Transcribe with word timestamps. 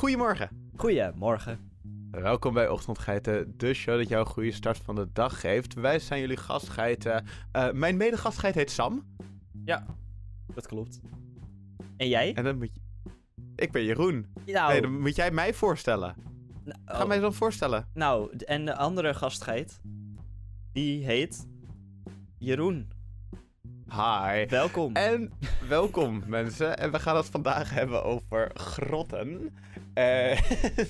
Goedemorgen. 0.00 0.70
Goedemorgen. 0.76 1.70
Welkom 2.10 2.54
bij 2.54 2.68
Ochtendgeiten, 2.68 3.54
de 3.56 3.74
show 3.74 3.98
dat 3.98 4.08
jou 4.08 4.20
een 4.20 4.32
goede 4.32 4.52
start 4.52 4.78
van 4.78 4.94
de 4.94 5.08
dag 5.12 5.40
geeft. 5.40 5.74
Wij 5.74 5.98
zijn 5.98 6.20
jullie 6.20 6.36
gastgeiten. 6.36 7.24
Uh, 7.56 7.70
mijn 7.72 7.96
medegastgeit 7.96 8.54
heet 8.54 8.70
Sam. 8.70 9.06
Ja, 9.64 9.86
dat 10.54 10.66
klopt. 10.66 11.00
En 11.96 12.08
jij? 12.08 12.34
En 12.34 12.44
dan 12.44 12.58
moet 12.58 12.70
je... 12.74 12.80
Ik 13.56 13.72
ben 13.72 13.84
Jeroen. 13.84 14.26
Nou, 14.46 14.72
Nee, 14.72 14.80
dan 14.80 15.00
moet 15.00 15.16
jij 15.16 15.30
mij 15.30 15.54
voorstellen. 15.54 16.14
nou, 16.64 16.78
Ga 16.84 17.04
mij 17.04 17.18
dan 17.18 17.34
voorstellen. 17.34 17.88
nou, 17.94 18.36
en 18.36 18.64
de 18.64 18.76
andere 18.76 19.14
gastgeit, 19.14 19.80
die 20.72 21.04
heet 21.04 21.48
Jeroen. 22.38 22.90
Hi. 23.88 24.46
Welkom. 24.46 24.94
En 24.94 25.32
welkom 25.70 26.22
mensen. 26.26 26.78
En 26.78 26.90
we 26.90 26.98
gaan 26.98 27.16
het 27.16 27.26
vandaag 27.26 27.70
hebben 27.70 28.04
over 28.04 28.50
grotten. 28.54 29.56
Eh, 29.94 30.40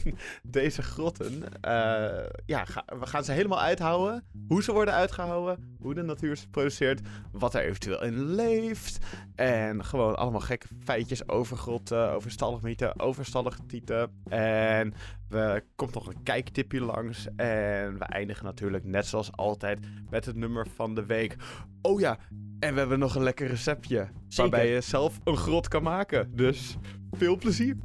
deze 0.42 0.82
grotten, 0.82 1.42
eh, 1.60 2.26
ja, 2.46 2.64
ga- 2.64 2.84
we 2.98 3.06
gaan 3.06 3.24
ze 3.24 3.32
helemaal 3.32 3.60
uithouden. 3.60 4.24
Hoe 4.48 4.62
ze 4.62 4.72
worden 4.72 4.94
uitgehouden, 4.94 5.76
hoe 5.80 5.94
de 5.94 6.02
natuur 6.02 6.36
ze 6.36 6.48
produceert, 6.48 7.00
wat 7.32 7.54
er 7.54 7.62
eventueel 7.62 8.02
in 8.02 8.24
leeft. 8.34 8.98
En 9.34 9.84
gewoon 9.84 10.16
allemaal 10.16 10.40
gekke 10.40 10.66
feitjes 10.84 11.28
over 11.28 11.56
grotten, 11.56 12.10
over 12.12 12.30
stalagmieten, 12.30 13.00
over 13.00 13.24
stalactieten. 13.24 14.10
En 14.28 14.94
er 15.30 15.64
komt 15.76 15.94
nog 15.94 16.06
een 16.06 16.22
kijktipje 16.22 16.80
langs. 16.80 17.26
En 17.36 17.98
we 17.98 18.04
eindigen 18.04 18.44
natuurlijk 18.44 18.84
net 18.84 19.06
zoals 19.06 19.32
altijd 19.32 19.78
met 20.10 20.24
het 20.24 20.36
nummer 20.36 20.66
van 20.74 20.94
de 20.94 21.06
week. 21.06 21.36
Oh 21.82 22.00
ja, 22.00 22.18
en 22.60 22.72
we 22.72 22.78
hebben 22.78 22.98
nog 22.98 23.14
een 23.14 23.22
lekker 23.22 23.46
receptje. 23.46 24.08
Waarbij 24.36 24.69
zelf 24.78 25.18
een 25.24 25.36
grot 25.36 25.68
kan 25.68 25.82
maken. 25.82 26.36
Dus 26.36 26.76
veel 27.10 27.36
plezier. 27.36 27.76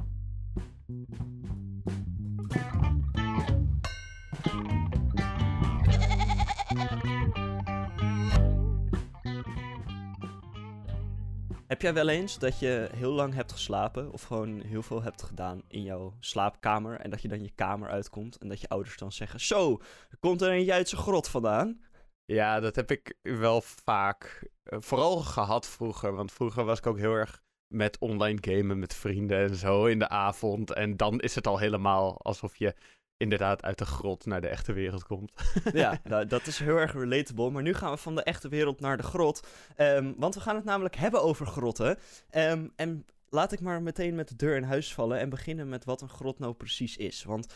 Heb 11.66 11.82
jij 11.82 11.94
wel 11.94 12.08
eens 12.08 12.38
dat 12.38 12.58
je 12.58 12.88
heel 12.94 13.12
lang 13.12 13.34
hebt 13.34 13.52
geslapen 13.52 14.12
of 14.12 14.22
gewoon 14.22 14.60
heel 14.60 14.82
veel 14.82 15.02
hebt 15.02 15.22
gedaan 15.22 15.62
in 15.68 15.82
jouw 15.82 16.14
slaapkamer 16.20 17.00
en 17.00 17.10
dat 17.10 17.22
je 17.22 17.28
dan 17.28 17.42
je 17.42 17.50
kamer 17.54 17.88
uitkomt 17.88 18.36
en 18.36 18.48
dat 18.48 18.60
je 18.60 18.68
ouders 18.68 18.96
dan 18.96 19.12
zeggen, 19.12 19.40
zo, 19.40 19.80
er 20.10 20.16
komt 20.20 20.42
er 20.42 20.50
een 20.50 20.64
Juitse 20.64 20.96
grot 20.96 21.28
vandaan? 21.28 21.80
Ja, 22.26 22.60
dat 22.60 22.76
heb 22.76 22.90
ik 22.90 23.14
wel 23.22 23.60
vaak 23.60 24.48
eh, 24.62 24.78
vooral 24.80 25.16
gehad 25.16 25.66
vroeger. 25.66 26.14
Want 26.14 26.32
vroeger 26.32 26.64
was 26.64 26.78
ik 26.78 26.86
ook 26.86 26.98
heel 26.98 27.14
erg 27.14 27.42
met 27.66 27.98
online 27.98 28.38
gamen 28.40 28.78
met 28.78 28.94
vrienden 28.94 29.38
en 29.38 29.54
zo 29.54 29.84
in 29.84 29.98
de 29.98 30.08
avond. 30.08 30.72
En 30.72 30.96
dan 30.96 31.20
is 31.20 31.34
het 31.34 31.46
al 31.46 31.58
helemaal 31.58 32.22
alsof 32.22 32.56
je 32.56 32.74
inderdaad 33.16 33.62
uit 33.62 33.78
de 33.78 33.86
grot 33.86 34.26
naar 34.26 34.40
de 34.40 34.48
echte 34.48 34.72
wereld 34.72 35.04
komt. 35.04 35.32
Ja, 35.72 36.00
nou, 36.04 36.26
dat 36.26 36.46
is 36.46 36.58
heel 36.58 36.76
erg 36.76 36.92
relatable. 36.92 37.50
Maar 37.50 37.62
nu 37.62 37.74
gaan 37.74 37.90
we 37.90 37.96
van 37.96 38.14
de 38.14 38.22
echte 38.22 38.48
wereld 38.48 38.80
naar 38.80 38.96
de 38.96 39.02
grot. 39.02 39.46
Ehm, 39.76 40.12
want 40.16 40.34
we 40.34 40.40
gaan 40.40 40.56
het 40.56 40.64
namelijk 40.64 40.96
hebben 40.96 41.22
over 41.22 41.46
grotten. 41.46 41.98
Ehm, 42.30 42.68
en 42.76 43.06
laat 43.28 43.52
ik 43.52 43.60
maar 43.60 43.82
meteen 43.82 44.14
met 44.14 44.28
de 44.28 44.36
deur 44.36 44.56
in 44.56 44.62
huis 44.62 44.94
vallen 44.94 45.18
en 45.18 45.28
beginnen 45.28 45.68
met 45.68 45.84
wat 45.84 46.00
een 46.00 46.08
grot 46.08 46.38
nou 46.38 46.54
precies 46.54 46.96
is. 46.96 47.24
Want 47.24 47.54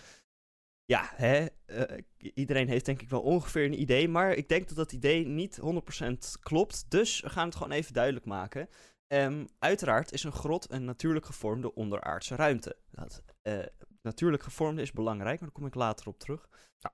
ja, 0.91 1.11
hè, 1.15 1.47
eh, 1.67 1.99
iedereen 2.19 2.69
heeft 2.69 2.85
denk 2.85 3.03
ik 3.03 3.09
wel 3.09 3.21
ongeveer 3.21 3.65
een 3.65 3.81
idee. 3.81 4.09
Maar 4.09 4.33
ik 4.33 4.49
denk 4.49 4.69
dat 4.69 4.77
dat 4.77 4.93
idee 4.93 5.27
niet 5.27 5.57
100% 5.57 6.39
klopt. 6.41 6.85
Dus 6.89 7.21
we 7.21 7.29
gaan 7.29 7.47
het 7.47 7.57
gewoon 7.57 7.73
even 7.73 7.93
duidelijk 7.93 8.25
maken. 8.25 8.69
Ehm, 9.07 9.47
uiteraard 9.59 10.13
is 10.13 10.25
een 10.25 10.33
grot 10.33 10.73
een 10.73 10.85
natuurlijk 10.85 11.27
gevormde 11.27 11.75
onderaardse 11.75 12.35
ruimte. 12.37 12.77
Dat, 12.91 13.23
eh, 13.43 13.59
natuurlijk 14.03 14.43
gevormde 14.43 14.83
is 14.83 14.93
belangrijk, 14.93 15.41
maar 15.41 15.49
daar 15.49 15.59
kom 15.59 15.67
ik 15.67 15.75
later 15.75 16.09
op 16.09 16.19
terug. 16.19 16.49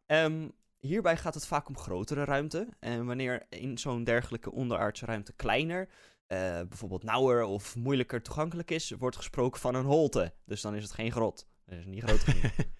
Ehm, 0.06 0.48
hierbij 0.78 1.16
gaat 1.16 1.34
het 1.34 1.46
vaak 1.46 1.68
om 1.68 1.78
grotere 1.78 2.24
ruimte. 2.24 2.68
En 2.78 3.06
wanneer 3.06 3.46
in 3.48 3.78
zo'n 3.78 4.04
dergelijke 4.04 4.52
onderaardse 4.52 5.06
ruimte 5.06 5.32
kleiner, 5.32 5.88
eh, 6.26 6.38
bijvoorbeeld 6.38 7.02
nauwer 7.02 7.44
of 7.44 7.76
moeilijker 7.76 8.22
toegankelijk 8.22 8.70
is, 8.70 8.90
wordt 8.90 9.16
gesproken 9.16 9.60
van 9.60 9.74
een 9.74 9.84
holte. 9.84 10.34
Dus 10.44 10.60
dan 10.60 10.74
is 10.74 10.82
het 10.82 10.92
geen 10.92 11.12
grot. 11.12 11.48
Dat 11.64 11.78
is 11.78 11.86
niet 11.86 12.02
groot 12.02 12.20
genoeg. 12.20 12.52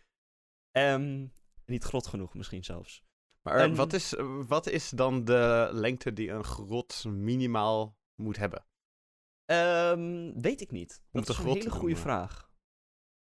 Ehm, 0.77 1.27
niet 1.65 1.85
grot 1.85 2.07
genoeg 2.07 2.35
misschien 2.35 2.65
zelfs. 2.65 3.05
maar 3.43 3.57
En- 3.57 3.75
wat, 3.75 3.93
is, 3.93 4.15
wat 4.47 4.67
is 4.67 4.91
dan 4.91 5.25
de 5.25 5.69
lengte 5.73 6.13
die 6.13 6.31
een 6.31 6.45
grot 6.45 7.05
minimaal 7.05 7.97
moet 8.15 8.37
hebben? 8.37 8.67
Ehm, 9.45 10.41
weet 10.41 10.61
ik 10.61 10.71
niet. 10.71 11.03
Om 11.13 11.21
Dat 11.21 11.29
is 11.29 11.39
een 11.39 11.45
hele 11.47 11.71
goede 11.71 11.97
vraag. 11.97 12.51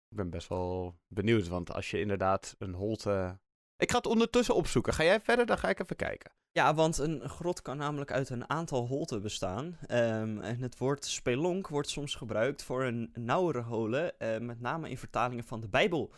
Ik 0.09 0.17
ben 0.17 0.31
best 0.31 0.49
wel 0.49 0.99
benieuwd, 1.07 1.49
want 1.49 1.73
als 1.73 1.91
je 1.91 2.01
inderdaad 2.01 2.55
een 2.59 2.75
holte... 2.75 3.41
Ik 3.77 3.91
ga 3.91 3.97
het 3.97 4.07
ondertussen 4.07 4.55
opzoeken. 4.55 4.95
Ga 4.95 5.05
jij 5.05 5.21
verder? 5.21 5.47
Dan 5.47 5.59
ga 5.59 5.69
ik 5.69 5.81
even 5.81 5.97
kijken. 5.97 6.33
Ja, 6.53 6.75
want 6.75 6.99
een 6.99 7.29
grot 7.29 7.63
kan 7.63 7.77
namelijk 7.77 8.11
uit 8.13 8.31
een 8.31 8.51
aantal 8.51 8.87
holten 8.87 9.23
bestaan. 9.23 9.79
Ehm, 9.87 10.41
en 10.41 10.61
het 10.63 10.79
woord 10.79 11.05
spelonk 11.05 11.69
wordt 11.69 11.89
soms 11.89 12.15
gebruikt 12.15 12.63
voor 12.63 12.85
een 12.85 13.11
nauwere 13.15 13.63
holen, 13.63 14.19
eh, 14.19 14.39
met 14.39 14.61
name 14.61 14.91
in 14.91 14.99
vertalingen 14.99 15.45
van 15.45 15.61
de 15.61 15.69
Bijbel 15.69 16.13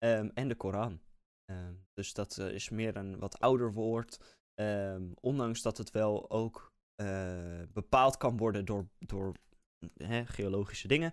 ehm, 0.00 0.28
en 0.34 0.48
de 0.48 0.54
Koran. 0.54 1.00
Ehm, 1.44 1.74
dus 1.94 2.12
dat 2.12 2.38
eh, 2.38 2.50
is 2.50 2.68
meer 2.68 2.96
een 2.96 3.18
wat 3.18 3.40
ouder 3.40 3.72
woord, 3.72 4.38
ehm, 4.54 5.10
ondanks 5.20 5.62
dat 5.62 5.78
het 5.78 5.90
wel 5.90 6.30
ook 6.30 6.72
eh, 6.94 7.62
bepaald 7.72 8.16
kan 8.16 8.36
worden 8.36 8.64
door, 8.64 8.88
door 8.98 9.34
hè, 9.94 10.26
geologische 10.26 10.88
dingen, 10.88 11.12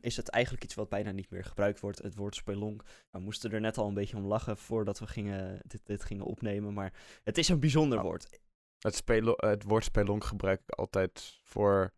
is 0.00 0.16
het 0.16 0.28
eigenlijk 0.28 0.64
iets 0.64 0.74
wat 0.74 0.88
bijna 0.88 1.10
niet 1.10 1.30
meer 1.30 1.44
gebruikt 1.44 1.80
wordt, 1.80 2.02
het 2.02 2.14
woord 2.14 2.34
spelonk. 2.34 2.82
We 3.10 3.18
moesten 3.18 3.52
er 3.52 3.60
net 3.60 3.78
al 3.78 3.88
een 3.88 3.94
beetje 3.94 4.16
om 4.16 4.26
lachen 4.26 4.56
voordat 4.56 4.98
we 4.98 5.06
gingen, 5.06 5.60
dit, 5.66 5.86
dit 5.86 6.04
gingen 6.04 6.24
opnemen, 6.24 6.74
maar 6.74 7.20
het 7.22 7.38
is 7.38 7.48
een 7.48 7.60
bijzonder 7.60 7.98
Oh. 7.98 8.04
woord. 8.04 8.40
Het, 8.78 8.94
spelo 8.94 9.34
het 9.36 9.62
woord 9.62 9.84
spelonk 9.84 10.24
gebruik 10.24 10.60
ik 10.60 10.70
altijd 10.70 11.40
voor... 11.42 11.92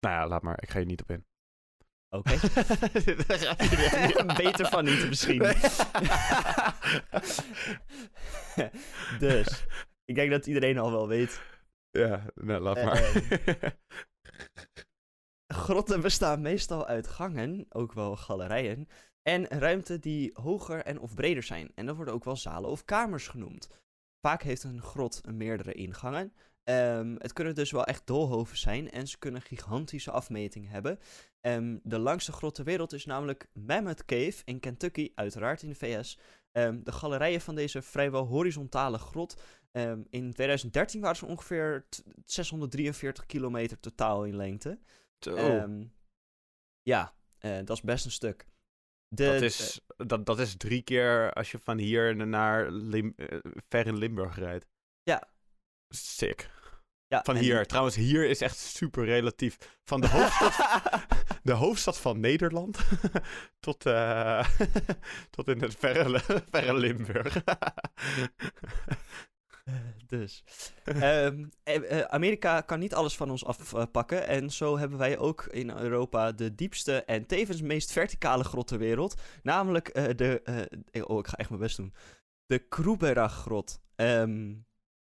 Nou 0.00 0.14
ja, 0.14 0.28
laat 0.28 0.42
maar. 0.42 0.62
Ik 0.62 0.68
ga 0.68 0.78
je 0.78 0.84
niet 0.84 1.02
op 1.02 1.10
in. 1.10 1.26
Oké. 2.08 2.30
Niet- 4.06 4.36
Beter 4.42 4.66
van 4.66 4.84
niet 4.84 5.08
misschien. 5.08 5.38
dus, 9.18 9.66
ik 10.04 10.14
denk 10.14 10.30
dat 10.30 10.46
iedereen 10.46 10.78
al 10.78 10.90
wel 10.90 11.08
weet. 11.08 11.40
ja, 11.90 12.24
nou, 12.34 12.60
laat 12.62 12.76
Eh, 12.76 12.84
maar. 12.84 13.76
Grotten 15.54 16.00
bestaan 16.00 16.40
meestal 16.40 16.86
uit 16.86 17.06
gangen, 17.06 17.66
ook 17.68 17.92
wel 17.92 18.16
galerijen, 18.16 18.88
en 19.22 19.46
ruimten 19.46 20.00
die 20.00 20.30
hoger 20.34 20.82
en 20.84 20.98
of 21.00 21.14
breder 21.14 21.42
zijn. 21.42 21.72
En 21.74 21.86
dat 21.86 21.96
worden 21.96 22.14
ook 22.14 22.24
wel 22.24 22.36
zalen 22.36 22.70
of 22.70 22.84
kamers 22.84 23.28
genoemd. 23.28 23.68
Vaak 24.20 24.42
heeft 24.42 24.62
een 24.62 24.82
grot 24.82 25.20
meerdere 25.32 25.72
ingangen. 25.72 26.32
Ehm, 26.66 27.14
het 27.18 27.32
kunnen 27.32 27.54
dus 27.54 27.70
wel 27.70 27.84
echt 27.84 28.06
doolhoven 28.06 28.56
zijn 28.56 28.90
en 28.90 29.08
ze 29.08 29.18
kunnen 29.18 29.42
gigantische 29.42 30.10
afmetingen 30.10 30.70
hebben. 30.70 30.98
Ehm, 31.40 31.78
de 31.82 31.98
langste 31.98 32.32
grot 32.32 32.54
ter 32.54 32.64
wereld 32.64 32.92
is 32.92 33.04
namelijk 33.04 33.46
Mammoth 33.52 34.04
Cave 34.04 34.42
in 34.44 34.60
Kentucky, 34.60 35.12
uiteraard 35.14 35.62
in 35.62 35.68
de 35.68 35.74
VS. 35.74 36.18
Ehm, 36.52 36.82
de 36.82 36.92
galerijen 36.92 37.40
van 37.40 37.54
deze 37.54 37.82
vrijwel 37.82 38.24
horizontale 38.24 38.98
grot. 38.98 39.42
in 40.10 40.32
2013 40.32 41.00
waren 41.00 41.16
ze 41.16 41.26
ongeveer 41.26 41.86
t- 41.88 42.02
643 42.24 43.26
kilometer 43.26 43.80
totaal 43.80 44.24
in 44.24 44.36
lengte. 44.36 44.78
Ja, 46.82 47.14
eh, 47.38 47.56
dat 47.64 47.76
is 47.76 47.82
best 47.82 48.04
een 48.04 48.10
stuk. 48.10 48.46
De, 49.08 49.24
dat, 49.24 49.42
is, 49.42 49.80
dat, 49.96 50.26
dat 50.26 50.38
is 50.38 50.56
drie 50.56 50.82
keer 50.82 51.32
als 51.32 51.50
je 51.50 51.58
van 51.58 51.78
hier 51.78 52.26
naar 52.26 52.70
Lim 52.70 53.12
eh, 53.16 53.38
ver 53.68 53.86
in 53.86 53.96
Limburg 53.96 54.38
rijdt. 54.38 54.66
Ja. 55.02 55.28
Sick. 55.88 56.50
ja, 57.06 57.22
Van 57.24 57.36
en- 57.36 57.42
hier. 57.42 57.66
Trouwens, 57.66 57.96
hier 57.96 58.28
is 58.28 58.40
echt 58.40 58.56
super 58.58 59.04
relatief. 59.04 59.56
Van 59.84 60.00
de 60.00 60.08
hoofdstad, 60.08 60.52
de 61.42 61.52
hoofdstad 61.52 61.98
van 61.98 62.20
Nederland 62.20 62.78
tot, 63.66 63.86
eh, 63.86 64.48
tot 65.30 65.48
in 65.48 65.60
het 65.62 65.74
verre, 65.78 66.20
verre 66.50 66.74
Limburg. 66.74 67.42
dus. 70.06 70.44
Ehm, 70.84 71.44
eh, 71.62 71.98
eh, 72.00 72.04
Amerika 72.04 72.60
kan 72.60 72.78
niet 72.78 72.94
alles 72.94 73.16
van 73.16 73.30
ons 73.30 73.44
afpakken. 73.44 74.26
En 74.26 74.50
zo 74.50 74.78
hebben 74.78 74.98
wij 74.98 75.18
ook 75.18 75.44
in 75.44 75.70
Europa 75.70 76.32
de 76.32 76.54
diepste 76.54 77.04
en 77.04 77.26
tevens 77.26 77.62
meest 77.62 77.92
verticale 77.92 78.44
grot 78.44 78.66
ter 78.66 78.78
wereld. 78.78 79.20
Namelijk 79.42 79.88
eh, 79.88 80.04
de. 80.16 80.42
eh, 80.90 81.02
oh, 81.06 81.18
ik 81.18 81.26
ga 81.26 81.36
echt 81.36 81.48
mijn 81.48 81.60
best 81.60 81.76
doen. 81.76 81.94
De 82.46 82.58
Kruberag-grot. 82.58 83.80
Ehm, 83.94 84.54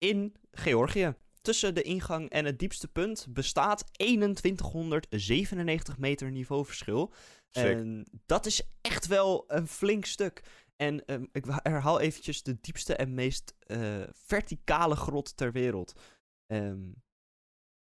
in 0.05 0.37
Georgië. 0.51 1.15
Tussen 1.41 1.75
de 1.75 1.83
ingang 1.83 2.31
en 2.31 2.45
het 2.45 2.59
diepste 2.59 2.89
punt 2.89 3.27
bestaat 3.29 3.85
2197 3.93 5.99
meter 5.99 6.31
niveauverschil. 6.31 7.12
Sick. 7.51 7.65
En 7.65 8.06
dat 8.27 8.47
is 8.47 8.62
echt 8.81 9.06
wel 9.06 9.45
een 9.47 9.69
flink 9.69 10.05
stuk. 10.05 10.43
En 10.77 11.05
ehm, 11.05 11.25
ik 11.33 11.45
herhaal 11.47 12.01
eventjes 12.01 12.43
de 12.43 12.59
diepste 12.61 12.97
en 12.97 13.15
meest 13.15 13.55
eh, 13.59 14.03
verticale 14.12 14.97
grot 14.97 15.37
ter 15.37 15.53
wereld. 15.53 16.01
Ehm, 16.47 16.83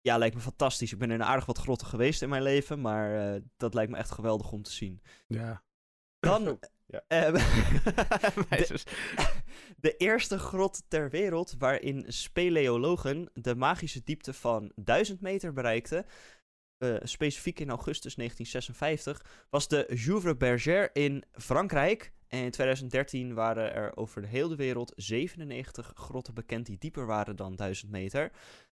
ja, 0.00 0.18
lijkt 0.18 0.34
me 0.34 0.40
fantastisch. 0.40 0.92
Ik 0.92 0.98
ben 0.98 1.10
in 1.10 1.24
aardig 1.24 1.46
wat 1.46 1.58
grotten 1.58 1.86
geweest 1.86 2.22
in 2.22 2.28
mijn 2.28 2.42
leven, 2.42 2.80
maar 2.80 3.34
eh, 3.34 3.40
dat 3.56 3.74
lijkt 3.74 3.90
me 3.90 3.96
echt 3.96 4.10
geweldig 4.10 4.52
om 4.52 4.62
te 4.62 4.72
zien. 4.72 5.02
Ja. 5.26 5.62
Dan... 6.18 6.58
Ja. 6.90 7.02
Meisjes. 8.50 8.84
De 9.76 9.96
eerste 9.96 10.38
grot 10.38 10.82
ter 10.88 11.10
wereld 11.10 11.54
waarin 11.58 12.04
speleologen 12.08 13.30
de 13.34 13.54
magische 13.54 14.00
diepte 14.04 14.32
van 14.32 14.72
1000 14.74 15.20
meter 15.20 15.52
bereikten, 15.52 16.06
eh, 16.78 16.94
specifiek 17.02 17.60
in 17.60 17.70
augustus 17.70 18.16
1956, 18.16 19.46
was 19.50 19.68
de 19.68 19.86
Jouvre 19.94 20.36
Bergère 20.36 20.90
in 20.92 21.24
Frankrijk. 21.32 22.12
En 22.28 22.38
in 22.44 22.50
2013 22.50 23.34
waren 23.34 23.74
er 23.74 23.96
over 23.96 24.20
de 24.22 24.28
hele 24.28 24.56
wereld 24.56 24.92
97 24.96 25.92
grotten 25.94 26.34
bekend 26.34 26.66
die 26.66 26.78
dieper 26.78 27.06
waren 27.06 27.36
dan 27.36 27.56
1000 27.56 27.90
meter. 27.90 28.30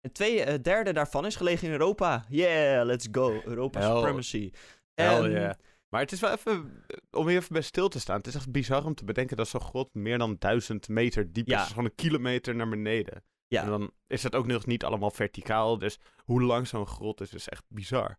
En 0.01 0.13
twee 0.13 0.43
eh, 0.43 0.63
derde 0.63 0.93
daarvan 0.93 1.27
is 1.27 1.37
gelegen 1.37 1.67
in 1.67 1.73
Europa. 1.73 2.25
Yeah, 2.29 2.87
let's 2.87 3.09
go. 3.13 3.41
Europa 3.45 3.81
Hell- 3.81 3.97
supremacy. 3.97 4.53
Hell 4.95 5.31
yeah. 5.31 5.55
Maar 5.89 6.01
het 6.01 6.13
is 6.13 6.21
wel 6.21 6.33
even, 6.33 6.85
eh, 6.87 6.97
om 7.21 7.29
hier 7.29 7.37
even 7.37 7.53
bij 7.53 7.63
stil 7.63 7.89
te 7.89 8.01
staan. 8.01 8.17
Het 8.17 8.27
is 8.27 8.35
echt 8.35 8.51
bizar 8.51 8.85
om 8.85 8.95
te 8.95 9.05
bedenken 9.05 9.37
dat 9.37 9.49
zo'n 9.49 9.61
grot 9.61 9.95
meer 9.95 10.19
dan 10.19 10.37
duizend 10.39 10.89
meter 10.89 11.33
diep 11.33 11.47
is. 11.47 11.53
Ja. 11.53 11.63
Is 11.63 11.69
gewoon 11.69 11.85
een 11.85 11.95
kilometer 11.95 12.55
naar 12.55 12.69
beneden. 12.69 13.23
Ja. 13.47 13.63
En 13.63 13.69
dan 13.69 13.91
is 14.07 14.23
het 14.23 14.35
ook 14.35 14.47
nog 14.47 14.67
niet 14.67 14.85
allemaal 14.85 15.11
verticaal. 15.11 15.79
Dus 15.79 15.99
hoe 16.25 16.43
lang 16.43 16.67
zo'n 16.67 16.87
grot 16.87 17.21
is, 17.21 17.35
is 17.35 17.49
echt 17.49 17.65
bizar. 17.69 18.19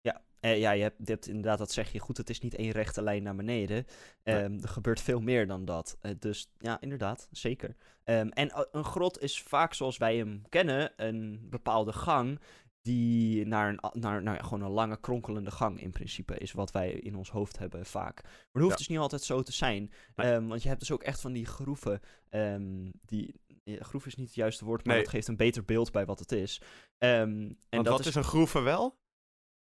Ja, 0.00 0.22
eh, 0.40 0.58
ja 0.58 0.70
je, 0.70 0.82
hebt, 0.82 0.96
je 0.98 1.12
hebt 1.12 1.28
inderdaad, 1.28 1.58
dat 1.58 1.72
zeg 1.72 1.92
je 1.92 1.98
goed, 1.98 2.16
het 2.16 2.30
is 2.30 2.40
niet 2.40 2.54
één 2.54 2.70
rechte 2.70 3.02
lijn 3.02 3.22
naar 3.22 3.36
beneden. 3.36 3.86
Nee. 4.22 4.42
Ehm, 4.42 4.58
Er 4.62 4.68
gebeurt 4.68 5.00
veel 5.00 5.20
meer 5.20 5.46
dan 5.46 5.64
dat. 5.64 5.96
Eh, 6.00 6.10
dus 6.18 6.50
ja, 6.58 6.80
inderdaad, 6.80 7.28
zeker. 7.30 7.76
Ehm, 8.04 8.28
en 8.28 8.66
een 8.70 8.84
grot 8.84 9.20
is 9.20 9.42
vaak 9.42 9.74
zoals 9.74 9.96
wij 9.96 10.16
hem 10.16 10.42
kennen, 10.48 10.92
een 10.96 11.46
bepaalde 11.50 11.92
gang 11.92 12.40
die 12.86 13.46
naar, 13.46 13.68
een, 13.68 13.78
naar, 14.00 14.22
naar 14.22 14.42
gewoon 14.44 14.62
een 14.62 14.70
lange 14.70 15.00
kronkelende 15.00 15.50
gang 15.50 15.80
in 15.80 15.90
principe 15.90 16.38
is, 16.38 16.52
wat 16.52 16.70
wij 16.72 16.90
in 16.92 17.14
ons 17.16 17.30
hoofd 17.30 17.58
hebben 17.58 17.86
vaak. 17.86 18.22
Maar 18.22 18.32
dat 18.52 18.62
hoeft 18.62 18.70
Ja. 18.72 18.76
dus 18.78 18.88
niet 18.88 18.98
altijd 18.98 19.22
zo 19.22 19.42
te 19.42 19.52
zijn, 19.52 19.92
Nee. 20.16 20.32
Ehm, 20.32 20.46
want 20.46 20.62
je 20.62 20.68
hebt 20.68 20.80
dus 20.80 20.90
ook 20.90 21.02
echt 21.02 21.20
van 21.20 21.32
die 21.32 21.46
groeven, 21.46 22.00
ehm, 22.28 22.90
die, 23.04 23.34
ja, 23.64 23.82
groef 23.82 24.06
is 24.06 24.14
niet 24.14 24.26
het 24.26 24.34
juiste 24.36 24.64
woord, 24.64 24.84
maar 24.84 24.94
Nee. 24.94 25.02
dat 25.04 25.12
geeft 25.12 25.28
een 25.28 25.36
beter 25.36 25.64
beeld 25.64 25.92
bij 25.92 26.06
wat 26.06 26.18
het 26.18 26.32
is. 26.32 26.60
Ehm, 26.98 27.12
en 27.12 27.56
Want 27.68 27.84
dat 27.84 27.96
wat 27.96 28.06
is 28.06 28.14
een 28.14 28.24
groeve 28.24 28.60
wel? 28.60 28.98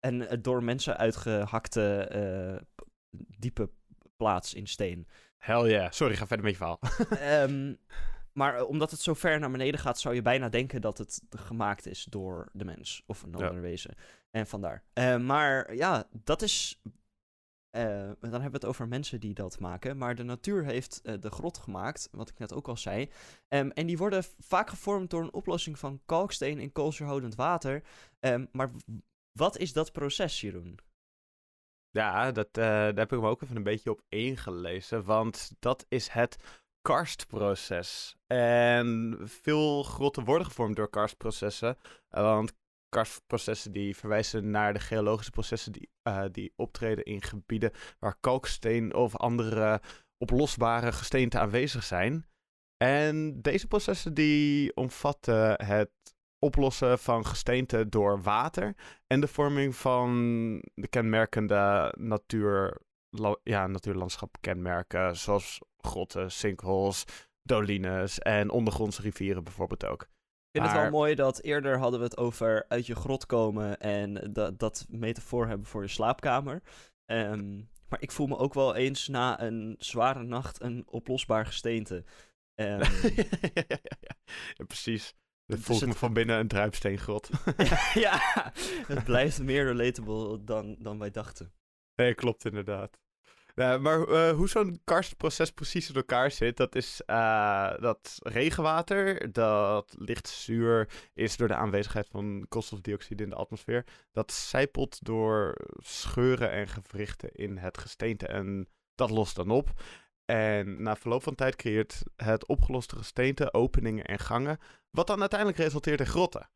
en 0.00 0.29
eh, 0.29 0.38
door 0.43 0.62
mensen 0.64 0.97
uitgehakte 0.97 1.97
eh, 1.99 2.64
diepe 3.38 3.71
plaats 4.17 4.55
in 4.55 4.67
steen. 4.67 5.06
Hell 5.38 5.69
yeah. 5.71 5.91
Sorry, 5.91 6.17
ga 6.17 6.26
verder 6.26 6.44
met 6.47 6.55
je 6.56 6.59
verhaal. 6.59 6.79
Maar 8.38 8.55
eh, 8.56 8.69
omdat 8.69 8.90
het 8.90 9.00
zo 9.00 9.14
ver 9.14 9.38
naar 9.38 9.50
beneden 9.50 9.81
gaat, 9.81 10.00
zou 10.00 10.14
je 10.14 10.23
bijna 10.23 10.49
denken 10.49 10.81
dat 10.81 10.99
het 10.99 11.23
gemaakt 11.31 11.87
is 11.87 12.05
door 12.05 12.49
de 12.52 12.64
mens 12.64 13.02
of 13.06 13.23
een 13.23 13.35
Ja. 13.38 13.46
ander 13.46 13.62
wezen. 13.62 13.94
En 14.31 14.46
vandaar. 14.46 14.82
Eh, 14.93 15.17
maar 15.19 15.75
ja, 15.75 16.08
dat 16.25 16.43
is. 16.43 16.81
eh, 17.70 17.85
dan 18.20 18.31
hebben 18.32 18.50
we 18.50 18.56
het 18.56 18.64
over 18.64 18.88
mensen 18.88 19.20
die 19.20 19.35
dat 19.35 19.61
maken. 19.61 19.96
Maar 19.99 20.14
de 20.14 20.23
natuur 20.23 20.64
heeft 20.64 21.23
de 21.23 21.31
grot 21.31 21.58
gemaakt, 21.58 22.08
wat 22.12 22.29
ik 22.29 22.38
net 22.38 22.52
ook 22.52 22.69
al 22.69 22.76
zei. 22.76 23.11
Ehm, 23.49 23.69
en 23.69 23.87
die 23.87 23.99
worden 23.99 24.25
vaak 24.38 24.69
gevormd 24.70 25.11
door 25.11 25.23
een 25.23 25.32
oplossing 25.32 25.79
van 25.79 26.00
kalksteen 26.06 26.58
in 26.58 26.73
koolzuurhoudend 26.73 27.35
water. 27.35 27.82
Ehm, 28.20 28.46
maar 28.52 28.70
wat 29.32 29.56
is 29.58 29.73
dat 29.73 29.93
proces, 29.93 30.40
Jeroen? 30.40 30.79
Ja, 31.90 32.32
dat, 32.32 32.55
daar 32.55 32.94
heb 32.96 33.12
ik 33.12 33.20
me 33.20 33.29
ook 33.29 33.43
even 33.43 33.56
een 33.56 33.62
beetje 33.62 33.90
op 33.90 34.02
ingelezen. 34.08 35.05
Want 35.05 35.52
dat 35.58 35.87
is 35.88 36.08
het 36.08 36.37
karstproces. 36.88 38.17
En 38.26 39.17
veel 39.25 39.82
grotten 39.82 40.25
worden 40.25 40.46
gevormd 40.46 40.76
door 40.76 40.90
karstprocessen. 40.90 41.76
eh, 42.08 42.23
want 42.23 42.52
karstprocessen 42.88 43.73
die 43.73 43.96
verwijzen 43.96 44.50
naar 44.50 44.73
de 44.73 44.81
geologische 44.81 45.31
processen 45.31 45.73
die, 45.73 45.90
eh, 46.02 46.25
die 46.32 46.52
optreden 46.56 47.05
in 47.05 47.23
gebieden 47.23 47.73
waar 47.99 48.17
kalksteen 48.20 48.94
of 48.94 49.17
andere 49.17 49.81
oplosbare 50.19 50.93
gesteenten 50.93 51.40
aanwezig 51.40 51.85
zijn. 51.85 52.26
En 52.76 53.43
deze 53.43 53.67
processen 53.67 54.14
die 54.14 54.76
omvatten 54.76 55.64
het 55.64 55.90
oplossen 56.38 56.99
van 56.99 57.26
gesteente 57.26 57.88
door 57.88 58.23
water 58.23 58.75
en 59.06 59.20
de 59.20 59.29
vorming 59.29 59.76
van 59.76 60.11
de 60.75 60.88
kenmerkende 60.88 61.94
natuur, 61.99 62.81
ja, 63.43 63.66
natuurlandschapkenmerken, 63.66 65.16
zoals 65.16 65.58
grotten, 65.78 66.31
sinkholes, 66.31 67.05
dolines 67.43 68.19
en 68.19 68.50
ondergrondse 68.50 69.02
rivieren 69.02 69.44
bijvoorbeeld 69.44 69.84
ook. 69.84 70.02
Ik 70.02 70.60
vind 70.60 70.64
het 70.64 70.75
wel 70.82 70.90
mooi 70.90 71.14
dat 71.14 71.40
eerder 71.43 71.78
hadden 71.78 71.99
we 72.00 72.06
het 72.06 72.16
over 72.16 72.64
uit 72.69 72.87
je 72.87 72.94
grot 72.94 73.26
komen 73.26 73.81
en 73.81 74.32
dat, 74.32 74.58
dat 74.58 74.87
metafoor 74.88 75.46
hebben 75.46 75.66
voor 75.66 75.82
je 75.82 75.88
slaapkamer. 75.88 76.62
Ehm, 77.05 77.56
maar 77.88 78.00
ik 78.00 78.12
voel 78.12 78.26
me 78.26 78.37
ook 78.37 78.55
wel 78.55 78.75
eens 78.75 79.08
na 79.08 79.40
een 79.43 79.75
zware 79.78 80.22
nacht 80.22 80.62
een 80.62 80.84
oplosbaar 80.87 81.46
gesteente. 81.46 82.04
Ehm, 82.54 82.81
ja, 83.16 83.25
ja, 83.54 83.62
ja, 83.69 83.78
ja, 84.56 84.64
precies. 84.66 85.14
Dat 85.46 85.56
Dus 85.56 85.66
voelt 85.66 85.81
me 85.81 85.88
het- 85.88 85.96
van 85.96 86.12
binnen 86.12 86.38
een 86.38 86.49
druipsteengrot. 86.49 87.31
ja, 87.94 88.20
het 88.93 89.04
blijft 89.04 89.43
meer 89.43 89.64
relatable 89.64 90.44
dan, 90.44 90.76
dan 90.78 90.99
wij 90.99 91.11
dachten. 91.11 91.52
Nee, 92.05 92.15
klopt 92.15 92.45
inderdaad. 92.45 92.99
Maar 93.59 94.09
eh, 94.09 94.31
hoe 94.31 94.49
zo'n 94.49 94.81
karstproces 94.85 95.50
precies 95.50 95.89
in 95.89 95.95
elkaar 95.95 96.31
zit, 96.31 96.56
dat 96.56 96.75
is 96.75 97.03
eh, 97.06 97.73
dat 97.81 98.19
regenwater, 98.23 99.33
dat 99.33 99.95
licht 99.99 100.29
zuur 100.29 100.89
is 101.15 101.37
door 101.37 101.49
de 101.49 101.55
aanwezigheid 101.55 102.09
van 102.09 102.47
koolstofdioxide 102.49 103.23
in 103.23 103.29
de 103.29 103.35
atmosfeer, 103.35 103.85
dat 104.12 104.33
zijpelt 104.33 105.05
door 105.05 105.55
scheuren 105.77 106.50
en 106.50 106.69
gewrichten 106.69 107.33
in 107.33 107.56
het 107.56 107.79
gesteente 107.79 108.27
en 108.27 108.69
dat 108.95 109.11
lost 109.11 109.37
dan 109.37 109.50
op. 109.50 109.71
En 110.25 110.83
na 110.83 110.97
verloop 110.97 111.23
van 111.23 111.35
tijd 111.35 111.56
creëert 111.56 112.03
het 112.17 112.47
opgeloste 112.47 112.97
gesteente 112.97 113.53
openingen 113.53 114.05
en 114.05 114.19
gangen, 114.19 114.59
wat 114.91 115.06
dan 115.06 115.21
uiteindelijk 115.21 115.59
resulteert 115.59 116.00
in 116.00 116.06
grotten. 116.06 116.50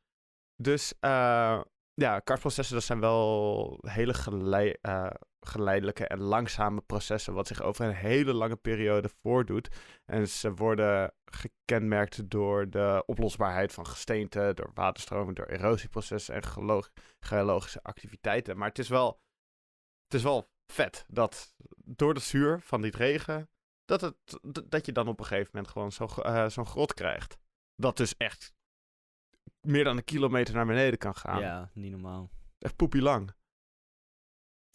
Dus 0.56 0.94
eh, 1.00 1.60
ja, 1.94 2.18
karstprocessen 2.20 2.74
dat 2.74 2.84
zijn 2.84 3.00
wel 3.00 3.78
hele 3.86 4.78
eh, 4.80 5.10
geleidelijke 5.40 6.06
en 6.06 6.20
langzame 6.20 6.80
processen, 6.80 7.34
wat 7.34 7.46
zich 7.46 7.62
over 7.62 7.84
een 7.84 7.94
hele 7.94 8.32
lange 8.32 8.56
periode 8.56 9.10
voordoet. 9.22 9.68
En 10.04 10.28
ze 10.28 10.54
worden 10.54 11.14
gekenmerkt 11.24 12.30
door 12.30 12.70
de 12.70 13.02
oplosbaarheid 13.06 13.72
van 13.72 13.86
gesteente, 13.86 14.52
door 14.54 14.70
waterstromen, 14.74 15.34
door 15.34 15.46
erosieprocessen 15.46 16.34
en 16.34 16.42
geolo- 16.42 16.88
geologische 17.20 17.82
activiteiten. 17.82 18.56
Maar 18.56 18.68
het 18.68 18.78
is 18.78 18.88
wel, 18.88 19.22
het 20.04 20.14
is 20.14 20.22
wel 20.22 20.50
vet 20.72 21.04
dat 21.08 21.54
door 21.76 22.14
de 22.14 22.20
zuur 22.20 22.60
van 22.60 22.82
die 22.82 22.96
regen, 22.96 23.50
dat, 23.84 24.00
het, 24.00 24.40
dat 24.70 24.86
je 24.86 24.92
dan 24.92 25.08
op 25.08 25.18
een 25.18 25.26
gegeven 25.26 25.50
moment 25.52 25.72
gewoon 25.72 26.24
eh, 26.24 26.48
zo'n 26.48 26.66
grot 26.66 26.94
krijgt. 26.94 27.38
Dat 27.76 27.96
dus 27.96 28.16
echt 28.16 28.54
meer 29.66 29.84
dan 29.84 29.96
een 29.96 30.04
kilometer 30.04 30.54
naar 30.54 30.66
beneden 30.66 30.98
kan 30.98 31.14
gaan. 31.14 31.40
Ja, 31.40 31.70
niet 31.74 31.90
normaal. 31.90 32.30
Echt 32.58 32.76
poepie 32.76 33.02
lang. 33.02 33.34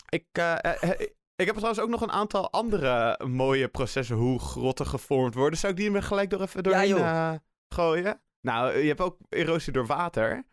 Ik, 0.10 0.26
eh, 0.32 0.64
eh, 0.64 0.84
eh, 0.84 1.08
ik 1.36 1.46
heb 1.46 1.56
trouwens 1.56 1.80
ook 1.80 1.90
nog 1.90 2.02
een 2.02 2.12
aantal 2.12 2.52
andere 2.52 3.26
mooie 3.28 3.68
processen 3.68 4.16
hoe 4.16 4.40
grotten 4.40 4.88
gevormd 4.88 5.34
worden. 5.34 5.60
Zou 5.60 5.74
ik 5.74 5.80
die 5.80 5.92
er 5.92 6.04
gelijk 6.04 6.30
door 6.30 6.42
even 6.42 6.64
doorheen 6.64 6.98
eh, 6.98 7.34
gooien? 7.74 8.22
Nou, 8.42 8.78
je 8.78 8.88
hebt 8.88 9.02
ook 9.02 9.18
erosie 9.30 9.74
door 9.74 9.86
water. 9.86 10.46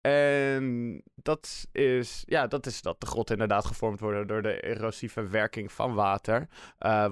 En 0.00 1.02
dat 1.14 1.68
is, 1.72 2.22
ja, 2.26 2.46
dat 2.46 2.66
is 2.66 2.82
dat 2.82 3.00
de 3.00 3.06
grotten 3.06 3.34
inderdaad 3.34 3.64
gevormd 3.64 4.00
worden 4.00 4.26
door 4.26 4.42
de 4.42 4.60
erosieve 4.60 5.26
werking 5.26 5.72
van 5.72 5.94
water. 5.94 6.48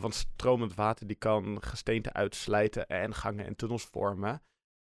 Want 0.00 0.14
stromend 0.14 0.75
water 0.75 1.06
die 1.06 1.16
kan 1.16 1.62
gesteente 1.62 2.12
uitslijten 2.12 2.87
en 2.87 3.14
gangen 3.14 3.46
en 3.46 3.56
tunnels 3.56 3.84
vormen. 3.84 4.42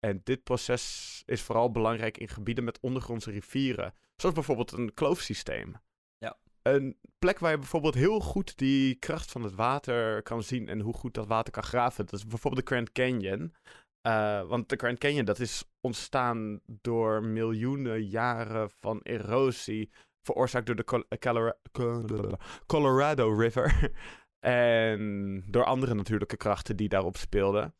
En 0.06 0.21
dit 0.25 0.42
proces 0.42 1.23
is 1.26 1.42
vooral 1.42 1.71
belangrijk 1.71 2.18
in 2.18 2.28
gebieden 2.28 2.64
met 2.64 2.80
ondergrondse 2.80 3.30
rivieren. 3.30 3.94
Zoals 4.16 4.35
bijvoorbeeld 4.35 4.73
een 4.73 4.94
kloofsysteem. 4.94 5.75
Ja. 6.18 6.38
Een 6.62 6.99
plek 7.18 7.38
waar 7.38 7.50
je 7.50 7.59
bijvoorbeeld 7.59 7.94
heel 7.94 8.21
goed 8.21 8.59
die 8.59 8.94
kracht 8.94 9.30
van 9.30 9.42
het 9.42 9.54
water 9.54 10.23
kan 10.23 10.42
zien 10.42 10.68
en 10.68 10.80
hoe 10.80 10.94
goed 10.94 11.14
dat 11.14 11.26
water 11.26 11.52
kan 11.52 11.62
graven. 11.62 12.04
Dat 12.06 12.14
is 12.14 12.26
bijvoorbeeld 12.26 12.66
de 12.66 12.75
Grand 12.75 12.92
Canyon. 12.92 13.54
Eh, 14.00 14.42
want 14.49 14.68
de 14.68 14.76
Grand 14.76 14.99
Canyon 14.99 15.25
dat 15.25 15.38
is 15.38 15.64
ontstaan 15.80 16.61
door 16.66 17.25
miljoenen 17.25 18.04
jaren 18.04 18.71
van 18.80 19.00
erosie. 19.02 19.90
Veroorzaakt 20.23 20.66
door 20.66 20.76
de 20.76 20.85
Col- 20.85 21.09
Colora- 21.18 21.56
Col- 21.73 22.38
Colorado 22.66 23.35
River. 23.35 23.90
en 24.40 25.44
door 25.47 25.64
andere 25.64 25.94
natuurlijke 25.94 26.37
krachten 26.37 26.76
die 26.76 26.88
daarop 26.88 27.16
speelden. 27.16 27.75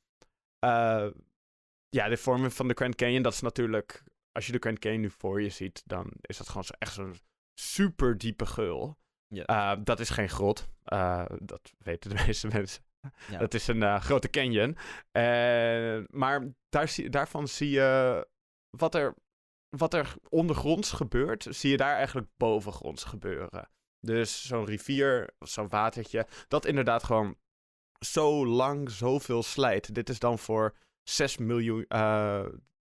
Eh, 0.59 1.07
ja, 1.93 2.09
de 2.09 2.17
vorming 2.17 2.53
van 2.53 2.69
de 2.69 2.75
Grand 2.75 2.95
Canyon, 2.95 3.23
dat 3.23 3.33
is 3.33 3.41
natuurlijk... 3.41 4.03
Als 4.33 4.47
je 4.47 4.53
de 4.53 4.59
Grand 4.59 4.79
Canyon 4.79 5.01
nu 5.01 5.11
voor 5.11 5.43
je 5.43 5.49
ziet, 5.49 5.83
dan 5.87 6.13
is 6.21 6.37
dat 6.37 6.49
gewoon 6.49 6.65
zo, 6.65 6.73
echt 6.79 6.93
zo'n 6.93 7.17
super 7.55 8.19
diepe 8.19 8.47
geul. 8.47 8.99
Ja. 9.27 9.45
Eh, 9.45 9.81
dat 9.85 10.01
is 10.01 10.11
geen 10.11 10.29
grot. 10.29 10.69
Eh, 10.85 11.25
dat 11.39 11.73
weten 11.79 12.11
de 12.11 12.23
meeste 12.27 12.47
mensen. 12.47 12.85
Ja. 13.29 13.39
Dat 13.39 13.55
is 13.55 13.67
een 13.67 13.83
eh, 13.83 14.01
grote 14.01 14.31
canyon. 14.31 14.77
Maar 16.11 16.53
daar 16.69 16.89
zie, 16.89 17.11
daarvan 17.11 17.49
zie 17.49 17.71
je 17.71 18.29
wat 18.71 18.95
er, 18.95 19.15
wat 19.69 19.95
er 19.95 20.15
ondergronds 20.29 20.93
gebeurt, 20.93 21.47
zie 21.51 21.71
je 21.71 21.77
daar 21.77 21.97
eigenlijk 21.97 22.29
bovengronds 22.37 23.05
gebeuren. 23.05 23.69
Dus 24.01 24.47
zo'n 24.47 24.65
rivier, 24.65 25.35
zo'n 25.39 25.69
watertje, 25.69 26.27
dat 26.49 26.67
inderdaad 26.67 27.05
gewoon 27.05 27.37
zo 27.99 28.47
lang 28.47 28.91
zoveel 28.91 29.43
slijt. 29.43 29.95
Dit 29.95 30.09
is 30.09 30.19
dan 30.19 30.39
voor 30.39 30.75
6 31.03 31.37
miljoen, 31.37 31.87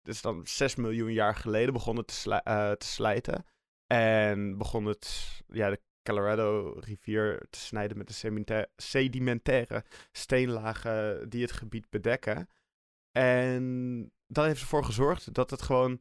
is 0.03 0.21
dan 0.21 0.41
6 0.43 0.75
miljoen 0.75 1.13
jaar 1.13 1.35
geleden 1.35 1.73
begonnen 1.73 2.05
te, 2.05 2.41
uh, 2.47 2.71
te 2.71 2.85
slijten. 2.85 3.45
En 3.87 4.57
begon 4.57 4.85
het, 4.85 5.27
ja, 5.47 5.69
de 5.69 5.81
Colorado-rivier 6.03 7.45
te 7.49 7.59
snijden 7.59 7.97
met 7.97 8.07
de 8.07 8.67
sedimentaire 8.75 9.83
steenlagen 10.11 11.29
die 11.29 11.41
het 11.41 11.51
gebied 11.51 11.89
bedekken. 11.89 12.47
En 13.11 14.11
dat 14.27 14.45
heeft 14.45 14.61
ervoor 14.61 14.85
gezorgd 14.85 15.33
dat, 15.33 15.49
het 15.49 15.61
gewoon, 15.61 15.99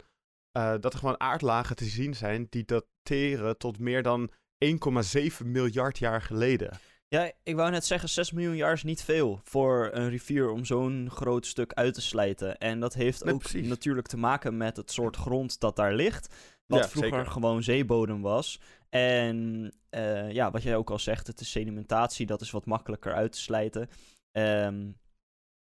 uh, 0.56 0.74
dat 0.80 0.92
er 0.92 0.98
gewoon 0.98 1.20
aardlagen 1.20 1.76
te 1.76 1.84
zien 1.84 2.14
zijn 2.14 2.46
die 2.50 2.64
dateren 2.64 3.58
tot 3.58 3.78
meer 3.78 4.02
dan 4.02 4.30
1,7 4.64 5.46
miljard 5.46 5.98
jaar 5.98 6.22
geleden. 6.22 6.78
Ja, 7.10 7.32
ik 7.42 7.56
wou 7.56 7.70
net 7.70 7.84
zeggen, 7.84 8.08
6 8.08 8.32
miljoen 8.32 8.56
jaar 8.56 8.72
is 8.72 8.82
niet 8.82 9.02
veel 9.02 9.40
voor 9.44 9.90
een 9.92 10.08
rivier 10.08 10.50
om 10.50 10.64
zo'n 10.64 11.10
groot 11.10 11.46
stuk 11.46 11.72
uit 11.72 11.94
te 11.94 12.00
slijten. 12.00 12.58
En 12.58 12.80
dat 12.80 12.94
heeft 12.94 13.30
ook 13.30 13.38
precies. 13.38 13.68
natuurlijk 13.68 14.06
te 14.06 14.16
maken 14.16 14.56
met 14.56 14.76
het 14.76 14.92
soort 14.92 15.16
grond 15.16 15.60
dat 15.60 15.76
daar 15.76 15.94
ligt. 15.94 16.34
Wat 16.66 16.90
vroeger 16.90 17.26
gewoon 17.26 17.62
zeebodem 17.62 18.22
was. 18.22 18.60
En 18.88 19.70
uh, 19.90 20.32
ja, 20.32 20.50
wat 20.50 20.62
jij 20.62 20.76
ook 20.76 20.90
al 20.90 20.98
zegt, 20.98 21.26
het 21.26 21.40
is 21.40 21.50
sedimentatie, 21.50 22.26
dat 22.26 22.40
is 22.40 22.50
wat 22.50 22.66
makkelijker 22.66 23.14
uit 23.14 23.32
te 23.32 23.40
slijten. 23.40 23.88
Um, 24.32 24.98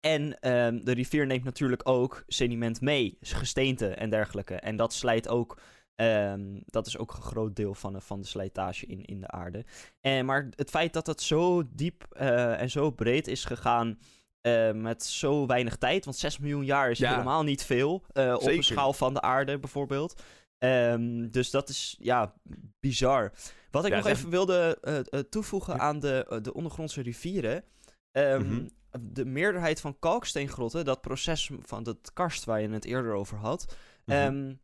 en 0.00 0.50
um, 0.50 0.84
de 0.84 0.92
rivier 0.92 1.26
neemt 1.26 1.44
natuurlijk 1.44 1.88
ook 1.88 2.24
sediment 2.26 2.80
mee, 2.80 3.18
gesteente 3.20 3.88
en 3.88 4.10
dergelijke. 4.10 4.54
En 4.54 4.76
dat 4.76 4.92
slijt 4.92 5.28
ook 5.28 5.60
Um, 6.00 6.62
dat 6.66 6.86
is 6.86 6.98
ook 6.98 7.12
een 7.12 7.22
groot 7.22 7.56
deel 7.56 7.74
van, 7.74 8.02
van 8.02 8.20
de 8.20 8.26
slijtage 8.26 8.86
in, 8.86 9.04
in 9.04 9.20
de 9.20 9.28
aarde. 9.28 9.64
En, 10.00 10.24
maar 10.24 10.48
het 10.56 10.70
feit 10.70 10.92
dat 10.92 11.06
het 11.06 11.22
zo 11.22 11.62
diep 11.72 12.06
uh, 12.20 12.60
en 12.60 12.70
zo 12.70 12.90
breed 12.90 13.26
is 13.26 13.44
gegaan. 13.44 13.98
Uh, 14.42 14.72
met 14.72 15.04
zo 15.04 15.46
weinig 15.46 15.76
tijd, 15.76 16.04
want 16.04 16.16
6 16.16 16.38
miljoen 16.38 16.64
jaar 16.64 16.90
is 16.90 16.98
ja. 16.98 17.10
helemaal 17.10 17.42
niet 17.42 17.62
veel. 17.62 18.04
Uh, 18.14 18.34
op 18.34 18.46
een 18.46 18.62
schaal 18.62 18.92
van 18.92 19.14
de 19.14 19.20
aarde 19.20 19.58
bijvoorbeeld. 19.58 20.22
Um, 20.58 21.30
dus 21.30 21.50
dat 21.50 21.68
is 21.68 21.96
ja, 21.98 22.34
bizar. 22.80 23.32
Wat 23.70 23.84
ik 23.84 23.90
ja, 23.90 23.96
nog 23.96 24.06
even 24.06 24.30
wilde 24.30 24.78
toevoegen 25.30 25.80
aan 25.80 26.00
de, 26.00 26.40
de 26.42 26.54
ondergrondse 26.54 27.02
rivieren. 27.02 27.64
Um, 28.12 28.42
mm 28.42 28.48
-hmm. 28.48 28.68
De 29.00 29.24
meerderheid 29.24 29.80
van 29.80 29.98
kalksteengrotten, 29.98 30.84
dat 30.84 31.00
proces 31.00 31.50
van 31.62 31.84
het 31.84 32.12
karst 32.12 32.44
waar 32.44 32.60
je 32.60 32.68
het 32.68 32.84
eerder 32.84 33.12
over 33.12 33.38
had. 33.38 33.76
Mm 34.04 34.14
-hmm 34.14 34.58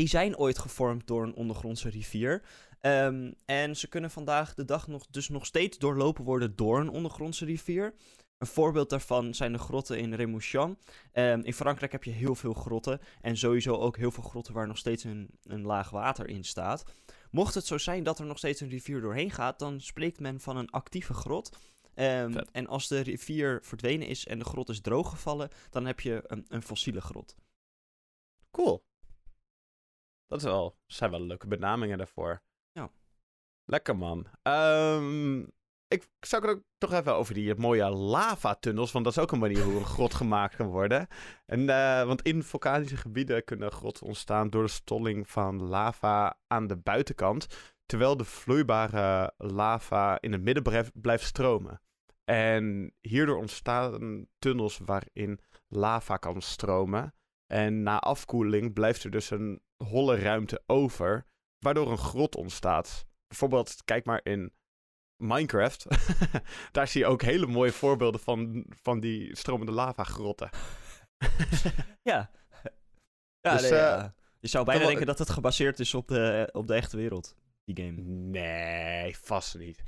die 0.00 0.08
zijn 0.08 0.36
ooit 0.36 0.58
gevormd 0.58 1.06
door 1.06 1.22
een 1.22 1.34
ondergrondse 1.34 1.88
rivier. 1.88 2.42
Um, 2.80 3.34
en 3.44 3.76
ze 3.76 3.88
kunnen 3.88 4.10
vandaag 4.10 4.54
de 4.54 4.64
dag 4.64 4.86
nog, 4.86 5.06
dus 5.06 5.28
nog 5.28 5.46
steeds 5.46 5.78
doorlopen 5.78 6.24
worden 6.24 6.56
door 6.56 6.80
een 6.80 6.88
ondergrondse 6.88 7.44
rivier. 7.44 7.94
Een 8.38 8.46
voorbeeld 8.46 8.90
daarvan 8.90 9.34
zijn 9.34 9.52
de 9.52 9.58
grotten 9.58 9.98
in 9.98 10.14
Remouchamp. 10.14 10.80
Um, 11.12 11.42
in 11.42 11.52
Frankrijk 11.52 11.92
heb 11.92 12.04
je 12.04 12.10
heel 12.10 12.34
veel 12.34 12.52
grotten. 12.52 13.00
En 13.20 13.36
sowieso 13.36 13.74
ook 13.74 13.96
heel 13.96 14.10
veel 14.10 14.22
grotten 14.22 14.54
waar 14.54 14.66
nog 14.66 14.78
steeds 14.78 15.04
een, 15.04 15.30
een 15.42 15.62
laag 15.62 15.90
water 15.90 16.28
in 16.28 16.44
staat. 16.44 16.84
Mocht 17.30 17.54
het 17.54 17.66
zo 17.66 17.78
zijn 17.78 18.02
dat 18.02 18.18
er 18.18 18.26
nog 18.26 18.38
steeds 18.38 18.60
een 18.60 18.68
rivier 18.68 19.00
doorheen 19.00 19.30
gaat, 19.30 19.58
dan 19.58 19.80
spreekt 19.80 20.20
men 20.20 20.40
van 20.40 20.56
een 20.56 20.70
actieve 20.70 21.14
grot. 21.14 21.56
Um, 21.94 22.34
en 22.52 22.66
als 22.66 22.88
de 22.88 23.00
rivier 23.00 23.58
verdwenen 23.62 24.06
is 24.06 24.26
en 24.26 24.38
de 24.38 24.44
grot 24.44 24.68
is 24.68 24.80
drooggevallen, 24.80 25.48
dan 25.70 25.86
heb 25.86 26.00
je 26.00 26.22
een, 26.26 26.44
een 26.48 26.62
fossiele 26.62 27.00
grot. 27.00 27.36
Cool. 28.50 28.88
Dat 30.30 30.38
is 30.38 30.44
wel, 30.44 30.76
zijn 30.86 31.10
wel 31.10 31.20
leuke 31.20 31.46
benamingen 31.46 31.98
daarvoor. 31.98 32.42
Ja. 32.72 32.90
Lekker 33.64 33.96
man. 33.96 34.26
Um, 34.42 35.52
ik 35.88 36.08
zou 36.20 36.46
het 36.46 36.56
ook 36.56 36.62
toch 36.78 36.92
even 36.92 37.14
over 37.14 37.34
die 37.34 37.54
mooie 37.54 37.90
lavatunnels. 37.90 38.92
Want 38.92 39.04
dat 39.04 39.16
is 39.16 39.22
ook 39.22 39.32
een 39.32 39.38
manier 39.38 39.62
hoe 39.62 39.78
een 39.78 39.84
grot 39.84 40.14
gemaakt 40.14 40.56
kan 40.56 40.66
worden. 40.66 41.06
En, 41.46 41.60
uh, 41.60 42.04
want 42.04 42.22
in 42.22 42.42
vulkanische 42.42 42.96
gebieden 42.96 43.44
kunnen 43.44 43.72
grotten 43.72 44.06
ontstaan 44.06 44.50
door 44.50 44.62
de 44.62 44.68
stolling 44.68 45.30
van 45.30 45.62
lava 45.62 46.38
aan 46.46 46.66
de 46.66 46.76
buitenkant. 46.76 47.46
Terwijl 47.86 48.16
de 48.16 48.24
vloeibare 48.24 49.34
lava 49.36 50.20
in 50.20 50.32
het 50.32 50.42
midden 50.42 50.90
blijft 50.94 51.24
stromen. 51.24 51.82
En 52.24 52.94
hierdoor 53.00 53.36
ontstaan 53.36 54.26
tunnels 54.38 54.78
waarin 54.84 55.40
lava 55.68 56.16
kan 56.16 56.42
stromen. 56.42 57.14
En 57.46 57.82
na 57.82 57.98
afkoeling 57.98 58.72
blijft 58.72 59.04
er 59.04 59.10
dus 59.10 59.30
een 59.30 59.62
holle 59.84 60.16
ruimte 60.16 60.62
over, 60.66 61.26
waardoor 61.58 61.90
een 61.90 61.98
grot 61.98 62.36
ontstaat. 62.36 63.06
Bijvoorbeeld, 63.26 63.84
kijk 63.84 64.04
maar 64.04 64.20
in 64.22 64.52
Minecraft. 65.16 65.86
Daar 66.72 66.88
zie 66.88 67.00
je 67.00 67.06
ook 67.06 67.22
hele 67.22 67.46
mooie 67.46 67.72
voorbeelden 67.72 68.20
van, 68.20 68.66
van 68.82 69.00
die 69.00 69.36
stromende 69.36 69.72
lava-grotten. 69.72 70.50
ja. 72.02 72.30
Ja, 73.40 73.52
dus, 73.52 73.62
nee, 73.62 73.72
uh, 73.72 74.04
Je 74.40 74.48
zou 74.48 74.64
bijna 74.64 74.86
denken 74.86 75.06
dat 75.06 75.18
het 75.18 75.30
gebaseerd 75.30 75.80
is 75.80 75.94
op 75.94 76.08
de, 76.08 76.48
op 76.52 76.66
de 76.66 76.74
echte 76.74 76.96
wereld, 76.96 77.34
die 77.64 77.84
game. 77.84 78.00
Nee, 78.02 79.16
vast 79.18 79.58
niet. 79.58 79.82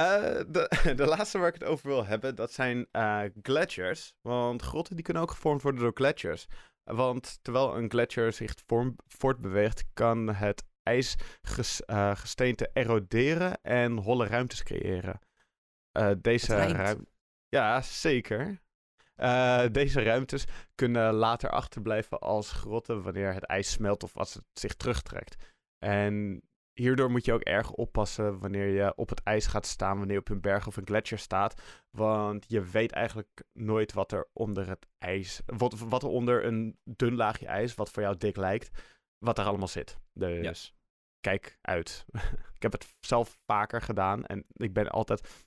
Uh, 0.00 0.40
de, 0.48 0.92
de 0.96 1.06
laatste 1.06 1.38
waar 1.38 1.48
ik 1.48 1.54
het 1.54 1.64
over 1.64 1.88
wil 1.88 2.04
hebben, 2.04 2.34
dat 2.34 2.52
zijn 2.52 2.86
uh, 2.92 3.22
gletsjers. 3.42 4.14
Want 4.20 4.62
grotten 4.62 4.94
die 4.94 5.04
kunnen 5.04 5.22
ook 5.22 5.30
gevormd 5.30 5.62
worden 5.62 5.80
door 5.80 5.92
gletsjers. 5.94 6.46
Want 6.94 7.38
terwijl 7.42 7.76
een 7.76 7.90
gletsjer 7.90 8.32
zich 8.32 8.54
voortbeweegt, 9.06 9.84
kan 9.94 10.28
het 10.28 10.64
ijsgesteente 10.82 12.70
uh, 12.74 12.82
eroderen 12.82 13.62
en 13.62 13.96
holle 13.96 14.26
ruimtes 14.26 14.62
creëren. 14.62 15.20
Uh, 15.98 16.10
deze 16.20 16.54
ruimte. 16.54 17.08
Ja, 17.48 17.80
zeker. 17.80 18.60
Uh, 19.16 19.64
deze 19.72 20.02
ruimtes 20.02 20.44
kunnen 20.74 21.12
later 21.12 21.50
achterblijven 21.50 22.18
als 22.18 22.52
grotten 22.52 23.02
wanneer 23.02 23.34
het 23.34 23.44
ijs 23.44 23.70
smelt 23.70 24.02
of 24.02 24.16
als 24.16 24.34
het 24.34 24.44
zich 24.52 24.74
terugtrekt. 24.74 25.36
En 25.78 26.42
hierdoor 26.72 27.10
moet 27.10 27.24
je 27.24 27.32
ook 27.32 27.42
erg 27.42 27.72
oppassen 27.72 28.38
wanneer 28.38 28.66
je 28.66 28.96
op 28.96 29.08
het 29.08 29.22
ijs 29.22 29.46
gaat 29.46 29.66
staan, 29.66 29.98
wanneer 29.98 30.14
je 30.14 30.20
op 30.20 30.28
een 30.28 30.40
berg 30.40 30.66
of 30.66 30.76
een 30.76 30.86
gletsjer 30.86 31.18
staat. 31.18 31.62
Want 31.90 32.44
je 32.48 32.62
weet 32.62 32.92
eigenlijk 32.92 33.42
nooit 33.52 33.92
wat 33.92 34.12
er 34.12 34.28
onder 34.32 34.68
het 34.68 34.86
ijs, 34.98 35.40
wat, 35.46 35.78
wat 35.78 36.02
er 36.02 36.08
onder 36.08 36.44
een 36.44 36.78
dun 36.84 37.14
laagje 37.14 37.46
ijs, 37.46 37.74
wat 37.74 37.90
voor 37.90 38.02
jou 38.02 38.16
dik 38.16 38.36
lijkt, 38.36 38.70
wat 39.18 39.38
er 39.38 39.44
allemaal 39.44 39.68
zit. 39.68 39.98
Dus 40.12 40.74
kijk 41.20 41.58
uit. 41.60 42.04
ik 42.56 42.62
heb 42.62 42.72
het 42.72 42.94
zelf 43.00 43.38
vaker 43.46 43.82
gedaan 43.82 44.24
en 44.24 44.44
ik 44.52 44.72
ben 44.72 44.88
altijd, 44.88 45.46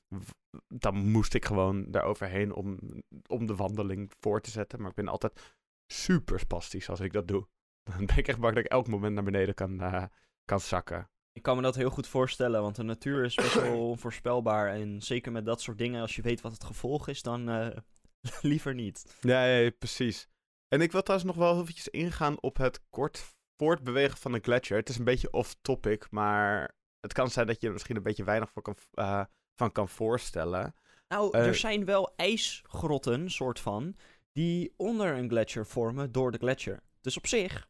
dan 0.67 0.95
moest 1.11 1.33
ik 1.33 1.45
gewoon 1.45 1.91
daaroverheen 1.91 2.53
om, 2.53 2.79
om 3.27 3.45
de 3.45 3.55
wandeling 3.55 4.11
voor 4.19 4.41
te 4.41 4.49
zetten. 4.49 4.79
Maar 4.79 4.89
ik 4.89 4.95
ben 4.95 5.07
altijd 5.07 5.55
super 5.93 6.39
spastisch 6.39 6.89
als 6.89 6.99
ik 6.99 7.13
dat 7.13 7.27
doe. 7.27 7.47
Dan 7.97 8.05
ben 8.05 8.17
ik 8.17 8.27
echt 8.27 8.39
bang 8.39 8.55
dat 8.55 8.63
ik 8.63 8.71
elk 8.71 8.87
moment 8.87 9.13
naar 9.13 9.23
beneden 9.23 9.53
kan, 9.53 9.81
uh, 9.81 10.05
kan 10.45 10.59
zakken. 10.59 11.09
Ik 11.33 11.41
kan 11.41 11.55
me 11.55 11.61
dat 11.61 11.75
heel 11.75 11.89
goed 11.89 12.07
voorstellen, 12.07 12.61
want 12.61 12.75
de 12.75 12.83
natuur 12.83 13.23
is 13.23 13.35
best 13.35 13.53
wel 13.53 13.87
onvoorspelbaar. 13.89 14.73
En 14.73 15.01
zeker 15.01 15.31
met 15.31 15.45
dat 15.45 15.61
soort 15.61 15.77
dingen, 15.77 16.01
als 16.01 16.15
je 16.15 16.21
weet 16.21 16.41
wat 16.41 16.51
het 16.51 16.63
gevolg 16.63 17.07
is, 17.07 17.21
dan 17.21 17.49
uh, 17.49 17.67
liever 18.41 18.73
niet. 18.73 19.17
Ja, 19.21 19.45
ja, 19.45 19.71
precies. 19.79 20.27
En 20.67 20.81
ik 20.81 20.91
wil 20.91 21.01
trouwens 21.01 21.31
nog 21.31 21.45
wel 21.45 21.61
eventjes 21.61 21.87
ingaan 21.87 22.41
op 22.41 22.57
het 22.57 22.81
kort 22.89 23.35
voortbewegen 23.57 24.17
van 24.17 24.33
een 24.33 24.43
gletsjer. 24.43 24.77
Het 24.77 24.89
is 24.89 24.97
een 24.97 25.03
beetje 25.03 25.31
off-topic, 25.31 26.07
maar 26.09 26.75
het 26.99 27.13
kan 27.13 27.29
zijn 27.29 27.47
dat 27.47 27.61
je 27.61 27.67
er 27.67 27.73
misschien 27.73 27.95
een 27.95 28.03
beetje 28.03 28.23
weinig 28.23 28.51
voor 28.51 28.61
kan, 28.61 28.75
uh, 28.93 29.23
van 29.55 29.71
kan 29.71 29.89
voorstellen. 29.89 30.75
Nou, 31.07 31.37
uh, 31.37 31.47
er 31.47 31.55
zijn 31.55 31.85
wel 31.85 32.13
ijsgrotten, 32.15 33.31
soort 33.31 33.59
van, 33.59 33.95
die 34.31 34.73
onder 34.77 35.17
een 35.17 35.29
gletsjer 35.29 35.65
vormen 35.65 36.11
door 36.11 36.31
de 36.31 36.37
gletsjer. 36.37 36.83
Dus 37.01 37.17
op 37.17 37.27
zich 37.27 37.69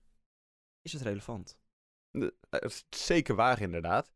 is 0.82 0.94
het 0.94 1.02
relevant. 1.02 1.58
Eh, 2.14 2.70
zeker 2.90 3.36
waar, 3.36 3.62
inderdaad. 3.62 4.12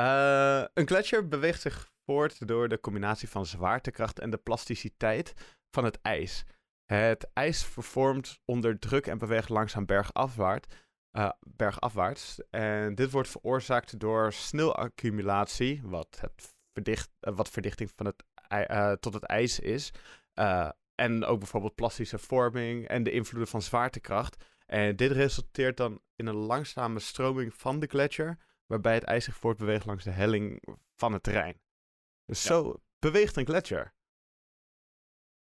Uh, 0.00 0.64
een 0.74 0.86
gletsjer 0.86 1.28
beweegt 1.28 1.60
zich 1.60 1.90
voort 2.04 2.46
door 2.48 2.68
de 2.68 2.80
combinatie 2.80 3.28
van 3.28 3.46
zwaartekracht 3.46 4.18
en 4.18 4.30
de 4.30 4.36
plasticiteit 4.36 5.32
van 5.70 5.84
het 5.84 5.98
ijs. 6.02 6.44
Het 6.84 7.30
ijs 7.32 7.64
vervormt 7.64 8.40
onder 8.44 8.78
druk 8.78 9.06
en 9.06 9.18
beweegt 9.18 9.48
langzaam 9.48 9.86
bergafwaarts. 9.86 10.74
Uh, 11.12 11.30
bergafwaarts. 11.40 12.40
En 12.50 12.94
dit 12.94 13.10
wordt 13.10 13.28
veroorzaakt 13.28 13.98
door 13.98 14.32
sneeuwaccumulatie, 14.32 15.80
wat, 15.84 16.18
het 16.20 16.54
verdicht, 16.72 17.10
wat 17.20 17.48
verdichting 17.48 17.90
van 17.96 18.06
het, 18.06 19.00
tot 19.00 19.14
het 19.14 19.24
ijs 19.24 19.60
is. 19.60 19.92
en 20.94 21.24
ook 21.24 21.38
bijvoorbeeld 21.38 21.74
plastische 21.74 22.18
vorming 22.18 22.88
en 22.88 23.02
de 23.02 23.10
invloeden 23.10 23.50
van 23.50 23.62
zwaartekracht. 23.62 24.44
En 24.70 24.96
dit 24.96 25.10
resulteert 25.10 25.76
dan 25.76 26.00
in 26.16 26.26
een 26.26 26.34
langzame 26.34 26.98
stroming 26.98 27.54
van 27.54 27.80
de 27.80 27.86
gletsjer, 27.86 28.38
waarbij 28.66 28.94
het 28.94 29.04
ijs 29.04 29.24
zich 29.24 29.36
voortbeweegt 29.36 29.86
langs 29.86 30.04
de 30.04 30.10
helling 30.10 30.62
van 30.96 31.12
het 31.12 31.22
terrein. 31.22 31.60
Dus 32.24 32.42
zo 32.42 32.82
beweegt 32.98 33.36
een 33.36 33.46
gletsjer. 33.46 33.94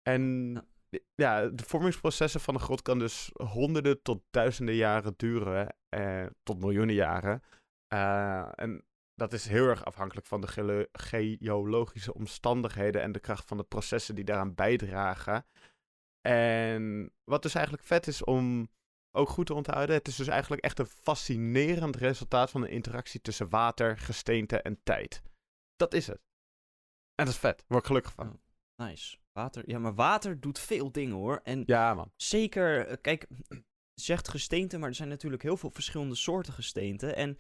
En 0.03 0.55
ja. 1.15 1.49
de 1.49 1.65
vormingsprocessen 1.65 2.41
van 2.41 2.55
een 2.55 2.61
grot 2.61 2.83
kan 2.83 2.99
dus 2.99 3.31
honderden 3.33 4.03
tot 4.03 4.23
duizenden 4.31 4.75
jaren 4.75 5.15
duren, 5.17 5.77
eh, 5.89 6.27
tot 6.43 6.61
miljoenen 6.61 6.95
jaren. 6.95 7.43
Uh, 7.95 8.49
en 8.55 8.85
dat 9.15 9.33
is 9.33 9.47
heel 9.47 9.69
erg 9.69 9.85
afhankelijk 9.85 10.27
van 10.27 10.41
de 10.41 10.89
geologische 10.93 12.15
omstandigheden 12.15 13.03
en 13.03 13.13
de 13.13 13.21
kracht 13.21 13.49
van 13.49 13.57
de 13.57 13.65
processen 13.65 14.15
die 14.15 14.25
daaraan 14.25 14.55
bijdragen. 14.55 15.47
En 16.21 17.13
wat 17.25 17.43
dus 17.43 17.55
eigenlijk 17.55 17.87
vet 17.87 18.07
is 18.07 18.25
om 18.25 18.69
ook 19.15 19.29
goed 19.29 19.47
te 19.47 19.55
onthouden, 19.55 19.97
het 19.97 20.09
is 20.09 20.17
dus 20.17 20.29
eigenlijk 20.29 20.63
echt 20.63 20.79
een 20.79 20.87
fascinerend 20.87 21.97
resultaat 21.97 22.51
van 22.51 22.61
de 22.61 22.69
interactie 22.69 23.21
tussen 23.21 23.49
water, 23.49 23.99
gesteente 23.99 24.63
en 24.63 24.81
tijd. 24.83 25.23
Dat 25.77 25.95
is 25.95 26.07
het. 26.07 26.21
En 27.15 27.25
dat 27.25 27.35
is 27.35 27.41
vet, 27.41 27.65
word 27.67 27.81
ik 27.81 27.87
gelukkig 27.87 28.13
van. 28.13 28.41
Nice. 28.77 29.19
Water. 29.33 29.69
Ja, 29.69 29.79
maar 29.79 29.95
water 29.95 30.41
doet 30.41 30.59
veel 30.59 30.93
dingen 30.93 31.17
hoor. 31.17 31.41
En 31.43 31.63
Ja, 31.67 31.95
man. 31.95 32.13
zeker, 32.17 32.87
eh, 32.87 32.97
kijk, 33.01 33.27
zegt 33.95 34.29
gesteente, 34.29 34.79
maar 34.79 34.89
er 34.89 34.95
zijn 34.95 35.09
natuurlijk 35.09 35.43
heel 35.43 35.57
veel 35.57 35.71
verschillende 35.71 36.15
soorten 36.15 36.53
gesteente. 36.53 37.13
En 37.13 37.39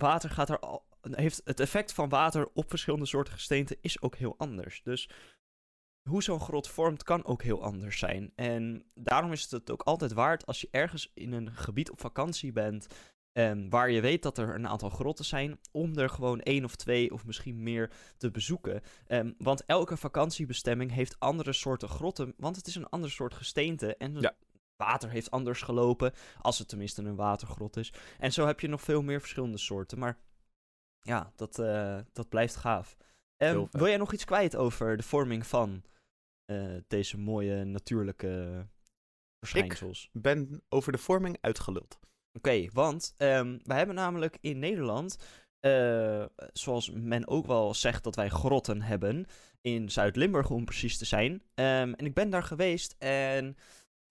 water 0.00 0.30
gaat 0.30 0.48
er 0.48 0.58
al. 0.58 0.86
Heeft 1.00 1.40
het 1.44 1.60
effect 1.60 1.92
van 1.92 2.08
water 2.08 2.48
op 2.52 2.68
verschillende 2.68 3.06
soorten 3.06 3.32
gesteente 3.32 3.78
is 3.80 4.02
ook 4.02 4.16
heel 4.16 4.34
anders. 4.38 4.82
Dus 4.82 5.08
hoe 6.08 6.22
zo'n 6.22 6.40
grot 6.40 6.68
vormt 6.68 7.02
kan 7.02 7.24
ook 7.24 7.42
heel 7.42 7.62
anders 7.62 7.98
zijn. 7.98 8.32
En 8.34 8.84
daarom 8.94 9.32
is 9.32 9.50
het 9.50 9.70
ook 9.70 9.82
altijd 9.82 10.12
waard 10.12 10.46
als 10.46 10.60
je 10.60 10.68
ergens 10.70 11.10
in 11.14 11.32
een 11.32 11.52
gebied 11.52 11.90
op 11.90 12.00
vakantie 12.00 12.52
bent. 12.52 12.86
ehm, 13.32 13.68
waar 13.68 13.90
je 13.90 14.00
weet 14.00 14.22
dat 14.22 14.38
er 14.38 14.54
een 14.54 14.68
aantal 14.68 14.90
grotten 14.90 15.24
zijn. 15.24 15.58
Om 15.70 15.96
er 15.98 16.08
gewoon 16.10 16.40
één 16.40 16.64
of 16.64 16.76
twee 16.76 17.12
of 17.12 17.24
misschien 17.26 17.62
meer 17.62 17.90
te 18.16 18.30
bezoeken. 18.30 18.80
Ehm, 19.06 19.32
want 19.38 19.64
elke 19.64 19.96
vakantiebestemming 19.96 20.92
heeft 20.92 21.16
andere 21.18 21.52
soorten 21.52 21.88
grotten. 21.88 22.34
Want 22.36 22.56
het 22.56 22.66
is 22.66 22.74
een 22.74 22.88
ander 22.88 23.10
soort 23.10 23.34
gesteente. 23.34 23.96
En 23.96 24.14
het 24.14 24.22
Ja. 24.22 24.34
water 24.76 25.10
heeft 25.10 25.30
anders 25.30 25.62
gelopen. 25.62 26.12
Als 26.40 26.58
het 26.58 26.68
tenminste 26.68 27.02
een 27.02 27.16
watergrot 27.16 27.76
is. 27.76 27.92
En 28.18 28.32
zo 28.32 28.46
heb 28.46 28.60
je 28.60 28.68
nog 28.68 28.80
veel 28.80 29.02
meer 29.02 29.20
verschillende 29.20 29.58
soorten. 29.58 29.98
Maar 29.98 30.18
ja, 31.00 31.32
dat, 31.36 31.58
eh, 31.58 31.98
dat 32.12 32.28
blijft 32.28 32.56
gaaf. 32.56 32.96
Ehm, 33.36 33.54
wil 33.70 33.86
jij 33.86 33.96
nog 33.96 34.12
iets 34.12 34.24
kwijt 34.24 34.56
over 34.56 34.96
de 34.96 35.02
vorming 35.02 35.46
van 35.46 35.82
eh, 36.44 36.76
deze 36.86 37.18
mooie 37.18 37.64
natuurlijke 37.64 38.66
verschijnsels? 39.38 40.08
ben 40.12 40.62
over 40.68 40.92
de 40.92 40.98
vorming 40.98 41.38
uitgeluld. 41.40 41.98
Oké, 42.32 42.68
want 42.72 43.14
ehm, 43.16 43.58
wij 43.62 43.76
hebben 43.76 43.94
namelijk 43.94 44.38
in 44.40 44.58
Nederland, 44.58 45.16
eh, 45.60 46.24
zoals 46.52 46.90
men 46.90 47.28
ook 47.28 47.46
wel 47.46 47.74
zegt 47.74 48.04
dat 48.04 48.16
wij 48.16 48.28
grotten 48.28 48.82
hebben, 48.82 49.26
in 49.60 49.90
Zuid-Limburg 49.90 50.50
om 50.50 50.64
precies 50.64 50.98
te 50.98 51.04
zijn. 51.04 51.42
Ehm, 51.54 51.92
en 51.92 52.06
ik 52.06 52.14
ben 52.14 52.30
daar 52.30 52.42
geweest 52.42 52.94
en 52.98 53.56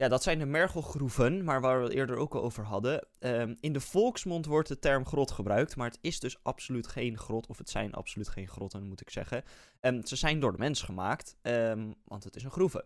ja, 0.02 0.08
dat 0.08 0.24
zijn 0.24 0.40
de 0.40 0.46
mergelgroeven, 0.46 1.44
maar 1.44 1.62
waar 1.62 1.78
we 1.78 1.84
het 1.84 1.94
eerder 1.94 2.16
ook 2.16 2.36
al 2.36 2.44
over 2.44 2.64
hadden. 2.64 3.08
Ehm, 3.20 3.56
in 3.60 3.74
de 3.74 3.80
volksmond 3.80 4.46
wordt 4.46 4.68
de 4.68 4.80
term 4.80 5.06
grot 5.06 5.32
gebruikt, 5.32 5.76
maar 5.76 5.88
het 5.88 5.98
is 6.02 6.20
dus 6.20 6.44
absoluut 6.44 6.88
geen 6.88 7.18
grot, 7.18 7.48
of 7.48 7.58
het 7.58 7.70
zijn 7.70 7.94
absoluut 7.94 8.30
geen 8.30 8.48
grotten, 8.48 8.88
moet 8.88 9.02
ik 9.02 9.10
zeggen. 9.10 9.44
Ehm, 9.80 10.04
ze 10.04 10.16
zijn 10.16 10.40
door 10.40 10.52
de 10.52 10.58
mens 10.58 10.82
gemaakt, 10.82 11.36
ehm, 11.42 11.92
want 12.04 12.24
het 12.24 12.36
is 12.36 12.44
een 12.44 12.52
groeve. 12.52 12.86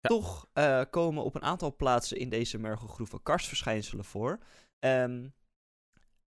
Ja. 0.00 0.08
Toch 0.08 0.48
eh, 0.52 0.82
komen 0.90 1.24
op 1.24 1.34
een 1.34 1.42
aantal 1.42 1.76
plaatsen 1.76 2.16
in 2.16 2.28
deze 2.28 2.58
mergelgroeven 2.58 3.22
karstverschijnselen 3.22 4.04
voor. 4.04 4.38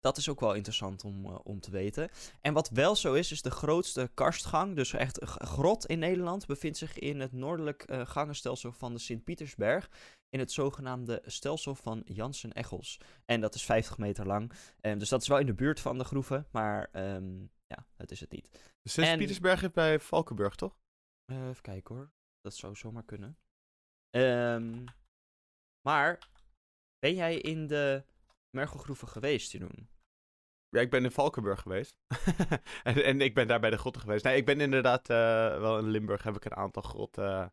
Dat 0.03 0.17
is 0.17 0.29
ook 0.29 0.41
wel 0.41 0.55
interessant 0.55 1.05
om, 1.05 1.27
eh, 1.27 1.39
om 1.43 1.61
te 1.61 1.71
weten. 1.71 2.11
En 2.41 2.53
wat 2.53 2.69
wel 2.69 2.97
zo 2.97 3.15
is, 3.15 3.33
is 3.33 3.43
de 3.43 3.51
grootste 3.51 4.11
karstgang, 4.15 4.77
dus 4.77 4.93
echt 4.93 5.21
een 5.21 5.47
grot 5.47 5.87
in 5.87 5.99
Nederland, 5.99 6.47
bevindt 6.47 6.79
zich 6.79 6.99
in 6.99 7.21
het 7.21 7.33
noordelijk 7.33 7.83
eh, 7.83 8.07
gangenstelsel 8.07 8.73
van 8.73 8.93
de 8.93 8.99
Sint-Pietersberg. 8.99 9.91
In 10.29 10.39
het 10.39 10.53
zogenaamde 10.53 11.23
stelsel 11.27 11.75
van 11.75 12.03
Jansen-Echels. 12.05 12.99
En 13.25 13.41
dat 13.41 13.55
is 13.55 13.65
50 13.65 13.99
meter 13.99 14.27
lang. 14.27 14.53
Ehm, 14.81 14.99
dus 14.99 15.09
dat 15.09 15.23
is 15.23 15.29
wel 15.29 15.39
in 15.39 15.47
de 15.47 15.55
buurt 15.55 15.81
van 15.81 15.99
de 15.99 16.05
groeven, 16.05 16.47
maar 16.51 16.89
ehm, 16.93 17.41
ja, 17.67 17.87
het 17.97 18.11
is 18.11 18.21
het 18.21 18.31
niet. 18.31 18.73
Sint-Pietersberg 18.85 19.63
is 19.63 19.71
bij 19.71 20.01
Valkenburg, 20.01 20.55
toch? 20.55 20.79
Eh, 21.25 21.49
even 21.49 21.63
kijken 21.63 21.95
hoor. 21.95 22.13
Dat 22.41 22.55
zou 22.55 22.77
zomaar 22.77 23.05
kunnen. 23.05 23.39
Ehm, 24.11 24.85
maar, 25.89 26.19
ben 26.99 27.15
jij 27.15 27.37
in 27.37 27.67
de 27.67 28.05
mergelgroeven 28.51 29.09
geweest, 29.09 29.53
Jeroen? 29.53 29.92
Ja, 30.73 30.81
ik 30.81 30.91
ben 30.91 31.05
in 31.05 31.11
Valkenburg 31.11 31.61
geweest. 31.61 31.97
en, 32.83 33.05
en 33.05 33.21
ik 33.21 33.35
ben 33.35 33.49
daar 33.49 33.61
bij 33.61 33.71
de 33.71 33.77
grotten 33.79 34.03
geweest. 34.03 34.25
Nee, 34.25 34.37
ik 34.37 34.47
ben 34.47 34.61
inderdaad 34.61 35.11
eh, 35.11 35.17
wel 35.59 35.79
in 35.79 35.89
Limburg 35.89 36.23
heb 36.23 36.37
ik 36.37 36.45
een 36.45 36.55
aantal 36.57 36.83
grotten 36.83 37.25
eh, 37.41 37.47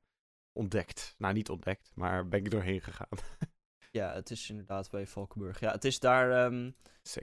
ontdekt. 0.53 1.15
Nou, 1.17 1.33
niet 1.33 1.49
ontdekt, 1.49 1.91
maar 1.95 2.27
ben 2.27 2.39
ik 2.39 2.51
doorheen 2.51 2.81
gegaan. 2.81 3.07
Ja, 3.91 4.13
het 4.13 4.31
is 4.31 4.49
inderdaad 4.49 4.89
bij 4.91 5.07
Valkenburg. 5.07 5.59
Ja, 5.59 5.71
het 5.71 5.85
is 5.85 5.99
daar... 5.99 6.51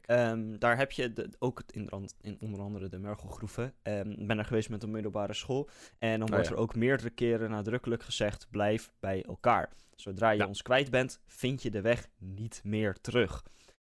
Ehm, 0.02 0.58
daar 0.58 0.76
heb 0.76 0.92
je 0.92 1.12
de, 1.12 1.30
ook 1.38 1.58
het 1.58 1.72
in, 1.72 1.90
in 2.20 2.36
onder 2.40 2.60
andere 2.60 2.88
de 2.88 2.98
mergelgroeven. 2.98 3.74
Ehm, 3.82 4.10
Ik 4.10 4.26
ben 4.26 4.38
er 4.38 4.44
geweest 4.44 4.68
met 4.68 4.82
een 4.82 4.90
middelbare 4.90 5.34
school. 5.34 5.68
En 5.98 6.18
dan 6.18 6.28
Oh, 6.28 6.34
wordt 6.34 6.48
ja. 6.48 6.54
er 6.54 6.60
ook 6.60 6.74
meerdere 6.74 7.10
keren 7.10 7.50
nadrukkelijk 7.50 8.02
gezegd: 8.02 8.46
blijf 8.50 8.92
bij 9.00 9.22
elkaar. 9.22 9.72
Zodra 9.94 10.30
je 10.30 10.38
Ja. 10.38 10.46
ons 10.46 10.62
kwijt 10.62 10.90
bent, 10.90 11.20
vind 11.26 11.62
je 11.62 11.70
de 11.70 11.80
weg 11.80 12.08
niet 12.18 12.60
meer 12.64 13.00
terug. 13.00 13.42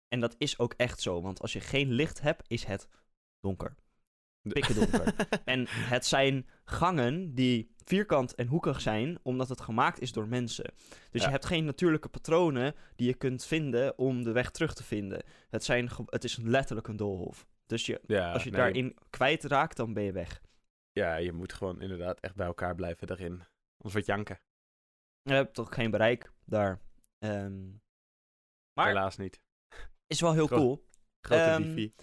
En 0.09 0.21
dat 0.21 0.35
is 0.39 0.59
ook 0.59 0.75
echt 0.77 1.01
zo, 1.01 1.21
want 1.23 1.41
als 1.41 1.53
je 1.53 1.61
geen 1.61 1.91
licht 1.91 2.21
hebt, 2.21 2.45
is 2.47 2.65
het 2.65 2.89
donker. 3.41 3.75
pikken 4.43 4.75
donker. 4.75 5.15
En 5.45 5.65
het 5.69 6.07
zijn 6.07 6.47
gangen 6.65 7.35
die 7.35 7.75
vierkant 7.85 8.35
en 8.35 8.47
hoekig 8.47 8.81
zijn, 8.81 9.19
omdat 9.23 9.49
het 9.49 9.61
gemaakt 9.61 10.01
is 10.01 10.13
door 10.13 10.29
mensen. 10.29 10.65
Dus 11.11 11.21
Ja. 11.21 11.27
je 11.27 11.33
hebt 11.33 11.47
geen 11.47 11.65
natuurlijke 11.65 12.09
patronen 12.09 12.75
die 12.97 13.07
je 13.07 13.15
kunt 13.15 13.45
vinden 13.45 13.99
om 13.99 14.23
de 14.23 14.33
weg 14.33 14.51
terug 14.51 14.75
te 14.75 14.85
vinden. 14.85 15.23
Het, 15.49 15.65
zijn, 15.65 15.91
het 16.07 16.25
is 16.25 16.37
letterlijk 16.37 16.89
een 16.89 16.97
doolhof. 16.97 17.47
Dus 17.67 17.87
je, 17.87 18.01
ja, 18.07 18.33
als 18.33 18.45
je 18.45 18.51
nee, 18.51 18.61
daarin 18.61 18.97
kwijtraakt, 19.11 19.77
dan 19.77 19.93
ben 19.93 20.03
je 20.03 20.13
weg. 20.13 20.41
Ja, 20.93 21.17
je 21.17 21.33
moet 21.33 21.53
gewoon 21.53 21.81
inderdaad 21.81 22.21
echt 22.21 22.35
bij 22.35 22.47
elkaar 22.47 22.75
blijven 22.75 23.07
daarin. 23.07 23.33
Anders 23.33 23.93
wordt 23.93 24.07
janken. 24.07 24.41
Je 25.23 25.33
hebt 25.33 25.55
toch 25.55 25.75
geen 25.75 25.91
bereik 25.91 26.33
daar. 26.45 26.81
Ehm, 27.19 27.71
maar 28.73 28.87
Helaas 28.87 29.17
niet. 29.17 29.41
Is 30.09 30.21
wel 30.21 30.33
heel 30.33 30.47
Gro- 30.47 30.57
cool. 30.57 30.87
Grote 31.21 31.43
Ehm, 31.43 31.63
wifi. 31.63 31.93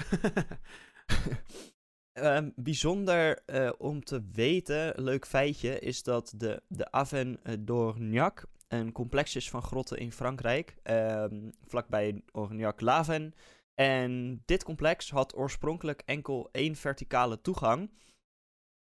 Ehm, 2.13 2.49
bijzonder 2.55 3.43
eh, 3.45 3.71
om 3.77 4.03
te 4.03 4.23
weten, 4.31 5.03
leuk 5.03 5.25
feitje, 5.25 5.79
is 5.79 6.03
dat 6.03 6.33
de, 6.37 6.61
de 6.67 6.91
Aven 6.91 7.39
d'Orniac 7.59 8.45
een 8.67 8.91
complex 8.91 9.35
is 9.35 9.49
van 9.49 9.61
grotten 9.61 9.97
in 9.97 10.11
Frankrijk, 10.11 10.75
ehm, 10.83 11.49
vlakbij 11.67 12.21
Orniac-Laven. 12.31 13.33
En 13.73 14.41
dit 14.45 14.63
complex 14.63 15.09
had 15.11 15.35
oorspronkelijk 15.35 16.01
enkel 16.05 16.49
één 16.51 16.75
verticale 16.75 17.41
toegang. 17.41 17.91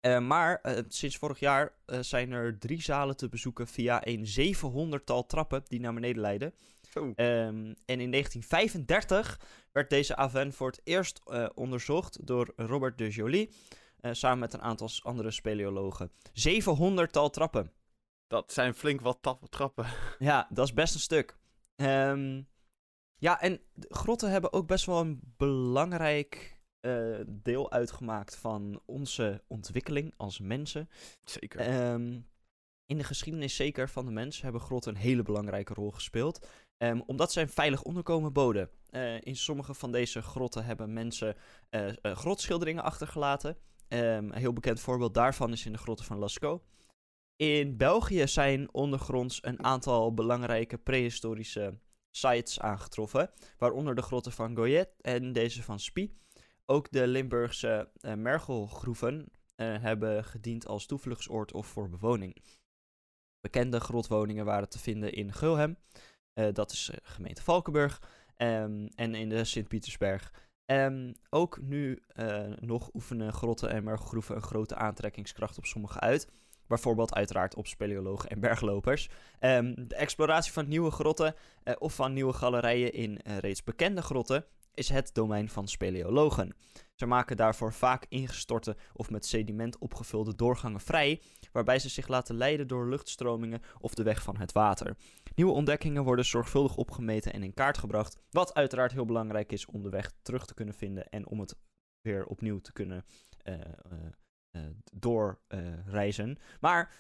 Eh, 0.00 0.18
maar 0.18 0.60
eh, 0.60 0.82
sinds 0.88 1.16
vorig 1.16 1.38
jaar 1.38 1.74
eh, 1.86 2.00
zijn 2.00 2.32
er 2.32 2.58
drie 2.58 2.82
zalen 2.82 3.16
te 3.16 3.28
bezoeken 3.28 3.66
via 3.66 4.06
een 4.06 4.26
700-tal 4.96 5.26
trappen 5.26 5.62
die 5.68 5.80
naar 5.80 5.94
beneden 5.94 6.20
leiden. 6.20 6.54
Ehm, 7.00 7.74
en 7.84 8.00
in 8.00 8.10
1935 8.10 9.40
werd 9.72 9.90
deze 9.90 10.16
Aven 10.16 10.52
voor 10.52 10.66
het 10.70 10.80
eerst 10.84 11.20
eh, 11.24 11.46
onderzocht 11.54 12.26
door 12.26 12.52
Robert 12.56 12.98
de 12.98 13.08
Joly. 13.08 13.50
eh, 14.00 14.12
samen 14.12 14.38
met 14.38 14.52
een 14.52 14.62
aantal 14.62 14.88
andere 15.02 15.30
speleologen. 15.30 16.12
700-tal 16.32 17.30
trappen. 17.30 17.72
Dat 18.26 18.52
zijn 18.52 18.74
flink 18.74 19.00
wat 19.00 19.36
trappen. 19.48 19.86
Ja, 20.18 20.48
dat 20.50 20.66
is 20.66 20.72
best 20.72 20.94
een 20.94 21.00
stuk. 21.00 21.36
Ehm, 21.76 22.42
ja, 23.16 23.40
en 23.40 23.60
grotten 23.88 24.30
hebben 24.30 24.52
ook 24.52 24.66
best 24.66 24.86
wel 24.86 25.00
een 25.00 25.20
belangrijk 25.36 26.60
eh, 26.80 27.20
deel 27.28 27.70
uitgemaakt 27.70 28.36
van 28.36 28.82
onze 28.86 29.44
ontwikkeling 29.46 30.14
als 30.16 30.38
mensen. 30.38 30.88
Zeker. 31.24 31.60
Ehm, 31.60 32.20
in 32.86 32.98
de 32.98 33.04
geschiedenis 33.04 33.56
zeker 33.56 33.88
van 33.88 34.06
de 34.06 34.12
mens 34.12 34.40
hebben 34.40 34.60
grotten 34.60 34.94
een 34.94 35.00
hele 35.00 35.22
belangrijke 35.22 35.74
rol 35.74 35.90
gespeeld. 35.90 36.46
Ehm, 36.78 37.00
omdat 37.06 37.32
zij 37.32 37.42
een 37.42 37.48
veilig 37.48 37.82
onderkomen 37.82 38.32
boden. 38.32 38.70
Eh, 38.90 39.20
in 39.20 39.36
sommige 39.36 39.74
van 39.74 39.92
deze 39.92 40.22
grotten 40.22 40.64
hebben 40.64 40.92
mensen 40.92 41.36
eh, 41.70 41.92
grotschilderingen 42.02 42.82
achtergelaten. 42.82 43.56
Ehm, 43.88 44.02
een 44.02 44.34
heel 44.34 44.52
bekend 44.52 44.80
voorbeeld 44.80 45.14
daarvan 45.14 45.52
is 45.52 45.66
in 45.66 45.72
de 45.72 45.78
grotten 45.78 46.06
van 46.06 46.18
Lascaux. 46.18 46.64
In 47.36 47.76
België 47.76 48.28
zijn 48.28 48.74
ondergronds 48.74 49.38
een 49.42 49.64
aantal 49.64 50.14
belangrijke 50.14 50.78
prehistorische 50.78 51.78
sites 52.10 52.60
aangetroffen. 52.60 53.30
Waaronder 53.58 53.94
de 53.94 54.02
grotten 54.02 54.32
van 54.32 54.56
Goyet 54.56 54.88
en 55.00 55.32
deze 55.32 55.62
van 55.62 55.80
Spie. 55.80 56.18
Ook 56.66 56.90
de 56.90 57.06
Limburgse 57.06 57.90
mergelgroeven 58.16 59.32
hebben 59.56 60.24
gediend 60.24 60.66
als 60.66 60.86
toevluchtsoord 60.86 61.52
of 61.52 61.66
voor 61.66 61.88
bewoning. 61.88 62.42
Bekende 63.40 63.80
grotwoningen 63.80 64.44
waren 64.44 64.68
te 64.68 64.78
vinden 64.78 65.12
in 65.12 65.32
Gulhem, 65.32 65.78
dat 66.52 66.72
is 66.72 66.90
eh, 66.90 66.96
gemeente 67.02 67.42
Valkenburg, 67.42 68.02
ehm, 68.36 68.86
en 68.94 69.14
in 69.14 69.28
de 69.28 69.44
Sint-Pietersberg. 69.44 70.32
Ehm, 70.68 71.12
ook 71.30 71.58
nu 71.62 72.02
eh, 72.08 72.46
nog 72.60 72.90
oefenen 72.94 73.32
grotten 73.32 73.70
en 73.70 73.84
mergelgroeven 73.84 74.36
een 74.36 74.42
grote 74.42 74.74
aantrekkingskracht 74.74 75.58
op 75.58 75.64
sommige 75.64 76.00
uit. 76.00 76.28
Bijvoorbeeld 76.66 77.14
uiteraard 77.14 77.54
op 77.54 77.66
speleologen 77.66 78.30
en 78.30 78.40
berglopers. 78.40 79.08
Ehm, 79.38 79.74
de 79.76 79.94
exploratie 79.94 80.52
van 80.52 80.68
nieuwe 80.68 80.90
grotten 80.90 81.34
eh, 81.62 81.74
of 81.78 81.94
van 81.94 82.12
nieuwe 82.12 82.32
galerijen 82.32 82.92
in 82.92 83.18
eh, 83.18 83.38
reeds 83.38 83.64
bekende 83.64 84.02
grotten 84.02 84.44
is 84.74 84.88
het 84.88 85.10
domein 85.14 85.48
van 85.48 85.68
speleologen. 85.68 86.54
Ze 86.98 87.06
maken 87.06 87.36
daarvoor 87.36 87.72
vaak 87.72 88.06
ingestorte 88.08 88.76
of 88.92 89.10
met 89.10 89.26
sediment 89.26 89.78
opgevulde 89.78 90.34
doorgangen 90.34 90.80
vrij, 90.80 91.22
waarbij 91.52 91.78
ze 91.78 91.88
zich 91.88 92.08
laten 92.08 92.36
leiden 92.36 92.68
door 92.68 92.88
luchtstromingen 92.88 93.62
of 93.80 93.94
de 93.94 94.02
weg 94.02 94.22
van 94.22 94.36
het 94.36 94.52
water. 94.52 94.96
Nieuwe 95.34 95.52
ontdekkingen 95.52 96.04
worden 96.04 96.24
zorgvuldig 96.24 96.76
opgemeten 96.76 97.32
en 97.32 97.42
in 97.42 97.54
kaart 97.54 97.78
gebracht, 97.78 98.18
wat 98.30 98.54
uiteraard 98.54 98.92
heel 98.92 99.04
belangrijk 99.04 99.52
is 99.52 99.66
om 99.66 99.82
de 99.82 99.88
weg 99.88 100.12
terug 100.22 100.46
te 100.46 100.54
kunnen 100.54 100.74
vinden 100.74 101.08
en 101.08 101.26
om 101.26 101.40
het 101.40 101.56
weer 102.00 102.26
opnieuw 102.26 102.60
te 102.60 102.72
kunnen 102.72 103.04
uh, 103.44 103.54
doorreizen. 104.92 106.38
maar 106.60 106.94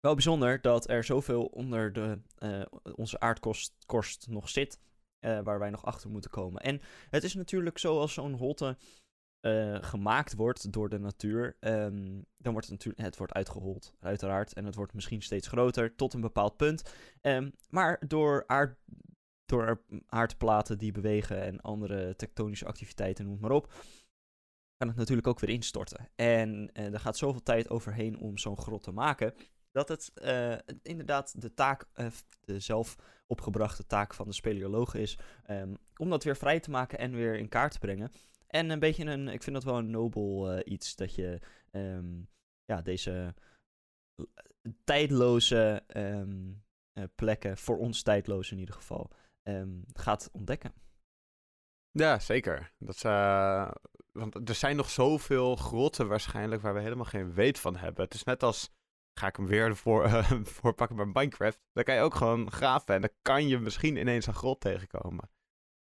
wel 0.00 0.14
bijzonder 0.14 0.60
dat 0.60 0.88
er 0.88 1.04
zoveel 1.04 1.44
onder 1.44 1.92
de, 1.92 2.20
onze 2.94 3.20
aardkorst 3.20 4.26
nog 4.28 4.48
zit 4.48 4.78
uh, 5.20 5.40
waar 5.40 5.58
wij 5.58 5.70
nog 5.70 5.84
achter 5.84 6.10
moeten 6.10 6.30
komen. 6.30 6.62
En 6.62 6.80
het 7.10 7.24
is 7.24 7.34
natuurlijk 7.34 7.78
zo 7.78 7.98
als 7.98 8.12
zo'n 8.12 8.34
holte 8.34 8.76
uh, 9.40 9.78
gemaakt 9.80 10.34
wordt 10.34 10.72
door 10.72 10.88
de 10.88 10.98
natuur, 10.98 11.56
um, 11.60 12.26
dan 12.36 12.52
wordt 12.52 12.68
het 12.68 12.76
natuurlijk, 12.76 13.04
het 13.06 13.16
wordt 13.16 13.32
uitgehold, 13.32 13.94
uiteraard. 14.00 14.52
En 14.52 14.64
het 14.64 14.74
wordt 14.74 14.94
misschien 14.94 15.22
steeds 15.22 15.48
groter 15.48 15.94
tot 15.94 16.14
een 16.14 16.20
bepaald 16.20 16.56
punt. 16.56 16.94
Um, 17.22 17.52
maar 17.68 18.02
door, 18.06 18.44
aard, 18.46 18.78
door 19.44 19.82
aardplaten 20.06 20.78
die 20.78 20.92
bewegen 20.92 21.42
en 21.42 21.60
andere 21.60 22.16
tektonische 22.16 22.66
activiteiten, 22.66 23.26
noem 23.26 23.40
maar 23.40 23.50
op, 23.50 23.72
kan 24.76 24.88
het 24.88 24.96
natuurlijk 24.96 25.26
ook 25.26 25.40
weer 25.40 25.50
instorten. 25.50 26.08
En 26.14 26.70
uh, 26.72 26.92
er 26.92 27.00
gaat 27.00 27.16
zoveel 27.16 27.42
tijd 27.42 27.70
overheen 27.70 28.18
om 28.18 28.38
zo'n 28.38 28.58
grot 28.58 28.82
te 28.82 28.92
maken, 28.92 29.34
dat 29.76 29.88
het 29.88 30.12
uh, 30.22 30.56
inderdaad 30.82 31.40
de 31.40 31.54
taak, 31.54 31.86
uh, 31.94 32.06
de 32.40 32.60
zelf 32.60 32.96
opgebrachte 33.26 33.86
taak 33.86 34.14
van 34.14 34.26
de 34.26 34.34
speleoloog 34.34 34.94
is, 34.94 35.18
um, 35.50 35.76
om 35.96 36.10
dat 36.10 36.24
weer 36.24 36.36
vrij 36.36 36.60
te 36.60 36.70
maken 36.70 36.98
en 36.98 37.12
weer 37.12 37.36
in 37.38 37.48
kaart 37.48 37.72
te 37.72 37.78
brengen. 37.78 38.10
En 38.46 38.70
een 38.70 38.78
beetje 38.78 39.04
een, 39.04 39.28
ik 39.28 39.42
vind 39.42 39.56
dat 39.56 39.64
wel 39.64 39.78
een 39.78 39.90
nobel 39.90 40.52
uh, 40.52 40.60
iets, 40.64 40.96
dat 40.96 41.14
je 41.14 41.40
um, 41.70 42.28
ja, 42.64 42.82
deze 42.82 43.34
tijdloze 44.84 45.84
um, 45.96 46.64
plekken, 47.14 47.56
voor 47.56 47.78
ons 47.78 48.02
tijdloos 48.02 48.50
in 48.50 48.58
ieder 48.58 48.74
geval, 48.74 49.10
gaat 49.92 50.28
ontdekken. 50.32 50.72
Ja, 51.90 52.18
zeker. 52.18 52.72
Dat, 52.78 53.00
want 54.12 54.48
er 54.48 54.54
zijn 54.54 54.76
nog 54.76 54.90
zoveel 54.90 55.56
grotten 55.56 56.08
waarschijnlijk 56.08 56.62
waar 56.62 56.74
we 56.74 56.80
helemaal 56.80 57.04
geen 57.04 57.34
weet 57.34 57.58
van 57.58 57.76
hebben. 57.76 58.04
Het 58.04 58.14
is 58.14 58.24
net 58.24 58.42
als 58.42 58.75
ga 59.18 59.26
ik 59.26 59.36
hem 59.36 59.46
weer 59.46 59.76
voor, 59.76 60.04
uh, 60.06 60.30
voor 60.42 60.74
pakken 60.74 60.96
bij 60.96 61.06
Minecraft. 61.06 61.60
Dan 61.72 61.84
kan 61.84 61.94
je 61.94 62.00
ook 62.00 62.14
gewoon 62.14 62.50
graven 62.50 62.94
en 62.94 63.00
dan 63.00 63.10
kan 63.22 63.48
je 63.48 63.58
misschien 63.58 63.96
ineens 63.96 64.26
een 64.26 64.34
grot 64.34 64.60
tegenkomen. 64.60 65.30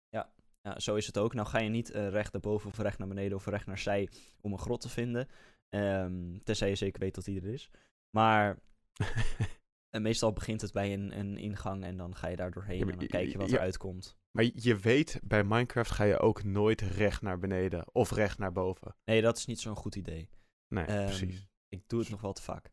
Ja, 0.08 0.32
ja 0.60 0.78
zo 0.78 0.94
is 0.94 1.06
het 1.06 1.18
ook. 1.18 1.34
Nou 1.34 1.48
ga 1.48 1.58
je 1.58 1.68
niet 1.68 1.90
uh, 1.90 2.08
recht 2.08 2.32
naar 2.32 2.42
boven 2.42 2.70
of 2.70 2.78
recht 2.78 2.98
naar 2.98 3.08
beneden 3.08 3.36
of 3.36 3.46
recht 3.46 3.66
naar 3.66 3.78
zij 3.78 4.08
om 4.40 4.52
een 4.52 4.58
grot 4.58 4.80
te 4.80 4.88
vinden. 4.88 5.28
Um, 5.68 6.42
tenzij 6.42 6.68
je 6.68 6.74
zeker 6.74 7.00
weet 7.00 7.14
dat 7.14 7.24
die 7.24 7.40
er 7.40 7.52
is. 7.52 7.70
Maar 8.10 8.58
en 9.94 10.02
meestal 10.02 10.32
begint 10.32 10.60
het 10.60 10.72
bij 10.72 10.92
een, 10.92 11.18
een 11.18 11.36
ingang 11.36 11.84
en 11.84 11.96
dan 11.96 12.16
ga 12.16 12.28
je 12.28 12.36
daar 12.36 12.50
doorheen 12.50 12.78
ja, 12.78 12.86
en 12.86 12.98
dan 12.98 13.06
kijk 13.06 13.30
je 13.30 13.38
wat 13.38 13.50
ja, 13.50 13.56
eruit 13.56 13.76
komt. 13.76 14.16
Maar 14.30 14.50
je 14.54 14.76
weet, 14.76 15.20
bij 15.22 15.44
Minecraft 15.44 15.90
ga 15.90 16.04
je 16.04 16.18
ook 16.18 16.44
nooit 16.44 16.80
recht 16.80 17.22
naar 17.22 17.38
beneden 17.38 17.94
of 17.94 18.10
recht 18.10 18.38
naar 18.38 18.52
boven. 18.52 18.96
Nee, 19.04 19.22
dat 19.22 19.36
is 19.36 19.46
niet 19.46 19.60
zo'n 19.60 19.76
goed 19.76 19.96
idee. 19.96 20.28
Nee, 20.68 20.90
um, 20.90 21.04
precies. 21.04 21.48
Ik 21.68 21.88
doe 21.88 22.00
het 22.00 22.10
nog 22.10 22.20
wel 22.20 22.32
te 22.32 22.42
vaak. 22.42 22.70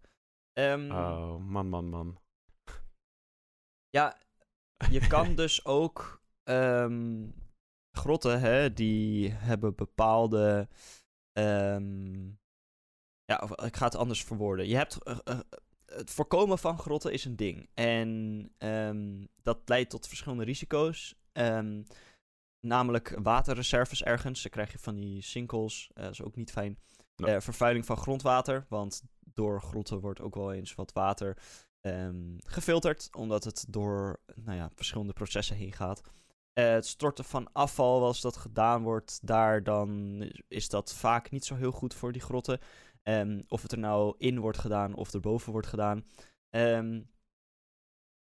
Um, 0.54 0.92
oh, 0.92 1.38
man, 1.38 1.70
man, 1.70 1.90
man. 1.90 2.20
Ja, 3.90 4.18
je 4.90 5.08
kan 5.08 5.36
dus 5.36 5.66
ook 5.66 6.22
um, 6.44 7.34
grotten, 7.92 8.40
hè, 8.40 8.74
die 8.74 9.32
hebben 9.32 9.76
bepaalde. 9.76 10.68
Um, 11.34 12.40
ja, 13.26 13.50
ik 13.66 13.76
ga 13.76 13.86
het 13.86 13.96
anders 13.96 14.24
verwoorden. 14.24 14.68
Je 14.68 14.76
hebt. 14.76 14.98
Uh, 15.08 15.18
uh, 15.28 15.40
het 15.86 16.12
voorkomen 16.12 16.60
van 16.60 16.80
grotten 16.80 17.14
is 17.14 17.26
een 17.26 17.36
ding. 17.36 17.70
En 17.74 18.52
dat 19.42 19.60
leidt 19.66 19.90
tot 19.90 20.08
verschillende 20.08 20.44
risico's. 20.44 21.16
namelijk 22.60 23.16
waterreserves 23.24 24.04
ergens. 24.04 24.42
Dan 24.42 24.52
krijg 24.52 24.72
je 24.72 24.80
van 24.80 24.96
die 24.96 25.22
sinkholes. 25.22 25.90
Uh, 25.94 26.04
dat 26.04 26.12
is 26.12 26.22
ook 26.22 26.36
niet 26.36 26.52
fijn. 26.52 26.80
No. 27.16 27.40
vervuiling 27.40 27.86
van 27.86 27.98
grondwater. 27.98 28.66
Want 28.70 29.04
door 29.34 29.62
grotten 29.62 30.00
wordt 30.00 30.22
ook 30.22 30.36
wel 30.36 30.54
eens 30.54 30.76
wat 30.76 30.94
water 30.94 31.38
um, 31.82 32.38
gefilterd, 32.46 33.10
omdat 33.16 33.44
het 33.44 33.66
door 33.70 34.20
nou 34.36 34.58
ja, 34.58 34.70
verschillende 34.76 35.14
processen 35.14 35.56
heen 35.56 35.74
gaat. 35.74 36.02
Uh, 36.54 36.70
het 36.70 36.88
storten 36.88 37.26
van 37.26 37.54
afval, 37.54 38.04
als 38.04 38.22
dat 38.22 38.38
gedaan 38.38 38.84
wordt, 38.84 39.20
daar 39.28 39.64
dan 39.64 40.20
is 40.48 40.70
dat 40.70 40.94
vaak 40.94 41.32
niet 41.32 41.46
zo 41.46 41.56
heel 41.56 41.72
goed 41.72 41.94
voor 41.94 42.12
die 42.12 42.22
grotten. 42.22 42.60
Um, 43.04 43.44
of 43.48 43.62
het 43.62 43.72
er 43.72 43.78
nou 43.78 44.16
in 44.18 44.40
wordt 44.40 44.58
gedaan 44.58 44.94
of 44.94 45.14
erboven 45.14 45.52
wordt 45.52 45.68
gedaan. 45.68 46.06
Um, 46.50 47.10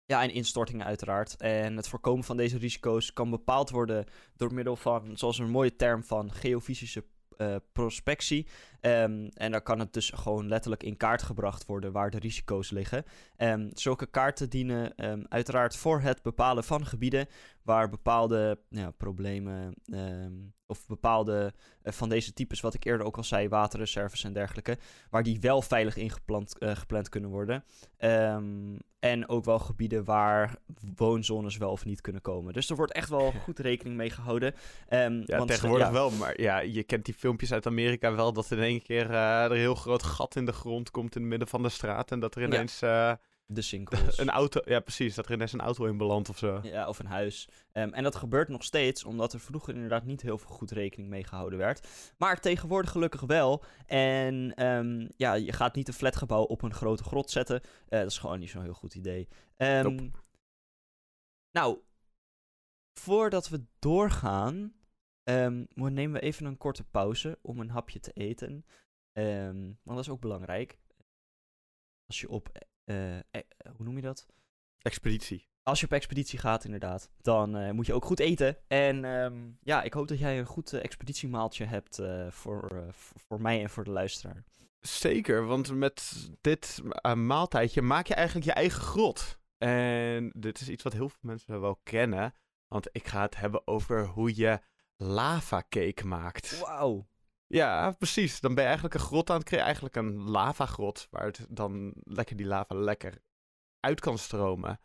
ja, 0.06 0.24
en 0.24 0.32
instortingen 0.32 0.86
uiteraard. 0.86 1.36
En 1.36 1.76
het 1.76 1.88
voorkomen 1.88 2.24
van 2.24 2.38
deze 2.38 2.58
risico's 2.58 3.14
kan 3.14 3.30
bepaald 3.30 3.70
worden 3.70 4.06
door 4.36 4.54
middel 4.54 4.76
van, 4.76 5.18
zoals 5.18 5.38
een 5.38 5.50
mooie 5.50 5.76
term 5.76 6.04
van 6.04 6.32
geofysische 6.34 7.06
uh, 7.38 7.56
prospectie. 7.74 8.48
Um, 8.82 9.30
en 9.34 9.52
dan 9.52 9.64
kan 9.64 9.80
het 9.80 9.94
dus 9.94 10.10
gewoon 10.10 10.48
letterlijk 10.48 10.84
in 10.84 10.98
kaart 10.98 11.22
gebracht 11.22 11.66
worden 11.66 11.92
waar 11.92 12.10
de 12.10 12.20
risico's 12.20 12.72
liggen. 12.72 13.06
Um, 13.38 13.70
zulke 13.74 14.06
kaarten 14.06 14.50
dienen 14.50 15.06
um, 15.06 15.26
uiteraard 15.30 15.76
voor 15.76 16.00
het 16.00 16.22
bepalen 16.22 16.64
van 16.64 16.86
gebieden 16.86 17.28
waar 17.66 17.90
bepaalde 17.90 18.60
ja, 18.70 18.92
problemen 18.92 19.74
of 20.68 20.88
bepaalde 20.88 21.54
uh, 21.84 21.94
van 21.94 22.10
deze 22.10 22.34
types, 22.34 22.62
wat 22.62 22.74
ik 22.74 22.86
eerder 22.86 23.06
ook 23.06 23.18
al 23.18 23.24
zei, 23.24 23.48
waterreserves 23.48 24.24
en 24.24 24.34
dergelijke, 24.34 24.78
waar 25.10 25.24
die 25.24 25.40
wel 25.40 25.62
veilig 25.62 25.96
ingepland 25.96 26.56
uh, 26.60 26.76
gepland 26.76 27.10
kunnen 27.10 27.30
worden. 27.30 27.64
en 29.00 29.30
ook 29.30 29.46
wel 29.46 29.60
gebieden 29.60 30.04
waar 30.04 30.56
woonzones 30.96 31.58
wel 31.58 31.72
of 31.72 31.86
niet 31.86 32.02
kunnen 32.02 32.22
komen. 32.22 32.54
Dus 32.54 32.70
er 32.70 32.76
wordt 32.76 32.94
echt 32.94 33.10
wel 33.10 33.32
goed 33.44 33.60
rekening 33.60 33.96
mee 33.98 34.10
gehouden. 34.10 34.54
ja, 34.90 35.22
want, 35.26 35.48
tegenwoordig 35.48 35.88
ja, 35.88 35.94
wel, 35.94 36.12
maar 36.12 36.42
ja, 36.42 36.60
je 36.60 36.84
kent 36.84 37.06
die 37.06 37.14
filmpjes 37.14 37.54
uit 37.54 37.66
Amerika 37.66 38.16
wel, 38.16 38.34
dat 38.34 38.52
in 38.52 38.60
één 38.60 38.82
keer 38.82 39.10
uh, 39.10 39.44
er 39.44 39.52
een 39.52 39.58
heel 39.58 39.76
groot 39.76 40.04
gat 40.04 40.36
in 40.36 40.46
de 40.46 40.54
grond 40.54 40.92
komt 40.92 41.16
in 41.16 41.22
het 41.22 41.30
midden 41.30 41.48
van 41.48 41.64
de 41.64 41.70
straat 41.70 42.12
en 42.12 42.20
dat 42.20 42.36
er 42.36 42.44
ineens... 42.44 42.80
Ja. 42.80 43.20
De 43.48 43.62
sinkholes. 43.62 44.18
Een 44.20 44.30
auto, 44.30 44.62
ja 44.66 44.80
precies, 44.80 45.16
dat 45.16 45.26
er 45.26 45.34
ineens 45.34 45.54
een 45.54 45.62
auto 45.62 45.86
in 45.86 45.98
belandt 45.98 46.30
of 46.30 46.38
zo. 46.38 46.60
Ja, 46.64 46.88
of 46.88 47.00
een 47.00 47.06
huis. 47.06 47.48
Um, 47.74 47.94
en 47.94 48.04
dat 48.04 48.16
gebeurt 48.16 48.48
nog 48.48 48.64
steeds, 48.64 49.04
omdat 49.04 49.34
er 49.34 49.40
vroeger 49.40 49.74
inderdaad 49.74 50.06
niet 50.06 50.22
heel 50.22 50.38
veel 50.38 50.56
goed 50.56 50.72
rekening 50.72 51.10
mee 51.10 51.24
gehouden 51.24 51.60
werd. 51.60 51.88
Maar 52.18 52.40
tegenwoordig 52.40 52.92
gelukkig 52.92 53.22
wel. 53.22 53.64
En 53.86 54.66
um, 54.66 55.12
ja, 55.18 55.34
je 55.34 55.52
gaat 55.52 55.76
niet 55.76 55.88
een 55.88 55.94
flatgebouw 55.94 56.44
op 56.44 56.62
een 56.62 56.74
grote 56.74 57.04
grot 57.04 57.32
zetten. 57.32 57.62
Uh, 57.64 58.00
dat 58.00 58.10
is 58.10 58.18
gewoon 58.18 58.40
niet 58.40 58.50
zo'n 58.50 58.64
heel 58.64 58.74
goed 58.74 58.96
idee. 58.96 59.28
Um, 59.58 60.12
nou, 61.52 61.80
voordat 63.00 63.50
we 63.50 63.66
doorgaan, 63.80 64.74
nemen 65.74 66.12
we 66.12 66.20
even 66.20 66.46
een 66.46 66.58
korte 66.58 66.84
pauze 66.84 67.40
om 67.42 67.60
een 67.60 67.70
hapje 67.70 68.00
te 68.00 68.12
eten. 68.12 68.66
Want 69.14 69.84
dat 69.84 70.00
is 70.00 70.10
ook 70.10 70.22
belangrijk. 70.22 70.80
Als 72.06 72.22
je 72.22 72.30
op, 72.30 72.50
uh, 72.86 73.18
hoe 73.76 73.86
noem 73.86 73.96
je 73.96 74.02
dat? 74.02 74.26
Expeditie. 74.82 75.48
Als 75.64 75.80
je 75.80 75.86
op 75.86 75.92
expeditie 75.92 76.40
gaat, 76.40 76.66
inderdaad, 76.66 77.10
dan 77.22 77.58
uh, 77.58 77.72
moet 77.72 77.86
je 77.86 77.94
ook 77.94 78.06
goed 78.06 78.20
eten. 78.20 78.58
En 78.68 79.04
um, 79.04 79.58
ja, 79.62 79.84
ik 79.84 79.94
hoop 79.94 80.08
dat 80.08 80.20
jij 80.20 80.40
een 80.40 80.46
goed 80.46 80.74
uh, 80.74 80.84
expeditiemaaltje 80.84 81.66
hebt 81.66 82.02
voor, 82.30 82.88
voor 83.28 83.42
mij 83.42 83.62
en 83.62 83.70
voor 83.70 83.84
de 83.84 83.92
luisteraar. 83.92 84.44
Zeker, 84.80 85.46
want 85.46 85.74
met 85.74 86.30
dit 86.42 86.82
maaltijdje 87.16 87.82
maak 87.82 88.08
je 88.08 88.14
eigenlijk 88.14 88.48
je 88.48 88.54
eigen 88.54 88.82
grot. 88.82 89.40
En 89.58 90.32
dit 90.36 90.62
is 90.62 90.70
iets 90.70 90.84
wat 90.84 90.94
heel 90.94 91.10
veel 91.10 91.20
mensen 91.22 91.62
wel 91.62 91.80
kennen. 91.84 92.34
Want 92.68 92.90
ik 92.92 93.08
ga 93.08 93.22
het 93.22 93.36
hebben 93.36 93.68
over 93.68 94.06
hoe 94.06 94.36
je 94.36 94.60
lava 94.96 95.64
cake 95.70 96.06
maakt. 96.06 96.60
Wauw. 96.60 97.08
Ja, 97.48 97.92
precies. 97.92 98.40
Dan 98.40 98.54
ben 98.54 98.64
je 98.64 98.70
eigenlijk 98.70 99.00
een 99.00 99.08
grot 99.08 99.30
aan 99.30 99.36
het 99.36 99.46
creëren. 99.46 99.66
Eigenlijk 99.66 99.96
een 99.96 100.30
lavagrot. 100.30 101.08
Waar 101.10 101.26
het 101.26 101.46
dan 101.50 101.94
lekker 102.04 102.36
die 102.36 102.46
lava 102.46 102.76
lekker 102.76 103.22
uit 103.80 104.00
kan 104.00 104.18
stromen. 104.18 104.80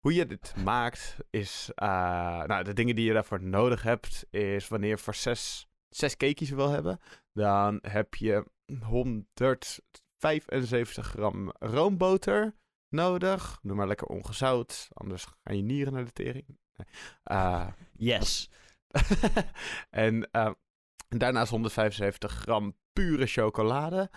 Hoe 0.00 0.14
je 0.14 0.26
dit 0.26 0.56
maakt 0.56 1.16
is... 1.30 1.70
Uh, 1.82 2.44
nou, 2.44 2.64
de 2.64 2.72
dingen 2.72 2.94
die 2.94 3.04
je 3.04 3.12
daarvoor 3.12 3.42
nodig 3.42 3.82
hebt... 3.82 4.26
is 4.30 4.68
wanneer 4.68 4.90
je 4.90 4.98
voor 4.98 5.14
zes, 5.14 5.68
zes 5.88 6.16
cakejes 6.16 6.50
wil 6.50 6.68
hebben... 6.68 7.00
dan 7.32 7.78
heb 7.82 8.14
je 8.14 8.46
175 8.82 11.06
gram 11.06 11.52
roomboter 11.58 12.54
nodig. 12.88 13.58
Doe 13.62 13.76
maar 13.76 13.86
lekker 13.86 14.06
ongezout. 14.06 14.88
Anders 14.92 15.24
gaan 15.24 15.56
je 15.56 15.62
nieren 15.62 15.92
naar 15.92 16.04
de 16.04 16.12
tering. 16.12 16.58
Uh, 17.24 17.68
yes. 17.92 18.50
en 19.90 20.28
uh, 20.32 20.50
daarnaast 21.08 21.50
175 21.50 22.32
gram 22.32 22.76
pure 22.92 23.26
chocolade, 23.26 24.10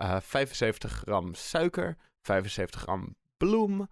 uh, 0.00 0.20
75 0.20 0.92
gram 0.92 1.34
suiker, 1.34 1.96
75 2.22 2.80
gram 2.80 3.16
bloem, 3.36 3.88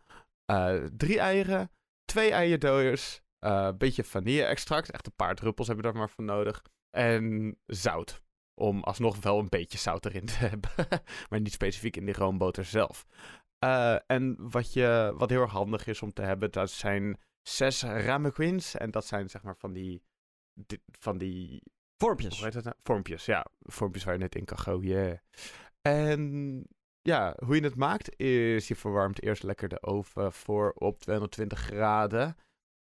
uh, 0.50 0.84
drie 0.96 1.18
eieren, 1.18 1.70
twee 2.04 2.30
eierdooiers, 2.30 3.20
Een 3.38 3.78
beetje 3.78 4.04
vanille-extract. 4.04 4.90
Echt 4.90 5.06
een 5.06 5.16
paar 5.16 5.34
druppels 5.34 5.68
heb 5.68 5.76
je 5.76 5.82
daar 5.82 5.96
maar 5.96 6.10
voor 6.10 6.24
nodig. 6.24 6.62
En 6.90 7.56
zout. 7.66 8.22
Om 8.54 8.82
alsnog 8.82 9.16
wel 9.20 9.38
een 9.38 9.48
beetje 9.48 9.78
zout 9.78 10.06
erin 10.06 10.26
te 10.26 10.32
hebben. 10.46 10.70
maar 11.28 11.40
niet 11.40 11.52
specifiek 11.52 11.96
in 11.96 12.04
die 12.04 12.14
roomboter 12.14 12.64
zelf. 12.64 13.06
En 14.06 14.36
wat, 14.38 14.72
je, 14.72 15.12
wat 15.16 15.30
heel 15.30 15.40
erg 15.40 15.50
handig 15.50 15.86
is 15.86 16.02
om 16.02 16.12
te 16.12 16.22
hebben, 16.22 16.50
dat 16.50 16.70
zijn 16.70 17.20
zes 17.42 17.82
ramequins. 17.82 18.74
En 18.74 18.90
dat 18.90 19.06
zijn 19.06 19.30
zeg 19.30 19.42
maar 19.42 19.56
van 19.56 19.72
die... 19.72 20.02
van 20.98 21.18
die 21.18 21.62
Vormpjes. 22.02 22.34
Hoe 22.34 22.44
heet 22.44 22.54
dat 22.54 22.64
nou? 22.64 22.76
Vormpjes, 22.82 23.24
ja. 23.24 23.46
Vormpjes 23.60 24.04
waar 24.04 24.14
je 24.14 24.20
net 24.20 24.34
in 24.34 24.44
kan 24.44 24.58
gooien. 24.58 25.22
En 25.80 26.64
ja, 27.02 27.36
hoe 27.44 27.54
je 27.54 27.62
het 27.62 27.76
maakt 27.76 28.18
is 28.20 28.68
je 28.68 28.76
verwarmt 28.76 29.22
eerst 29.22 29.42
lekker 29.42 29.68
de 29.68 29.82
oven 29.82 30.32
voor 30.32 30.72
op 30.72 30.98
220 30.98 31.58
graden. 31.58 32.36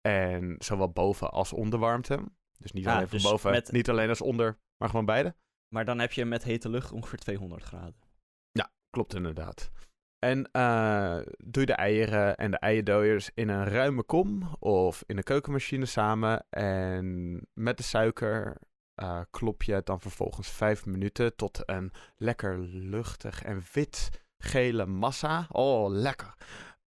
En 0.02 0.56
zowel 0.60 0.92
boven 0.92 1.32
als 1.32 1.54
onder 1.54 1.80
warmte. 1.80 2.24
Dus 2.58 2.72
niet 2.72 2.88
alleen 2.88 3.08
van 3.08 3.18
dus 3.18 3.30
boven, 3.30 3.64
niet 3.72 3.90
alleen 3.90 4.10
als 4.10 4.22
onder, 4.22 4.58
maar 4.78 4.90
gewoon 4.90 5.06
beide. 5.06 5.36
Maar 5.68 5.86
dan 5.86 6.00
heb 6.00 6.12
je 6.12 6.26
met 6.26 6.44
hete 6.44 6.70
lucht 6.70 6.92
ongeveer 6.92 7.20
200 7.20 7.64
graden. 7.64 7.96
Ja, 8.52 8.72
klopt 8.90 9.16
inderdaad. 9.16 9.72
En 10.20 10.50
uh, 10.52 11.20
doe 11.38 11.62
je 11.62 11.66
de 11.66 11.74
eieren 11.74 12.36
en 12.38 12.52
de 12.52 12.58
eierdooiers 12.58 13.30
in 13.34 13.50
een 13.50 13.66
ruime 13.66 14.04
kom 14.04 14.56
of 14.60 15.04
in 15.06 15.18
een 15.18 15.24
keukenmachine 15.24 15.86
samen. 15.86 16.46
En 16.50 17.40
met 17.54 17.78
de 17.78 17.84
suiker 17.84 18.58
uh, 18.96 19.22
klop 19.32 19.64
je 19.64 19.74
het 19.74 19.86
dan 19.86 20.02
vervolgens 20.02 20.50
5 20.50 20.86
minuten 20.86 21.36
tot 21.36 21.62
een 21.66 21.92
lekker 22.18 22.60
luchtig 22.60 23.44
en 23.44 23.64
wit-gele 23.74 24.86
massa. 24.86 25.48
Oh, 25.50 25.90
lekker. 25.90 26.34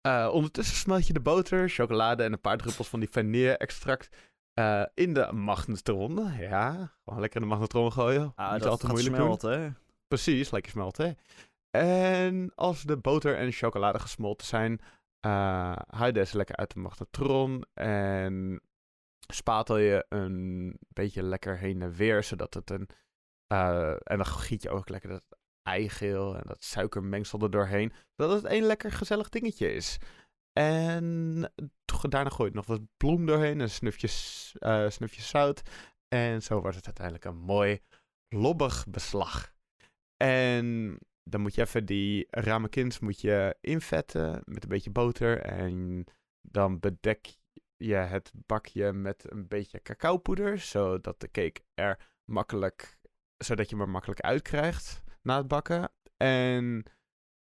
Uh, 0.08 0.30
ondertussen 0.34 0.76
smelt 0.76 1.08
je 1.08 1.14
de 1.14 1.20
boter, 1.20 1.70
chocolade 1.70 2.24
en 2.24 2.34
een 2.34 2.42
paar 2.42 2.58
druppels 2.58 2.88
van 2.88 3.00
die 3.00 3.10
vanille-extract 3.10 4.10
uh, 4.60 4.86
in 4.94 5.14
de 5.14 5.32
magnetron. 5.32 6.34
Ja, 6.38 6.94
gewoon 7.04 7.20
lekker 7.20 7.42
in 7.42 7.48
de 7.48 7.54
magnetron 7.54 7.92
gooien. 7.92 8.32
Ah, 8.36 8.52
Niet 8.52 8.62
dat 8.62 8.72
altijd 8.72 8.92
moeilijk 8.92 9.16
smelten, 9.16 9.62
hè? 9.62 9.70
Precies, 10.08 10.52
lekker 10.52 10.72
smelten. 10.72 11.18
En 11.72 12.52
als 12.56 12.82
de 12.82 12.98
boter 12.98 13.38
en 13.38 13.52
chocolade 13.52 14.00
gesmolten 14.00 14.48
zijn, 14.48 14.82
haal 15.20 16.06
je 16.06 16.12
deze 16.12 16.38
lekker 16.38 16.56
uit 16.56 16.74
de 16.74 16.80
magnetron 16.80 17.66
en 17.74 18.62
spatel 19.28 19.78
je 19.78 20.06
een 20.10 20.78
beetje 20.88 21.24
lekker 21.24 21.58
heen 21.58 21.82
en 21.82 21.94
weer, 21.94 22.24
zodat 22.24 22.54
het 22.54 22.70
een... 22.70 22.90
Uh, 23.54 23.90
en 23.90 24.18
dan 24.18 24.26
giet 24.26 24.64
je 24.64 24.70
ook 24.70 24.90
lekker 24.90 25.10
dat 25.10 25.24
eigeel 25.64 26.36
en 26.36 26.44
dat 26.46 26.64
suikermengsel 26.64 27.40
er 27.40 27.52
doorheen, 27.52 27.94
zodat 28.16 28.42
het 28.42 28.52
één 28.52 28.64
lekker 28.64 28.92
gezellig 28.92 29.30
dingetje 29.30 29.74
is. 29.74 29.98
En 30.54 31.52
daarna 32.10 32.30
gooi 32.30 32.50
je 32.50 32.56
nog 32.56 32.66
wat 32.66 32.82
bloem 32.98 33.26
doorheen, 33.26 33.60
een 33.60 33.70
snufje, 33.70 34.08
uh, 34.60 34.90
snufje 34.90 35.22
zout. 35.22 35.62
En 36.08 36.42
zo 36.42 36.62
wordt 36.62 36.76
het 36.76 36.86
uiteindelijk 36.86 37.26
een 37.26 37.38
mooi 37.38 37.80
lobbig 38.28 38.86
beslag. 38.88 39.54
En 40.18 40.98
dan 41.24 41.42
moet 41.42 41.56
je 41.56 41.62
even 41.62 41.86
die 41.86 42.28
ramekins 42.30 43.00
moet 43.00 43.22
je 43.22 43.58
invetten 43.62 44.42
met 44.46 44.64
een 44.64 44.70
beetje 44.70 44.92
boter. 44.92 45.40
En 45.40 46.06
dan 46.42 46.80
bedek 46.80 47.38
je 47.86 47.96
het 47.96 48.32
bakje 48.34 48.94
met 48.94 49.32
een 49.32 49.48
beetje 49.48 49.82
cacaopoeder, 49.82 50.60
zodat 50.60 51.20
de 51.20 51.32
cake 51.32 51.62
er 51.74 52.00
makkelijk, 52.26 52.98
zodat 53.38 53.70
je 53.70 53.78
hem 53.78 53.90
makkelijk 53.90 54.22
uitkrijgt 54.22 55.04
na 55.22 55.38
het 55.38 55.48
bakken. 55.48 55.92
En 56.18 56.84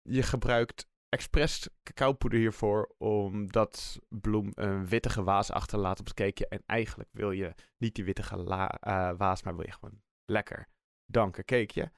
je 0.03 0.23
gebruikt 0.23 0.89
expres 1.09 1.69
cacaopoeder 1.83 2.39
hiervoor, 2.39 2.95
omdat 2.99 3.99
bloem 4.09 4.51
een 4.55 4.87
wittige 4.87 5.23
waas 5.23 5.51
achterlaat 5.51 6.01
op 6.01 6.07
het 6.07 6.15
cakeje. 6.15 6.49
En 6.49 6.63
eigenlijk 6.67 7.09
wil 7.13 7.31
je 7.31 7.55
niet 7.77 7.95
die 7.95 8.05
wittige 8.05 8.37
uh, 8.37 9.11
waas, 9.17 9.43
maar 9.43 9.57
wil 9.57 9.67
je 9.67 9.73
gewoon 9.73 10.03
lekker 10.25 10.69
danken 11.07 11.45
cakeje. 11.45 11.93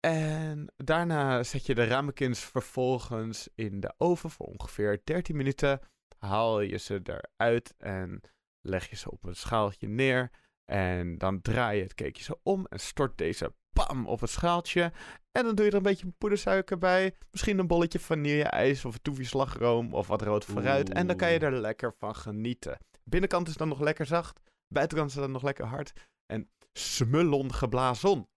En 0.00 0.72
daarna 0.76 1.42
zet 1.42 1.66
je 1.66 1.74
de 1.74 1.84
ramekins 1.84 2.40
vervolgens 2.40 3.48
in 3.54 3.80
de 3.80 3.94
oven 3.96 4.30
voor 4.30 4.46
ongeveer 4.46 5.00
13 5.04 5.36
minuten. 5.36 5.80
Haal 6.26 6.60
je 6.60 6.76
ze 6.76 7.00
eruit 7.02 7.74
en 7.78 8.20
leg 8.60 8.90
je 8.90 8.96
ze 8.96 9.10
op 9.10 9.24
een 9.24 9.36
schaaltje 9.36 9.88
neer. 9.88 10.30
En 10.64 11.18
dan 11.18 11.40
draai 11.40 11.76
je 11.76 11.82
het 11.82 11.94
cakeje 11.94 12.24
zo 12.24 12.40
om 12.42 12.66
en 12.66 12.80
stort 12.80 13.18
deze 13.18 13.54
pam 13.72 14.06
op 14.06 14.20
het 14.20 14.30
schaaltje. 14.30 14.92
En 15.32 15.44
dan 15.44 15.54
doe 15.54 15.64
je 15.64 15.70
er 15.70 15.76
een 15.76 15.82
beetje 15.82 16.12
poedersuiker 16.18 16.78
bij. 16.78 17.14
Misschien 17.30 17.58
een 17.58 17.66
bolletje 17.66 17.98
vanille-ijs 17.98 18.84
of 18.84 18.94
een 18.94 19.02
toefje 19.02 19.24
slagroom 19.24 19.94
of 19.94 20.06
wat 20.06 20.22
rood 20.22 20.44
vooruit. 20.44 20.92
En 20.92 21.06
dan 21.06 21.16
kan 21.16 21.32
je 21.32 21.38
er 21.38 21.52
lekker 21.52 21.94
van 21.98 22.14
genieten. 22.14 22.78
Binnenkant 23.04 23.48
is 23.48 23.56
dan 23.56 23.68
nog 23.68 23.80
lekker 23.80 24.06
zacht. 24.06 24.40
Buitenkant 24.68 25.10
is 25.10 25.16
dan 25.16 25.30
nog 25.30 25.42
lekker 25.42 25.66
hard. 25.66 25.92
En 26.26 26.50
smullon 26.72 27.52
geblazen. 27.54 28.28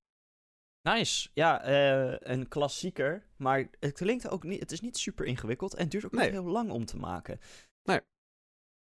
Nice. 0.81 1.29
Ja, 1.33 1.67
uh, 1.67 2.15
een 2.19 2.47
klassieker. 2.47 3.25
Maar 3.37 3.67
het 3.79 3.93
klinkt 3.93 4.29
ook 4.29 4.43
niet. 4.43 4.59
Het 4.59 4.71
is 4.71 4.81
niet 4.81 4.97
super 4.97 5.25
ingewikkeld. 5.25 5.75
En 5.75 5.89
duurt 5.89 6.05
ook 6.05 6.11
niet 6.11 6.29
heel 6.29 6.43
lang 6.43 6.71
om 6.71 6.85
te 6.85 6.97
maken. 6.97 7.39
Nee. 7.85 8.01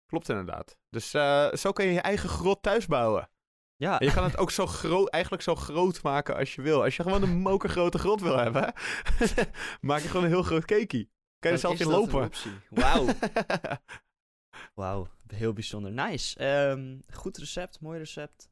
Klopt 0.07 0.29
inderdaad. 0.29 0.79
Dus 0.91 1.15
uh, 1.15 1.53
zo 1.53 1.73
kan 1.73 1.85
je 1.85 1.93
je 1.93 2.01
eigen 2.01 2.29
grot 2.29 2.63
thuis 2.63 2.87
bouwen. 2.87 3.29
Ja. 3.77 4.01
En 4.01 4.07
je 4.07 4.13
kan 4.13 4.25
het 4.25 4.37
ook 4.37 4.51
zo 4.51 4.67
groot, 4.67 5.09
eigenlijk 5.09 5.43
zo 5.43 5.55
groot 5.55 6.03
maken 6.03 6.37
als 6.37 6.55
je 6.55 6.63
wil. 6.63 6.83
Als 6.83 6.97
je 6.97 7.03
gewoon 7.03 7.23
een 7.23 7.39
mokergrote 7.39 7.99
grot 7.99 8.21
wil 8.21 8.37
hebben, 8.37 8.73
maak 9.81 10.01
je 10.01 10.09
gewoon 10.09 10.25
een 10.25 10.31
heel 10.31 10.43
groot 10.43 10.65
cakeie. 10.65 11.11
Kan 11.39 11.51
je 11.51 11.57
er 11.57 11.59
zelf 11.59 11.81
in 11.81 11.89
lopen. 11.89 12.31
Wauw. 12.71 13.07
Wauw, 14.75 15.09
heel 15.27 15.53
bijzonder. 15.53 15.93
Nice. 15.93 16.45
Um, 16.69 17.01
goed 17.13 17.37
recept, 17.37 17.81
mooi 17.81 17.99
recept. 17.99 18.51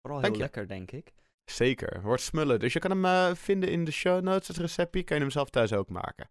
Vooral 0.00 0.20
heel 0.20 0.36
lekker, 0.36 0.68
denk 0.68 0.90
ik. 0.90 1.12
Zeker, 1.44 2.02
wordt 2.02 2.22
smullen. 2.22 2.60
Dus 2.60 2.72
je 2.72 2.78
kan 2.78 2.90
hem 2.90 3.04
uh, 3.04 3.34
vinden 3.34 3.70
in 3.70 3.84
de 3.84 3.90
show 3.90 4.22
notes, 4.22 4.48
het 4.48 4.56
receptje. 4.56 5.02
Kan 5.02 5.16
je 5.16 5.22
hem 5.22 5.32
zelf 5.32 5.50
thuis 5.50 5.72
ook 5.72 5.88
maken. 5.88 6.30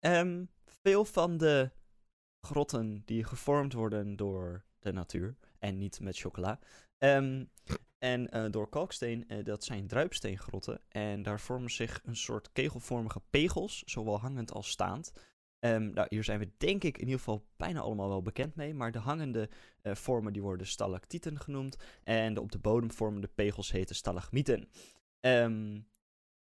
Um, 0.00 0.50
veel 0.86 1.04
van 1.04 1.36
de 1.36 1.70
grotten 2.40 3.02
die 3.04 3.24
gevormd 3.24 3.72
worden 3.72 4.16
door 4.16 4.64
de 4.78 4.92
natuur 4.92 5.36
en 5.58 5.78
niet 5.78 6.00
met 6.00 6.18
chocola. 6.18 6.58
Um, 6.98 7.50
en 7.98 8.36
uh, 8.36 8.50
door 8.50 8.68
kalksteen, 8.68 9.24
uh, 9.28 9.44
dat 9.44 9.64
zijn 9.64 9.86
druipsteengrotten. 9.86 10.80
En 10.88 11.22
daar 11.22 11.40
vormen 11.40 11.70
zich 11.70 12.00
een 12.04 12.16
soort 12.16 12.52
kegelvormige 12.52 13.20
pegels, 13.30 13.82
zowel 13.86 14.20
hangend 14.20 14.52
als 14.52 14.68
staand. 14.68 15.12
Um, 15.60 15.90
nou, 15.90 16.06
hier 16.10 16.24
zijn 16.24 16.38
we 16.38 16.50
denk 16.56 16.84
ik 16.84 16.98
in 16.98 17.04
ieder 17.04 17.18
geval 17.18 17.46
bijna 17.56 17.80
allemaal 17.80 18.08
wel 18.08 18.22
bekend 18.22 18.54
mee. 18.54 18.74
Maar 18.74 18.92
de 18.92 18.98
hangende 18.98 19.50
uh, 19.82 19.94
vormen 19.94 20.32
die 20.32 20.42
worden 20.42 20.66
stalactieten 20.66 21.40
genoemd. 21.40 21.76
En 22.04 22.34
de 22.34 22.40
op 22.40 22.52
de 22.52 22.58
bodem 22.58 22.90
vormende 22.90 23.28
pegels 23.28 23.72
heten 23.72 23.94
stalagmieten. 23.94 24.68
Um, 25.20 25.88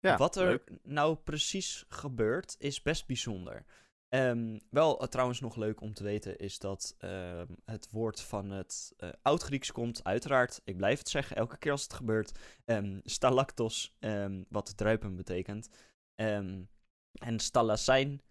ja, 0.01 0.17
wat 0.17 0.37
er 0.37 0.63
nou 0.83 1.17
precies 1.17 1.85
gebeurt 1.89 2.57
is 2.59 2.83
best 2.83 3.07
bijzonder. 3.07 3.65
Um, 4.09 4.61
wel 4.71 5.03
uh, 5.03 5.09
trouwens 5.09 5.41
nog 5.41 5.57
leuk 5.57 5.81
om 5.81 5.95
te 5.95 6.03
weten 6.03 6.39
is 6.39 6.59
dat 6.59 6.97
uh, 7.01 7.43
het 7.65 7.91
woord 7.91 8.21
van 8.21 8.51
het 8.51 8.95
uh, 8.99 9.11
Oud-Grieks 9.23 9.73
komt, 9.73 10.05
uiteraard. 10.05 10.61
Ik 10.65 10.77
blijf 10.77 10.99
het 10.99 11.09
zeggen 11.09 11.37
elke 11.37 11.59
keer 11.59 11.71
als 11.71 11.83
het 11.83 11.93
gebeurt. 11.93 12.39
Um, 12.65 13.01
stalactos, 13.05 13.97
um, 14.01 14.47
wat 14.49 14.77
druipen 14.77 15.17
betekent. 15.17 15.69
en 16.15 17.39
stalacijn, 17.39 18.23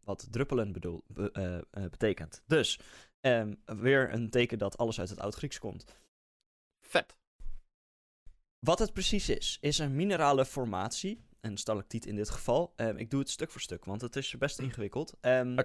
wat 0.00 0.26
druppelen 0.30 0.72
bedoel, 0.72 1.04
be, 1.06 1.64
uh, 1.72 1.88
betekent. 1.88 2.42
Dus 2.46 2.78
weer 3.64 4.12
een 4.12 4.30
teken 4.30 4.58
dat 4.58 4.76
alles 4.78 5.00
uit 5.00 5.08
het 5.08 5.20
Oud-Grieks 5.20 5.58
komt. 5.58 5.84
Vet. 6.80 7.16
Wat 8.58 8.78
het 8.78 8.92
precies 8.92 9.28
is, 9.28 9.58
is 9.60 9.78
een 9.78 9.96
minerale 9.96 10.44
formatie 10.44 11.25
een 11.50 11.56
stalactiet 11.56 12.06
in 12.06 12.16
dit 12.16 12.30
geval. 12.30 12.72
Um, 12.76 12.96
ik 12.96 13.10
doe 13.10 13.20
het 13.20 13.30
stuk 13.30 13.50
voor 13.50 13.60
stuk, 13.60 13.84
want 13.84 14.00
het 14.00 14.16
is 14.16 14.38
best 14.38 14.58
ingewikkeld. 14.58 15.14
Um, 15.20 15.56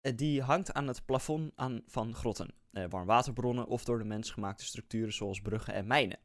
die 0.00 0.42
hangt 0.42 0.72
aan 0.72 0.86
het 0.86 1.04
plafond 1.04 1.52
aan, 1.54 1.82
van 1.86 2.14
grotten, 2.14 2.54
uh, 2.72 2.84
warmwaterbronnen 2.88 3.66
of 3.66 3.84
door 3.84 3.98
de 3.98 4.04
mens 4.04 4.30
gemaakte 4.30 4.64
structuren 4.64 5.12
zoals 5.12 5.40
bruggen 5.40 5.74
en 5.74 5.86
mijnen. 5.86 6.18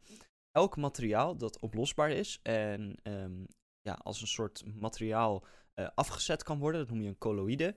Elk 0.51 0.77
materiaal 0.77 1.37
dat 1.37 1.59
oplosbaar 1.59 2.09
is 2.09 2.39
en 2.43 2.97
um, 3.03 3.47
ja, 3.81 3.93
als 3.93 4.21
een 4.21 4.27
soort 4.27 4.63
materiaal 4.79 5.45
uh, 5.75 5.89
afgezet 5.95 6.43
kan 6.43 6.59
worden, 6.59 6.79
dat 6.79 6.89
noem 6.89 7.01
je 7.01 7.07
een 7.07 7.17
colloïde, 7.17 7.75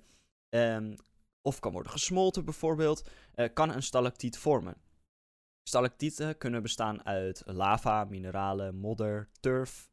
of 1.42 1.58
kan 1.60 1.72
worden 1.72 1.92
gesmolten 1.92 2.44
bijvoorbeeld, 2.44 3.08
uh, 3.34 3.48
kan 3.52 3.74
een 3.74 3.82
stalactiet 3.82 4.38
vormen. 4.38 4.76
Stalactieten 5.68 6.38
kunnen 6.38 6.62
bestaan 6.62 7.04
uit 7.04 7.42
lava, 7.44 8.04
mineralen, 8.04 8.74
modder, 8.74 9.28
turf, 9.40 9.90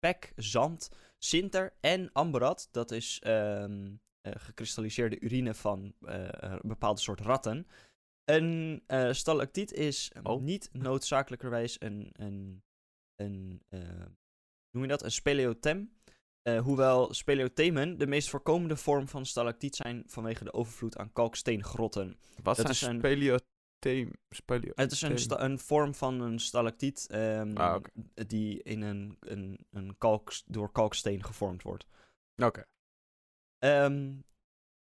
pek, 0.00 0.32
zand, 0.36 0.90
sinter 1.18 1.72
en 1.80 2.12
amberat. 2.12 2.68
Dat 2.70 2.90
is 2.90 3.20
um, 3.26 4.00
uh, 4.22 4.32
gekristalliseerde 4.36 5.20
urine 5.20 5.54
van 5.54 5.94
uh, 6.00 6.28
een 6.30 6.60
bepaalde 6.62 7.00
soort 7.00 7.20
ratten. 7.20 7.66
Een 8.24 8.82
uh, 8.86 9.12
stalactiet 9.12 9.72
is 9.72 10.12
oh. 10.22 10.42
niet 10.42 10.68
noodzakelijkerwijs 10.72 11.76
een, 11.80 12.10
een, 12.12 12.62
een 13.16 13.62
noem 14.70 14.82
je 14.82 14.88
dat, 14.88 15.02
een 15.02 15.12
speleotem. 15.12 15.92
Eh, 16.42 16.60
hoewel 16.60 17.14
speleothemen 17.14 17.98
de 17.98 18.06
meest 18.06 18.28
voorkomende 18.28 18.76
vorm 18.76 19.08
van 19.08 19.26
stalactiet 19.26 19.76
zijn 19.76 20.02
vanwege 20.06 20.44
de 20.44 20.52
overvloed 20.52 20.96
aan 20.96 21.12
kalksteengrotten. 21.12 22.18
Wat 22.42 22.56
Dat 22.56 22.76
zijn 22.76 22.96
is 22.96 23.02
een-. 23.02 23.40
Het 24.74 24.92
is 24.92 25.02
een, 25.02 25.58
vorm 25.58 25.94
van 25.94 26.20
een 26.20 26.38
stalactiet 26.38 27.06
ehm, 27.10 27.56
Ah, 27.56 27.82
die 28.14 28.62
in 28.62 28.82
een, 28.82 29.16
een, 29.20 29.66
een 29.70 29.98
kalk, 29.98 30.32
door 30.46 30.72
kalksteen 30.72 31.24
gevormd 31.24 31.62
wordt. 31.62 31.86
Oké. 32.36 32.64
Ehm, 33.58 34.14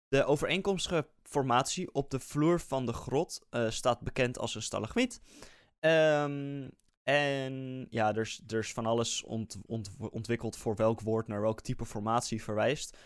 de 0.08 0.24
overeenkomstige 0.26 1.08
formatie 1.24 1.94
op 1.94 2.10
de 2.10 2.20
vloer 2.20 2.60
van 2.60 2.86
de 2.86 2.94
grot 2.94 3.46
eh, 3.50 3.70
staat 3.70 4.02
bekend 4.02 4.38
als 4.38 4.56
een 4.56 4.62
stalagmiet. 4.62 5.22
Ehm, 5.80 6.70
en 7.04 7.88
ja, 7.90 8.10
er 8.14 8.22
is, 8.22 8.42
er 8.48 8.60
is 8.60 8.74
van 8.74 8.86
alles 8.86 9.24
ont, 9.24 9.58
ont- 9.66 9.96
ontwikkeld 10.12 10.58
voor 10.58 10.76
welk 10.76 11.02
woord 11.02 11.28
naar 11.28 11.42
welk 11.42 11.62
type 11.62 11.86
formatie 11.86 12.44
verwijst. 12.44 12.98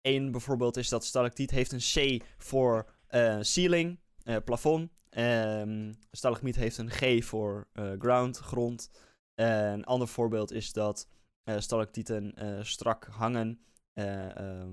Eén 0.00 0.30
bijvoorbeeld 0.30 0.76
is 0.76 0.88
dat 0.88 1.04
stalactiet 1.04 1.50
heeft 1.50 1.72
een 1.72 2.18
C 2.18 2.24
voor 2.38 2.92
eh, 3.06 3.38
ceiling, 3.40 3.98
eh, 4.24 4.36
plafond. 4.44 4.90
Ehm 5.10 5.92
stalagmiet 6.10 6.56
heeft 6.56 6.78
een 6.78 6.90
G 6.90 7.24
voor 7.24 7.68
eh, 7.72 7.92
ground, 7.98 8.38
grond. 8.38 8.90
een 9.34 9.84
ander 9.84 10.08
voorbeeld 10.08 10.52
is 10.52 10.72
dat 10.72 11.08
eh 11.44 11.58
stalactieten 11.58 12.34
eh, 12.34 12.62
strak 12.62 13.04
hangen. 13.04 13.64
Eh, 13.92 14.36
eh, 14.58 14.68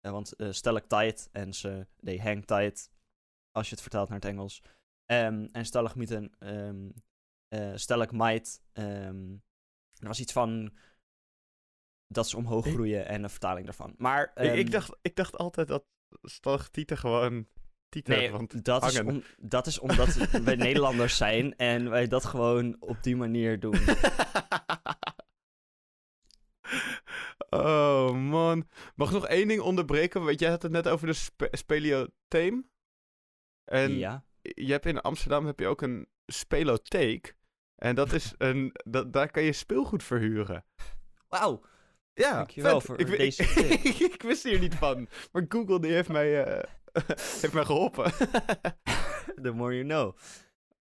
want 0.00 0.36
eh 0.36 0.50
stalactite 0.50 1.28
en 1.32 1.54
ze 1.54 1.86
they 2.04 2.18
hang 2.18 2.46
tight, 2.46 2.90
als 3.50 3.66
je 3.68 3.72
het 3.72 3.82
vertaalt 3.82 4.08
naar 4.08 4.18
het 4.18 4.28
Engels. 4.28 4.62
Ehm, 5.04 5.46
en 5.52 5.64
stalagmieten, 5.64 6.36
eh 7.48 7.72
stalagmite, 7.74 8.58
er 8.72 10.06
was 10.08 10.20
iets 10.20 10.32
van 10.32 10.76
dat 12.06 12.28
ze 12.28 12.36
omhoog 12.36 12.66
groeien 12.66 13.06
en 13.06 13.22
een 13.22 13.30
vertaling 13.30 13.64
daarvan. 13.64 13.94
Maar 13.98 14.32
Ik, 14.34 14.54
ik, 14.54 14.70
dacht, 14.70 14.98
ik 15.02 15.16
dacht 15.16 15.36
altijd 15.36 15.68
dat 15.68 15.84
stalactieten 16.22 16.98
gewoon 16.98 17.48
Nee, 18.04 18.30
want 18.30 18.64
dat 18.64 18.84
is, 18.84 19.00
om, 19.00 19.22
dat 19.36 19.66
is 19.66 19.78
omdat 19.78 20.14
wij 20.44 20.56
Nederlanders 20.56 21.16
zijn 21.16 21.56
en 21.56 21.90
wij 21.90 22.06
dat 22.06 22.24
gewoon 22.24 22.76
op 22.80 23.02
die 23.02 23.16
manier 23.16 23.60
doen. 23.60 23.78
oh 27.48 28.12
man. 28.12 28.68
Mag 28.94 29.08
ik 29.08 29.14
nog 29.14 29.26
één 29.26 29.48
ding 29.48 29.60
onderbreken? 29.60 30.24
Want 30.24 30.40
jij 30.40 30.50
had 30.50 30.62
het 30.62 30.72
net 30.72 30.88
over 30.88 31.06
de 31.06 31.12
spe 31.12 31.48
speleotheem. 31.50 32.70
En 33.64 33.96
ja. 33.96 34.24
je 34.40 34.72
hebt 34.72 34.86
in 34.86 35.00
Amsterdam 35.00 35.46
heb 35.46 35.58
je 35.58 35.66
ook 35.66 35.82
een 35.82 36.08
spelotheek. 36.26 37.36
En 37.76 37.94
dat 37.94 38.12
is 38.12 38.34
een, 38.38 38.74
dat, 38.84 39.12
daar 39.12 39.30
kan 39.30 39.42
je 39.42 39.52
speelgoed 39.52 40.02
verhuren. 40.02 40.64
Wauw. 41.28 41.62
Ja, 42.12 42.34
Dankjewel 42.34 42.80
vet. 42.80 42.86
voor 42.86 42.98
ik, 42.98 43.06
deze 43.06 43.42
ik, 43.42 43.48
tip. 43.48 44.12
ik 44.12 44.22
wist 44.22 44.42
hier 44.42 44.58
niet 44.58 44.74
van. 44.74 45.08
Maar 45.32 45.44
Google 45.48 45.80
die 45.80 45.92
heeft 45.92 46.08
mij, 46.08 46.44
eh, 46.44 46.70
heeft 47.40 47.52
mij 47.52 47.64
geholpen. 47.64 48.12
The 49.42 49.50
more 49.52 49.74
you 49.74 49.84
know. 49.84 50.16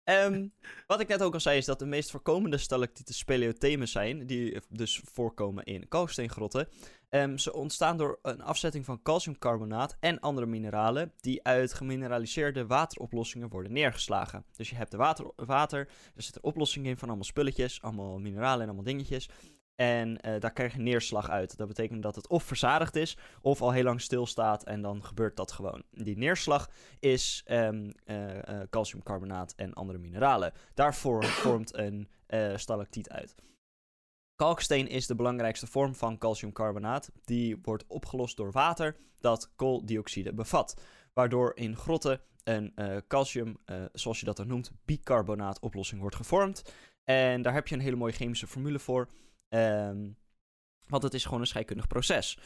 Ehm, 0.04 0.48
wat 0.86 1.00
ik 1.00 1.08
net 1.08 1.22
ook 1.22 1.34
al 1.34 1.40
zei, 1.40 1.58
is 1.58 1.64
dat 1.64 1.78
de 1.78 1.86
meest 1.86 2.10
voorkomende 2.10 2.58
stalactieten 2.58 3.14
speleothemen 3.14 3.88
zijn, 3.88 4.26
die 4.26 4.60
dus 4.68 5.00
voorkomen 5.04 5.64
in 5.64 5.88
kalksteengrotten. 5.88 6.68
Ehm, 7.08 7.36
ze 7.36 7.52
ontstaan 7.52 7.96
door 7.96 8.18
een 8.22 8.42
afzetting 8.42 8.84
van 8.84 9.02
calciumcarbonaat 9.02 9.96
en 10.00 10.20
andere 10.20 10.46
mineralen, 10.46 11.12
die 11.20 11.44
uit 11.44 11.74
gemineraliseerde 11.74 12.66
wateroplossingen 12.66 13.48
worden 13.48 13.72
neergeslagen. 13.72 14.44
Dus 14.56 14.70
je 14.70 14.76
hebt 14.76 14.90
de 14.90 14.96
water, 14.96 15.30
water 15.36 15.88
er 16.14 16.22
zit 16.22 16.36
een 16.36 16.42
oplossing 16.44 16.86
in 16.86 16.98
van 16.98 17.08
allemaal 17.08 17.26
spulletjes, 17.26 17.82
allemaal 17.82 18.18
mineralen 18.18 18.60
en 18.60 18.66
allemaal 18.66 18.84
dingetjes. 18.84 19.28
En 19.74 20.20
eh, 20.20 20.40
daar 20.40 20.52
krijg 20.52 20.72
je 20.72 20.80
neerslag 20.80 21.30
uit. 21.30 21.56
Dat 21.56 21.68
betekent 21.68 22.02
dat 22.02 22.16
het 22.16 22.28
of 22.28 22.42
verzadigd 22.42 22.96
is, 22.96 23.16
of 23.40 23.62
al 23.62 23.70
heel 23.72 23.84
lang 23.84 24.00
stilstaat 24.00 24.64
en 24.64 24.82
dan 24.82 25.04
gebeurt 25.04 25.36
dat 25.36 25.52
gewoon. 25.52 25.82
Die 25.90 26.16
neerslag 26.16 26.70
is 27.00 27.42
ehm, 27.44 27.90
eh, 28.04 28.48
eh, 28.48 28.68
calciumcarbonaat 28.70 29.52
en 29.56 29.72
andere 29.74 29.98
mineralen. 29.98 30.52
Daarvoor 30.74 31.24
vormt 31.44 31.78
een 31.78 32.08
stalactiet 32.56 33.08
uit. 33.08 33.34
Kalksteen 34.34 34.88
is 34.88 35.06
de 35.06 35.14
belangrijkste 35.14 35.66
vorm 35.66 35.94
van 35.94 36.18
calciumcarbonaat. 36.18 37.10
Die 37.24 37.58
wordt 37.62 37.86
opgelost 37.86 38.36
door 38.36 38.52
water 38.52 38.96
dat 39.20 39.52
kooldioxide 39.56 40.34
bevat. 40.34 40.80
Waardoor 41.12 41.52
in 41.56 41.76
grotten 41.76 42.20
een 42.44 42.74
calcium, 43.08 43.56
zoals 43.92 44.20
je 44.20 44.26
dat 44.26 44.36
dan 44.36 44.46
noemt, 44.46 44.70
bicarbonaatoplossing 44.84 46.00
wordt 46.00 46.16
gevormd. 46.16 46.74
En 47.04 47.42
daar 47.42 47.54
heb 47.54 47.68
je 47.68 47.74
een 47.74 47.80
hele 47.80 47.96
mooie 47.96 48.12
chemische 48.12 48.46
formule 48.46 48.78
voor. 48.78 49.08
Ehm, 49.54 50.10
want 50.86 51.02
het 51.02 51.14
is 51.14 51.24
gewoon 51.24 51.40
een 51.40 51.46
scheikundig 51.46 51.86
proces. 51.86 52.38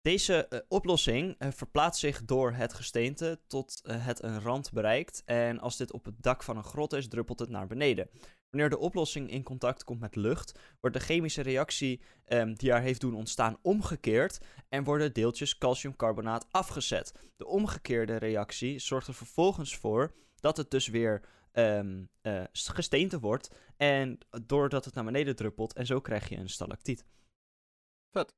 Deze 0.00 0.46
eh, 0.46 0.58
oplossing 0.68 1.34
eh, 1.38 1.50
verplaatst 1.50 2.00
zich 2.00 2.24
door 2.24 2.52
het 2.52 2.72
gesteente 2.72 3.40
tot 3.46 3.80
eh, 3.84 4.06
het 4.06 4.22
een 4.22 4.40
rand 4.40 4.72
bereikt. 4.72 5.22
En 5.24 5.58
als 5.58 5.76
dit 5.76 5.92
op 5.92 6.04
het 6.04 6.22
dak 6.22 6.42
van 6.42 6.56
een 6.56 6.64
grot 6.64 6.92
is, 6.92 7.08
druppelt 7.08 7.38
het 7.38 7.48
naar 7.48 7.66
beneden. 7.66 8.08
Wanneer 8.50 8.70
de 8.70 8.78
oplossing 8.78 9.30
in 9.30 9.42
contact 9.42 9.84
komt 9.84 10.00
met 10.00 10.16
lucht, 10.16 10.58
wordt 10.80 10.96
de 10.96 11.02
chemische 11.02 11.42
reactie 11.42 12.00
ehm, 12.24 12.54
die 12.54 12.70
haar 12.70 12.82
heeft 12.82 13.00
doen 13.00 13.14
ontstaan 13.14 13.58
omgekeerd 13.62 14.40
en 14.68 14.84
worden 14.84 15.12
deeltjes 15.12 15.58
calciumcarbonaat 15.58 16.46
afgezet. 16.50 17.12
De 17.36 17.46
omgekeerde 17.46 18.16
reactie 18.16 18.78
zorgt 18.78 19.08
er 19.08 19.14
vervolgens 19.14 19.76
voor 19.76 20.14
dat 20.40 20.56
het 20.56 20.70
dus 20.70 20.88
weer 20.88 21.22
eh, 21.52 22.44
gesteente 22.52 23.20
wordt 23.20 23.50
en 23.76 24.18
doordat 24.46 24.84
het 24.84 24.94
naar 24.94 25.04
beneden 25.04 25.36
druppelt 25.36 25.72
en 25.72 25.86
zo 25.86 26.00
krijg 26.00 26.28
je 26.28 26.36
een 26.36 26.48
stalactiet. 26.48 27.04
Vet. 28.10 28.34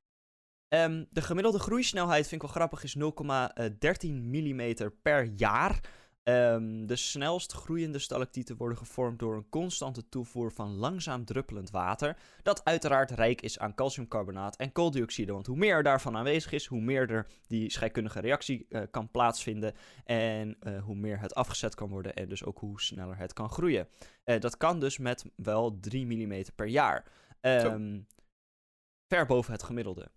Ehm, 0.69 1.05
de 1.11 1.23
gemiddelde 1.23 1.59
groeisnelheid, 1.59 2.29
vind 2.29 2.43
ik 2.43 2.49
wel 2.49 2.57
grappig, 2.57 2.83
is 2.83 2.95
0,13 2.95 4.29
mm 4.31 4.75
per 5.03 5.25
jaar. 5.25 5.81
Ehm, 6.25 6.87
de 6.87 6.97
snelst 6.97 7.53
groeiende 7.53 7.99
stalactieten 7.99 8.57
worden 8.57 8.79
gevormd 8.79 9.19
door 9.19 9.35
een 9.35 9.49
constante 9.49 10.09
toevoer 10.09 10.53
van 10.53 10.75
langzaam 10.75 11.25
druppelend 11.25 11.71
water, 11.71 12.17
dat 12.43 12.65
uiteraard 12.65 13.11
rijk 13.11 13.41
is 13.41 13.59
aan 13.59 13.75
calciumcarbonaat 13.75 14.57
en 14.57 14.73
kooldioxide. 14.73 15.33
Want 15.33 15.47
hoe 15.47 15.57
meer 15.57 15.75
er 15.75 15.83
daarvan 15.83 16.17
aanwezig 16.17 16.53
is, 16.53 16.67
hoe 16.67 16.81
meer 16.81 17.11
er 17.11 17.27
die 17.47 17.71
scheikundige 17.71 18.21
reactie 18.21 18.67
eh, 18.69 18.83
kan 18.91 19.11
plaatsvinden 19.11 19.75
en 20.05 20.57
eh, 20.61 20.83
hoe 20.83 20.97
meer 20.97 21.21
het 21.21 21.35
afgezet 21.35 21.75
kan 21.75 21.89
worden 21.89 22.15
en 22.15 22.29
dus 22.29 22.45
ook 22.45 22.59
hoe 22.59 22.81
sneller 22.81 23.17
het 23.17 23.33
kan 23.33 23.51
groeien. 23.51 23.89
Eh, 24.23 24.41
dat 24.41 24.57
kan 24.57 24.81
dus 24.81 24.99
met 24.99 25.25
wel 25.37 25.79
3 25.81 26.07
mm 26.07 26.45
per 26.55 26.67
jaar. 26.67 27.05
Ehm, 27.41 28.01
ver 29.09 29.27
boven 29.27 29.53
het 29.53 29.63
gemiddelde. 29.63 30.11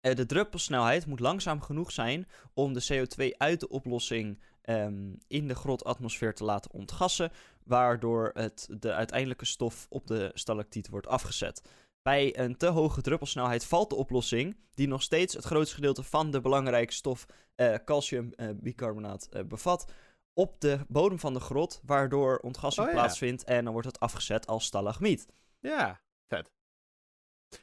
De 0.00 0.26
druppelsnelheid 0.26 1.06
moet 1.06 1.20
langzaam 1.20 1.60
genoeg 1.60 1.92
zijn 1.92 2.28
om 2.54 2.72
de 2.72 2.84
CO2 2.88 3.38
uit 3.38 3.60
de 3.60 3.68
oplossing 3.68 4.38
ehm, 4.62 5.12
in 5.26 5.48
de 5.48 5.54
grotatmosfeer 5.54 6.34
te 6.34 6.44
laten 6.44 6.70
ontgassen, 6.70 7.32
waardoor 7.64 8.30
het, 8.34 8.68
de 8.70 8.92
uiteindelijke 8.92 9.44
stof 9.44 9.86
op 9.88 10.06
de 10.06 10.30
stalactiet 10.34 10.88
wordt 10.88 11.06
afgezet. 11.06 11.62
Bij 12.02 12.38
een 12.38 12.56
te 12.56 12.66
hoge 12.66 13.00
druppelsnelheid 13.02 13.64
valt 13.64 13.90
de 13.90 13.96
oplossing, 13.96 14.56
die 14.74 14.88
nog 14.88 15.02
steeds 15.02 15.34
het 15.34 15.44
grootste 15.44 15.74
gedeelte 15.74 16.02
van 16.02 16.30
de 16.30 16.40
belangrijke 16.40 16.92
stof 16.92 17.26
eh 17.54 17.74
calciumbicarbonaat 17.84 19.26
eh, 19.30 19.42
bevat, 19.44 19.92
op 20.32 20.60
de 20.60 20.80
bodem 20.88 21.18
van 21.18 21.34
de 21.34 21.40
grot, 21.40 21.80
waardoor 21.84 22.38
ontgassing 22.38 22.86
Oh 22.86 22.92
ja. 22.92 22.98
plaatsvindt 22.98 23.44
en 23.44 23.64
dan 23.64 23.72
wordt 23.72 23.88
het 23.88 24.00
afgezet 24.00 24.46
als 24.46 24.64
stalagmiet. 24.64 25.26
ja, 25.58 26.00
vet. 26.26 26.50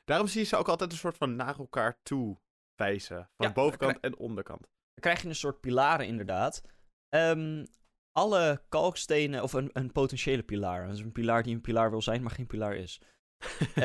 Daarom 0.06 0.28
zie 0.28 0.42
je 0.42 0.48
ze 0.48 0.56
ook 0.56 0.68
altijd 0.68 0.92
een 0.92 0.98
soort 0.98 1.18
van 1.18 1.36
naar 1.36 1.60
elkaar 1.60 2.00
toe 2.04 2.38
wijzen. 2.76 3.30
Van 3.38 3.48
Ja, 3.48 3.54
bovenkant 3.54 4.00
en 4.00 4.18
onderkant. 4.18 4.62
Dan 4.62 4.70
krijg 5.00 5.22
je 5.22 5.28
een 5.28 5.36
soort 5.36 5.60
pilaren 5.60 6.08
inderdaad. 6.08 6.62
Ehm, 7.10 7.66
alle 8.12 8.62
kalkstenen, 8.70 9.44
of 9.44 9.54
een, 9.54 9.70
een 9.74 9.92
potentiële 9.92 10.44
pilaar. 10.44 10.88
Dus 10.88 11.00
een 11.00 11.12
pilaar 11.12 11.44
die 11.44 11.56
een 11.56 11.62
pilaar 11.62 11.90
wil 11.90 12.02
zijn, 12.02 12.22
maar 12.22 12.32
geen 12.32 12.48
pilaar 12.48 12.76
is. 12.76 13.02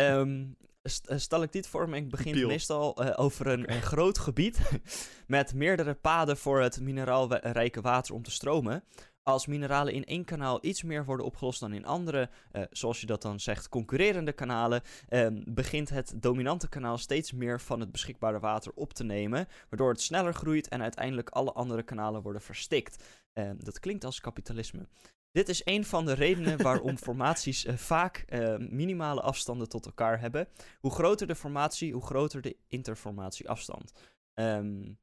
Eh, 0.82 1.16
stalactietvorming 1.16 2.10
begint 2.10 2.34
Piel. 2.34 2.48
meestal 2.48 2.96
eh, 2.96 3.24
over 3.24 3.46
een, 3.46 3.72
een 3.72 3.82
groot 3.82 4.18
gebied 4.18 4.60
met 5.26 5.54
meerdere 5.54 5.94
paden 5.94 6.36
voor 6.36 6.60
het 6.60 6.80
mineraalrijke 6.80 7.80
water 7.80 8.14
om 8.14 8.22
te 8.22 8.30
stromen. 8.30 8.84
Als 9.22 9.46
mineralen 9.46 9.92
in 9.92 10.04
één 10.04 10.24
kanaal 10.24 10.58
iets 10.64 10.82
meer 10.82 11.04
worden 11.04 11.26
opgelost 11.26 11.60
dan 11.60 11.72
in 11.72 11.84
andere, 11.84 12.30
eh, 12.50 12.62
zoals 12.70 13.00
je 13.00 13.06
dat 13.06 13.22
dan 13.22 13.40
zegt, 13.40 13.68
concurrerende 13.68 14.32
kanalen, 14.32 14.82
ehm, 15.08 15.42
begint 15.46 15.88
het 15.88 16.14
dominante 16.16 16.68
kanaal 16.68 16.98
steeds 16.98 17.32
meer 17.32 17.60
van 17.60 17.80
het 17.80 17.92
beschikbare 17.92 18.38
water 18.38 18.72
op 18.74 18.92
te 18.92 19.04
nemen, 19.04 19.48
waardoor 19.68 19.88
het 19.90 20.00
sneller 20.00 20.34
groeit 20.34 20.68
en 20.68 20.82
uiteindelijk 20.82 21.28
alle 21.28 21.52
andere 21.52 21.82
kanalen 21.82 22.22
worden 22.22 22.42
verstikt. 22.42 23.22
Ehm, 23.32 23.56
dat 23.58 23.78
klinkt 23.80 24.04
als 24.04 24.20
kapitalisme. 24.20 24.86
Dit 25.30 25.48
is 25.48 25.60
een 25.64 25.84
van 25.84 26.04
de 26.04 26.12
redenen 26.12 26.62
waarom 26.62 26.98
formaties 26.98 27.64
eh, 27.64 27.76
vaak 27.76 28.16
eh, 28.16 28.56
minimale 28.56 29.20
afstanden 29.20 29.68
tot 29.68 29.86
elkaar 29.86 30.20
hebben. 30.20 30.48
Hoe 30.80 30.92
groter 30.92 31.26
de 31.26 31.34
formatie, 31.34 31.92
hoe 31.92 32.04
groter 32.04 32.42
de 32.42 32.56
interformatieafstand. 32.68 33.92
Ehm 34.34 34.94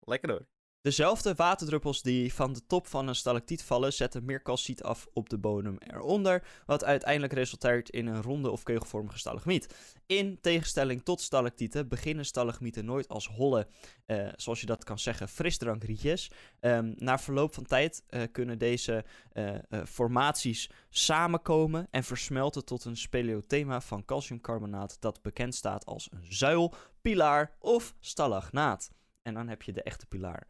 Lekker 0.00 0.28
door. 0.28 0.59
Dezelfde 0.82 1.34
waterdruppels 1.34 2.02
die 2.02 2.34
van 2.34 2.52
de 2.52 2.66
top 2.66 2.86
van 2.86 3.08
een 3.08 3.14
stalactiet 3.14 3.62
vallen, 3.62 3.92
zetten 3.92 4.24
meer 4.24 4.42
calciet 4.42 4.82
af 4.82 5.06
op 5.12 5.28
de 5.28 5.38
bodem 5.38 5.76
eronder, 5.78 6.42
wat 6.66 6.84
uiteindelijk 6.84 7.32
resulteert 7.32 7.90
in 7.90 8.06
een 8.06 8.22
ronde 8.22 8.50
of 8.50 8.62
kegelvormige 8.62 9.18
stalagmiet. 9.18 9.74
In 10.06 10.38
tegenstelling 10.40 11.02
tot 11.02 11.20
stalactieten 11.20 11.88
beginnen 11.88 12.24
stalagmieten 12.24 12.84
nooit 12.84 13.08
als 13.08 13.28
holle, 13.28 13.66
eh, 14.06 14.28
zoals 14.36 14.60
je 14.60 14.66
dat 14.66 14.84
kan 14.84 14.98
zeggen, 14.98 15.28
frisdrankrietjes. 15.28 16.30
Um, 16.60 16.94
na 16.96 17.18
verloop 17.18 17.54
van 17.54 17.64
tijd 17.64 18.04
uh, 18.10 18.22
kunnen 18.32 18.58
deze 18.58 19.04
uh, 19.32 19.54
formaties 19.86 20.70
samenkomen 20.90 21.86
en 21.90 22.04
versmelten 22.04 22.64
tot 22.64 22.84
een 22.84 22.96
speleothema 22.96 23.80
van 23.80 24.04
calciumcarbonaat 24.04 24.96
dat 25.00 25.22
bekend 25.22 25.54
staat 25.54 25.86
als 25.86 26.08
een 26.12 26.26
zuil, 26.32 26.74
pilaar 27.00 27.56
of 27.58 27.94
stalagnaat. 28.00 28.90
En 29.22 29.34
dan 29.34 29.48
heb 29.48 29.62
je 29.62 29.72
de 29.72 29.82
echte 29.82 30.06
pilaar. 30.06 30.46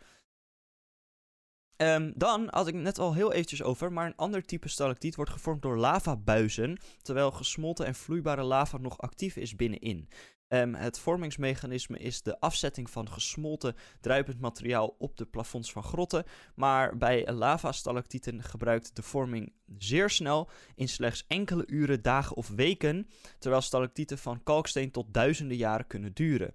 Um, 1.82 2.12
dan 2.16 2.46
had 2.50 2.66
ik 2.66 2.74
net 2.74 2.98
al 2.98 3.14
heel 3.14 3.32
eventjes 3.32 3.62
over, 3.62 3.92
maar 3.92 4.06
een 4.06 4.16
ander 4.16 4.44
type 4.44 4.68
stalactiet 4.68 5.16
wordt 5.16 5.30
gevormd 5.30 5.62
door 5.62 5.78
lavabuizen, 5.78 6.78
terwijl 7.02 7.30
gesmolten 7.30 7.86
en 7.86 7.94
vloeibare 7.94 8.42
lava 8.42 8.78
nog 8.78 8.98
actief 8.98 9.36
is 9.36 9.56
binnenin. 9.56 10.08
Um, 10.48 10.74
het 10.74 10.98
vormingsmechanisme 10.98 11.98
is 11.98 12.22
de 12.22 12.40
afzetting 12.40 12.90
van 12.90 13.08
gesmolten 13.08 13.74
druipend 14.00 14.40
materiaal 14.40 14.94
op 14.98 15.16
de 15.16 15.24
plafonds 15.24 15.72
van 15.72 15.82
grotten, 15.82 16.24
maar 16.54 16.96
bij 16.96 17.32
lavastalactieten 17.32 18.42
gebruikt 18.42 18.96
de 18.96 19.02
vorming 19.02 19.52
zeer 19.78 20.10
snel, 20.10 20.50
in 20.74 20.88
slechts 20.88 21.24
enkele 21.26 21.66
uren, 21.66 22.02
dagen 22.02 22.36
of 22.36 22.48
weken, 22.48 23.08
terwijl 23.38 23.62
stalactieten 23.62 24.18
van 24.18 24.42
kalksteen 24.42 24.90
tot 24.90 25.14
duizenden 25.14 25.56
jaren 25.56 25.86
kunnen 25.86 26.12
duren. 26.12 26.54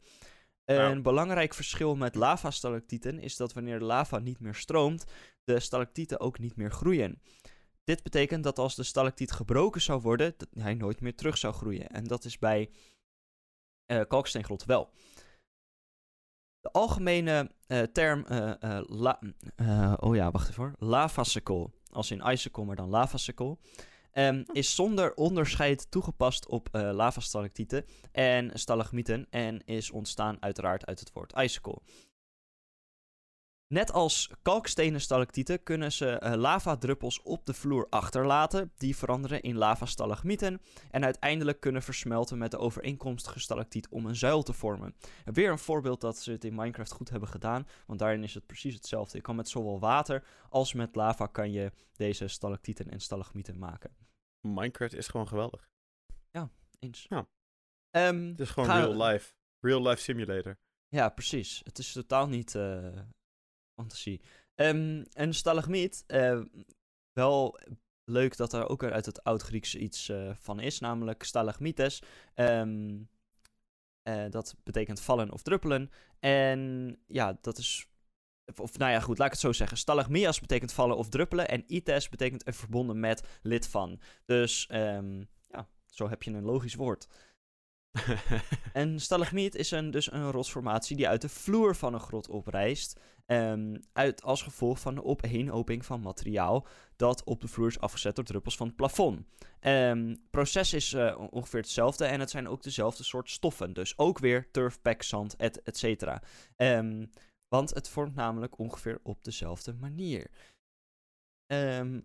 Een 0.66 1.02
belangrijk 1.02 1.54
verschil 1.54 1.96
met 1.96 2.16
lavastalactieten 2.16 3.20
is 3.20 3.36
dat 3.36 3.54
wanneer 3.54 3.80
de 3.80 3.86
lava 3.86 4.20
niet 4.20 4.40
meer 4.40 4.56
stroomt, 4.56 5.06
de 5.44 5.60
stalactieten 5.60 6.20
ook 6.20 6.40
niet 6.40 6.56
meer 6.56 6.72
groeien. 6.72 7.22
Dit 7.84 8.04
betekent 8.04 8.44
dat 8.44 8.60
als 8.60 8.76
de 8.76 8.84
stalactiet 8.84 9.32
gebroken 9.32 9.82
zou 9.82 10.02
worden, 10.02 10.34
dat 10.38 10.48
hij 10.54 10.74
nooit 10.74 11.02
meer 11.02 11.16
terug 11.16 11.38
zou 11.38 11.54
groeien. 11.54 11.88
En 11.88 12.04
dat 12.04 12.26
is 12.26 12.40
bij 12.40 12.70
uh, 13.88 14.02
kalksteengrot 14.08 14.66
wel. 14.66 14.90
De 16.60 16.72
algemene 16.72 17.52
uh, 17.68 17.82
term, 17.82 18.26
la, 18.88 19.20
oh 20.00 20.16
ja, 20.16 20.32
wacht 20.32 20.50
even 20.50 20.76
hoor, 21.48 21.72
als 21.92 22.12
in 22.12 22.22
icicle, 22.22 22.66
maar 22.66 22.76
dan 22.76 22.90
lavasicle, 22.90 23.58
Um, 24.18 24.44
is 24.52 24.76
zonder 24.76 25.14
onderscheid 25.14 25.92
toegepast 25.92 26.48
op 26.48 26.70
uh, 26.72 26.90
lavastalactieten 26.94 27.86
en 28.12 28.52
stalagmieten 28.54 29.28
en 29.30 29.66
is 29.66 29.92
ontstaan 29.92 30.38
uiteraard 30.40 30.86
uit 30.86 31.00
het 31.00 31.12
woord 31.14 31.34
icicle. 31.38 31.82
Net 33.68 33.92
als 33.92 34.32
kalkstenen 34.42 35.02
stalactieten 35.02 35.64
kunnen 35.64 35.92
ze 35.92 36.22
uh, 36.24 36.34
lavadruppels 36.34 37.22
op 37.22 37.46
de 37.46 37.54
vloer 37.54 37.88
achterlaten, 37.90 38.72
die 38.78 38.96
veranderen 38.96 39.42
in 39.42 39.58
lavastalagmieten 39.58 40.62
en 40.92 41.04
uiteindelijk 41.04 41.60
kunnen 41.60 41.82
versmelten 41.82 42.38
met 42.38 42.52
de 42.52 42.58
overeenkomstige 42.58 43.40
stalactiet 43.40 43.90
om 43.90 44.06
een 44.06 44.16
zuil 44.16 44.44
te 44.44 44.54
vormen. 44.54 44.96
Weer 45.24 45.52
een 45.52 45.60
voorbeeld 45.60 46.02
dat 46.02 46.18
ze 46.18 46.32
het 46.32 46.44
in 46.44 46.56
Minecraft 46.56 46.92
goed 46.92 47.10
hebben 47.10 47.30
gedaan, 47.30 47.68
want 47.86 48.00
daarin 48.00 48.24
is 48.24 48.34
het 48.34 48.46
precies 48.46 48.74
hetzelfde. 48.74 49.18
Je 49.18 49.24
kan 49.24 49.36
met 49.36 49.50
zowel 49.50 49.80
water 49.80 50.24
als 50.50 50.74
met 50.74 50.96
lava 50.96 51.26
kan 51.26 51.52
je 51.52 51.72
deze 51.96 52.28
stalactieten 52.28 52.90
en 52.90 53.00
stalagmieten 53.00 53.58
maken. 53.58 53.96
Minecraft 54.48 54.94
is 54.94 55.08
gewoon 55.08 55.28
geweldig. 55.28 55.70
Ja, 56.32 56.50
eens. 56.80 57.06
Ja. 57.10 57.28
Um, 57.92 58.28
het 58.28 58.40
is 58.40 58.50
gewoon 58.50 58.70
real 58.70 59.04
life. 59.04 59.34
Real 59.60 59.82
life 59.82 60.02
simulator. 60.02 60.58
Ja, 60.88 61.10
precies. 61.10 61.62
Het 61.64 61.78
is 61.78 61.92
totaal 61.92 62.28
niet 62.28 62.54
uh, 62.54 63.00
fantasie. 63.76 64.22
Um, 64.56 65.06
en 65.14 65.34
stalagmiet, 65.34 66.04
uh, 66.08 66.42
wel 67.14 67.60
leuk 68.04 68.38
dat 68.38 68.54
er 68.54 68.70
ook 68.70 68.84
uit 68.84 69.06
het 69.06 69.24
Oud-Grieks 69.24 69.76
iets 69.76 70.10
uh, 70.10 70.32
van 70.36 70.60
is, 70.60 70.80
namelijk 70.80 71.24
stalagmites. 71.24 72.02
Um, 72.36 73.10
dat 74.30 74.56
betekent 74.64 75.02
vallen 75.02 75.32
of 75.32 75.42
druppelen. 75.42 75.90
En 76.20 77.00
ja, 77.08 77.38
dat 77.42 77.58
is 77.58 77.88
of 78.56 78.78
nou 78.78 78.92
ja, 78.92 79.00
goed, 79.00 79.18
laat 79.18 79.28
ik 79.28 79.34
het 79.34 79.42
zo 79.42 79.52
zeggen. 79.52 79.78
Stalagmias 79.78 80.40
betekent 80.40 80.74
vallen 80.74 80.98
of 80.98 81.10
druppelen. 81.10 81.48
En 81.48 81.64
ites 81.68 82.10
betekent 82.10 82.48
er 82.48 82.54
verbonden 82.54 83.00
met 83.00 83.40
lid 83.42 83.68
van. 83.68 84.00
Dus 84.26 84.70
um, 84.72 85.30
ja, 85.48 85.68
zo 85.86 86.10
heb 86.10 86.24
je 86.24 86.32
een 86.32 86.44
logisch 86.44 86.76
woord. 86.76 87.08
en 88.74 89.00
stalagmiet 89.00 89.56
is 89.56 89.72
een, 89.72 89.92
dus 89.92 90.12
een 90.12 90.32
rotsformatie 90.32 90.96
die 90.96 91.08
uit 91.08 91.22
de 91.22 91.30
vloer 91.30 91.76
van 91.76 91.94
een 91.94 92.00
grot 92.00 92.30
oprijst. 92.30 93.00
Um, 93.32 93.80
uit, 93.94 94.24
als 94.24 94.42
gevolg 94.42 94.80
van 94.80 94.96
de 94.96 95.04
opeenhoping 95.04 95.86
van 95.86 96.02
materiaal 96.02 96.68
dat 96.96 97.24
op 97.24 97.42
de 97.42 97.48
vloer 97.48 97.68
is 97.68 97.80
afgezet 97.80 98.16
door 98.16 98.26
druppels 98.26 98.58
van 98.58 98.68
het 98.68 98.76
plafond. 98.76 99.22
Het 99.60 99.98
um, 99.98 100.18
proces 100.30 100.74
is 100.74 100.94
uh, 100.94 101.28
ongeveer 101.30 101.60
hetzelfde 101.60 102.06
en 102.06 102.20
het 102.20 102.30
zijn 102.30 102.48
ook 102.48 102.64
dezelfde 102.64 103.04
soort 103.04 103.30
stoffen. 103.30 103.74
Dus 103.74 103.98
ook 103.98 104.20
weer 104.20 104.52
turf, 104.52 104.82
pek, 104.82 105.04
zand, 105.04 105.36
et, 105.36 105.62
et 105.64 105.78
cetera. 105.78 106.22
Um, 106.58 107.10
want 107.48 107.74
het 107.74 107.90
vormt 107.90 108.16
namelijk 108.16 108.60
ongeveer 108.60 109.00
op 109.04 109.24
dezelfde 109.24 109.74
manier. 109.74 110.32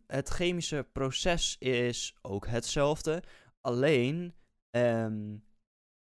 Het 0.06 0.28
chemische 0.28 0.86
proces 0.92 1.56
is 1.58 2.16
ook 2.22 2.46
hetzelfde. 2.46 3.22
Alleen, 3.60 4.34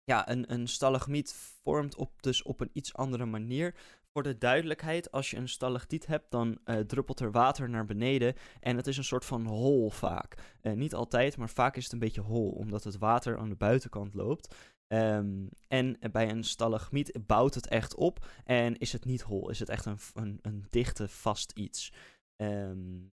ja, 0.04 0.30
een, 0.30 0.52
een 0.54 0.68
stalagmiet 0.68 1.34
vormt 1.64 1.96
op, 1.96 2.22
dus 2.22 2.44
op 2.44 2.60
een 2.60 2.70
iets 2.74 2.94
andere 2.94 3.26
manier. 3.26 3.76
Voor 4.16 4.24
de 4.24 4.38
duidelijkheid, 4.38 5.12
als 5.12 5.30
je 5.30 5.38
een 5.38 5.50
stalactiet 5.50 6.06
hebt, 6.06 6.32
dan 6.32 6.60
uh, 6.66 6.80
druppelt 6.80 7.20
er 7.20 7.32
water 7.32 7.70
naar 7.70 7.86
beneden. 7.86 8.36
En 8.60 8.78
het 8.78 8.88
is 8.88 8.98
een 8.98 9.04
soort 9.04 9.26
van 9.26 9.46
hol 9.46 9.90
vaak. 9.90 10.58
Uh, 10.62 10.74
niet 10.74 10.94
altijd, 10.94 11.38
maar 11.38 11.50
vaak 11.50 11.76
is 11.76 11.84
het 11.84 11.94
een 11.94 12.00
beetje 12.00 12.22
hol, 12.22 12.50
omdat 12.52 12.84
het 12.84 12.98
water 12.98 13.38
aan 13.38 13.50
de 13.50 13.56
buitenkant 13.56 14.14
loopt. 14.14 14.56
Um, 14.88 15.50
en 15.68 15.98
bij 16.12 16.30
een 16.30 16.44
stalagmiet 16.44 17.20
bouwt 17.26 17.54
het 17.54 17.68
echt 17.68 17.96
op 17.96 18.26
en 18.44 18.78
is 18.78 18.92
het 18.92 19.06
niet 19.06 19.22
hol, 19.22 19.50
is 19.50 19.60
het 19.60 19.70
echt 19.70 19.86
een, 19.86 20.00
een, 20.14 20.40
een 20.42 20.66
dichte, 20.70 21.08
vast 21.08 21.52
iets. 21.52 21.94
Um, 22.36 23.12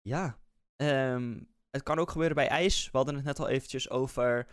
ja, 0.00 0.38
um, 0.76 1.48
het 1.70 1.82
kan 1.82 1.98
ook 1.98 2.10
gebeuren 2.10 2.36
bij 2.36 2.48
ijs. 2.48 2.90
We 2.90 2.96
hadden 2.96 3.14
het 3.14 3.24
net 3.24 3.38
al 3.38 3.48
eventjes 3.48 3.90
over 3.90 4.46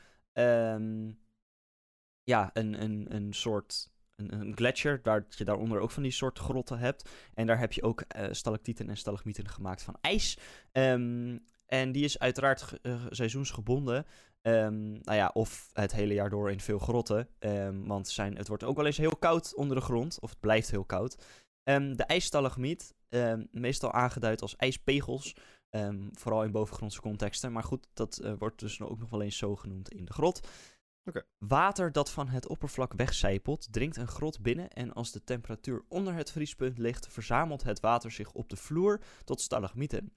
ja, 2.23 2.49
een, 2.53 2.83
een, 2.83 3.15
een 3.15 3.33
soort 3.33 3.91
een, 4.31 4.39
een 4.39 4.55
gletsjer, 4.55 4.99
waar 5.03 5.25
je 5.29 5.43
daaronder 5.43 5.79
ook 5.79 5.91
van 5.91 6.03
die 6.03 6.11
soort 6.11 6.39
grotten 6.39 6.79
hebt. 6.79 7.09
En 7.33 7.47
daar 7.47 7.59
heb 7.59 7.73
je 7.73 7.83
ook 7.83 8.03
uh, 8.17 8.25
stalactieten 8.31 8.89
en 8.89 8.97
stalagmieten 8.97 9.49
gemaakt 9.49 9.83
van 9.83 9.97
ijs. 10.01 10.37
Um, 10.71 11.43
en 11.65 11.91
die 11.91 12.03
is 12.03 12.19
uiteraard 12.19 12.79
uh, 12.81 13.05
seizoensgebonden. 13.09 14.05
Um, 14.41 14.91
nou 14.91 15.17
ja, 15.17 15.31
of 15.33 15.69
het 15.73 15.91
hele 15.91 16.13
jaar 16.13 16.29
door 16.29 16.51
in 16.51 16.59
veel 16.59 16.79
grotten. 16.79 17.27
Um, 17.39 17.87
want 17.87 18.09
zijn, 18.09 18.37
het 18.37 18.47
wordt 18.47 18.63
ook 18.63 18.75
wel 18.75 18.85
eens 18.85 18.97
heel 18.97 19.15
koud 19.15 19.55
onder 19.55 19.75
de 19.75 19.83
grond. 19.83 20.19
Of 20.19 20.29
het 20.29 20.39
blijft 20.39 20.71
heel 20.71 20.85
koud. 20.85 21.25
De 21.63 22.03
ijsstalagmiet, 22.07 22.93
meestal 23.51 23.91
aangeduid 23.91 24.41
als 24.41 24.55
ijspegels. 24.55 25.35
vooral 26.11 26.43
in 26.43 26.51
bovengrondse 26.51 27.01
contexten. 27.01 27.51
Maar 27.51 27.63
goed, 27.63 27.87
dat 27.93 28.19
uh, 28.23 28.33
wordt 28.37 28.59
dus 28.59 28.81
ook 28.81 28.99
nog 28.99 29.09
wel 29.09 29.21
eens 29.21 29.37
zo 29.37 29.55
genoemd 29.55 29.89
in 29.89 30.05
de 30.05 30.13
grot. 30.13 30.47
Water 31.37 31.91
dat 31.91 32.11
van 32.11 32.27
het 32.27 32.47
oppervlak 32.47 32.93
wegcijpelt, 32.93 33.67
dringt 33.71 33.97
een 33.97 34.07
grot 34.07 34.41
binnen 34.41 34.69
en 34.69 34.93
als 34.93 35.11
de 35.11 35.23
temperatuur 35.23 35.83
onder 35.87 36.13
het 36.13 36.31
vriespunt 36.31 36.77
ligt, 36.77 37.07
verzamelt 37.07 37.63
het 37.63 37.79
water 37.79 38.11
zich 38.11 38.31
op 38.31 38.49
de 38.49 38.55
vloer 38.55 39.01
tot 39.23 39.41
stalagmieten. 39.41 40.13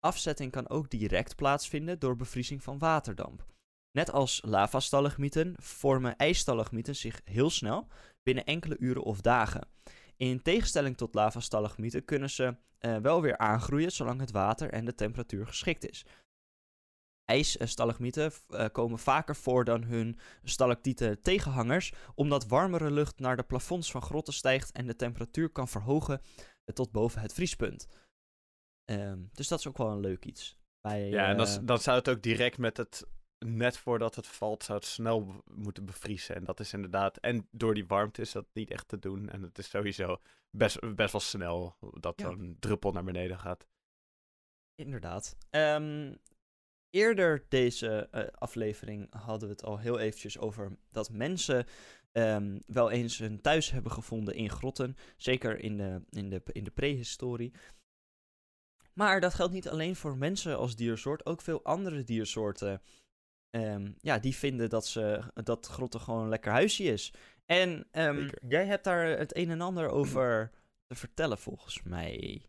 Afzetting 0.00 0.52
kan 0.52 0.68
ook 0.68 0.90
direct 0.90 1.36
plaatsvinden 1.36 1.98
door 1.98 2.16
bevriezing 2.16 2.62
van 2.62 2.78
waterdamp. 2.78 3.46
Net 3.90 4.10
als 4.10 4.42
lavastalagmieten 4.44 5.54
vormen 5.58 6.16
ijsstalagmieten 6.16 6.96
zich 6.96 7.20
heel 7.24 7.50
snel, 7.50 7.88
binnen 8.22 8.44
enkele 8.44 8.76
uren 8.78 9.02
of 9.02 9.20
dagen. 9.20 9.68
In 10.16 10.42
tegenstelling 10.42 10.96
tot 10.96 11.14
lavastalagmieten 11.14 12.04
kunnen 12.04 12.30
ze 12.30 12.56
uh, 12.80 12.96
wel 12.96 13.22
weer 13.22 13.38
aangroeien 13.38 13.92
zolang 13.92 14.20
het 14.20 14.30
water 14.30 14.70
en 14.70 14.84
de 14.84 14.94
temperatuur 14.94 15.46
geschikt 15.46 15.90
is. 15.90 16.04
IJsstalagmieten 17.26 18.32
uh, 18.48 18.64
komen 18.72 18.98
vaker 18.98 19.36
voor 19.36 19.64
dan 19.64 19.82
hun 19.82 20.18
stalactieten 20.42 21.22
tegenhangers, 21.22 21.92
omdat 22.14 22.46
warmere 22.46 22.90
lucht 22.90 23.18
naar 23.18 23.36
de 23.36 23.42
plafonds 23.42 23.90
van 23.90 24.02
grotten 24.02 24.34
stijgt 24.34 24.72
en 24.72 24.86
de 24.86 24.96
temperatuur 24.96 25.48
kan 25.50 25.68
verhogen 25.68 26.20
uh, 26.24 26.74
tot 26.74 26.92
boven 26.92 27.20
het 27.20 27.32
vriespunt. 27.32 27.86
Um, 28.90 29.30
dus 29.32 29.48
dat 29.48 29.58
is 29.58 29.66
ook 29.66 29.78
wel 29.78 29.90
een 29.90 30.00
leuk 30.00 30.24
iets. 30.24 30.58
Bij, 30.80 31.08
ja, 31.08 31.26
en 31.26 31.36
dan, 31.36 31.66
dan 31.66 31.78
zou 31.78 31.98
het 31.98 32.08
ook 32.08 32.22
direct 32.22 32.58
met 32.58 32.76
het 32.76 33.06
net 33.38 33.78
voordat 33.78 34.14
het 34.14 34.26
valt, 34.26 34.64
zou 34.64 34.78
het 34.78 34.88
snel 34.88 35.42
moeten 35.44 35.84
bevriezen. 35.84 36.34
En 36.34 36.44
dat 36.44 36.60
is 36.60 36.72
inderdaad. 36.72 37.16
En 37.16 37.48
door 37.50 37.74
die 37.74 37.86
warmte 37.86 38.20
is 38.20 38.32
dat 38.32 38.46
niet 38.52 38.70
echt 38.70 38.88
te 38.88 38.98
doen. 38.98 39.28
En 39.28 39.42
het 39.42 39.58
is 39.58 39.68
sowieso 39.68 40.20
best, 40.50 40.94
best 40.94 41.12
wel 41.12 41.20
snel 41.20 41.76
dat 42.00 42.20
ja. 42.20 42.26
zo'n 42.26 42.56
druppel 42.60 42.92
naar 42.92 43.04
beneden 43.04 43.38
gaat. 43.38 43.66
Inderdaad. 44.74 45.36
Um, 45.50 46.18
eerder 46.90 47.46
deze 47.48 48.08
uh, 48.12 48.22
aflevering 48.32 49.06
hadden 49.14 49.48
we 49.48 49.54
het 49.54 49.64
al 49.64 49.78
heel 49.78 49.98
eventjes 49.98 50.38
over 50.38 50.76
dat 50.90 51.10
mensen 51.10 51.66
ehm, 52.12 52.58
wel 52.66 52.90
eens 52.90 53.18
een 53.18 53.40
thuis 53.40 53.70
hebben 53.70 53.92
gevonden 53.92 54.34
in 54.34 54.50
grotten. 54.50 54.96
Zeker 55.16 55.58
in 55.58 55.76
de, 55.76 56.02
in 56.10 56.30
de, 56.30 56.42
in 56.52 56.64
de 56.64 56.70
prehistorie. 56.70 57.52
Maar 58.92 59.20
dat 59.20 59.34
geldt 59.34 59.52
niet 59.52 59.68
alleen 59.68 59.96
voor 59.96 60.16
mensen 60.16 60.56
als 60.56 60.76
diersoort, 60.76 61.26
ook 61.26 61.40
veel 61.40 61.64
andere 61.64 62.04
diersoorten. 62.04 62.82
ehm, 63.50 63.92
ja, 64.00 64.18
die 64.18 64.34
vinden 64.34 64.70
dat, 64.70 64.86
ze, 64.86 65.22
dat 65.34 65.66
grotten 65.66 66.00
gewoon 66.00 66.22
een 66.22 66.28
lekker 66.28 66.52
huisje 66.52 66.84
is. 66.84 67.12
En 67.46 67.88
ehm, 67.90 68.28
jij 68.48 68.66
hebt 68.66 68.84
daar 68.84 69.18
het 69.18 69.36
een 69.36 69.50
en 69.50 69.60
ander 69.60 69.88
over 69.88 70.50
te 70.86 70.94
vertellen, 70.94 71.38
volgens 71.38 71.82
mij. 71.82 72.42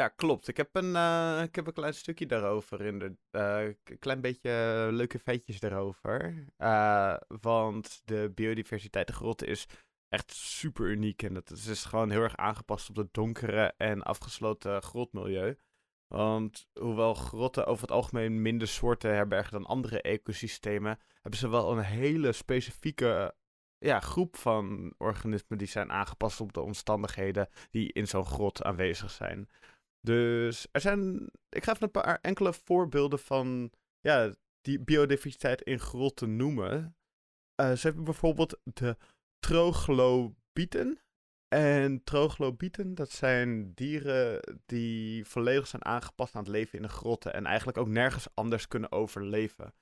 Ja, 0.00 0.08
klopt. 0.08 0.48
Ik 0.48 0.56
heb 0.56 0.74
een, 0.74 0.96
eh, 0.96 1.42
ik 1.42 1.54
heb 1.54 1.66
een 1.66 1.72
klein 1.72 1.94
stukje 1.94 2.26
daarover. 2.26 2.80
In 2.80 2.98
de, 2.98 3.16
eh, 3.30 3.74
een 3.84 3.98
klein 3.98 4.20
beetje 4.20 4.88
leuke 4.92 5.18
feitjes 5.18 5.60
daarover. 5.60 6.44
Eh, 6.56 7.16
want 7.40 8.02
de 8.04 8.32
biodiversiteit 8.34 9.08
in 9.08 9.14
grotten 9.14 9.46
is 9.46 9.66
echt 10.08 10.32
super 10.32 10.86
uniek. 10.86 11.22
En 11.22 11.34
dat 11.34 11.50
is, 11.50 11.66
is 11.66 11.84
gewoon 11.84 12.10
heel 12.10 12.22
erg 12.22 12.36
aangepast 12.36 12.88
op 12.88 12.96
het 12.96 13.14
donkere 13.14 13.74
en 13.76 14.02
afgesloten 14.02 14.82
grotmilieu. 14.82 15.58
Want 16.06 16.68
hoewel 16.72 17.14
grotten 17.14 17.66
over 17.66 17.82
het 17.82 17.90
algemeen 17.90 18.42
minder 18.42 18.68
soorten 18.68 19.14
herbergen 19.14 19.52
dan 19.52 19.66
andere 19.66 20.02
ecosystemen, 20.02 20.98
hebben 21.20 21.40
ze 21.40 21.48
wel 21.48 21.72
een 21.72 21.84
hele 21.84 22.32
specifieke 22.32 23.34
ja, 23.78 24.00
groep 24.00 24.36
van 24.36 24.94
organismen 24.98 25.58
die 25.58 25.68
zijn 25.68 25.92
aangepast 25.92 26.40
op 26.40 26.52
de 26.52 26.60
omstandigheden 26.60 27.48
die 27.70 27.92
in 27.92 28.06
zo'n 28.06 28.24
grot 28.24 28.62
aanwezig 28.62 29.10
zijn. 29.10 29.48
Dus 30.00 30.66
er 30.72 30.80
zijn, 30.80 31.30
ik 31.48 31.64
ga 31.64 31.72
even 31.72 31.84
een 31.84 31.90
paar 31.90 32.18
enkele 32.20 32.52
voorbeelden 32.52 33.18
van 33.18 33.70
ja, 34.00 34.34
die 34.60 34.80
biodiversiteit 34.80 35.62
in 35.62 35.78
grotten 35.78 36.36
noemen. 36.36 36.96
Eh, 37.54 37.72
ze 37.72 37.86
hebben 37.86 38.04
bijvoorbeeld 38.04 38.60
de 38.64 38.96
troglobieten. 39.38 40.98
En 41.48 42.04
troglobieten, 42.04 42.94
dat 42.94 43.10
zijn 43.10 43.74
dieren 43.74 44.58
die 44.66 45.24
volledig 45.24 45.66
zijn 45.66 45.84
aangepast 45.84 46.34
aan 46.34 46.42
het 46.42 46.50
leven 46.50 46.78
in 46.78 46.82
de 46.82 46.88
grotten 46.88 47.34
en 47.34 47.46
eigenlijk 47.46 47.78
ook 47.78 47.88
nergens 47.88 48.28
anders 48.34 48.68
kunnen 48.68 48.92
overleven. 48.92 49.74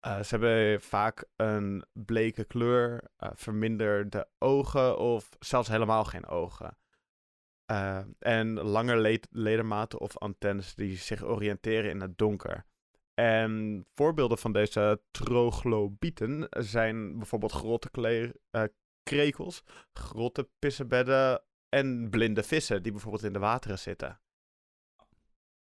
Eh, 0.00 0.22
ze 0.22 0.36
hebben 0.36 0.80
vaak 0.80 1.24
een 1.36 1.84
bleke 1.92 2.44
kleur, 2.44 3.02
eh, 3.16 3.30
verminderde 3.34 4.28
ogen 4.38 4.98
of 4.98 5.28
zelfs 5.38 5.68
helemaal 5.68 6.04
geen 6.04 6.26
ogen. 6.26 6.76
Eh, 7.72 8.00
en 8.18 8.60
lange 8.60 8.96
le- 8.96 9.18
ledematen 9.30 10.00
of 10.00 10.18
antennes 10.18 10.74
die 10.74 10.96
zich 10.96 11.24
oriënteren 11.24 11.90
in 11.90 12.00
het 12.00 12.18
donker. 12.18 12.66
En 13.14 13.84
voorbeelden 13.94 14.38
van 14.38 14.52
deze 14.52 15.02
troglobieten 15.10 16.46
zijn 16.50 17.18
bijvoorbeeld 17.18 17.52
grote 17.52 17.90
kle- 17.90 18.32
eh, 18.50 18.64
krekels, 19.02 19.62
grote 19.92 20.48
pissenbedden 20.58 21.44
en 21.68 22.10
blinde 22.10 22.42
vissen 22.42 22.82
die 22.82 22.92
bijvoorbeeld 22.92 23.24
in 23.24 23.32
de 23.32 23.38
wateren 23.38 23.78
zitten. 23.78 24.20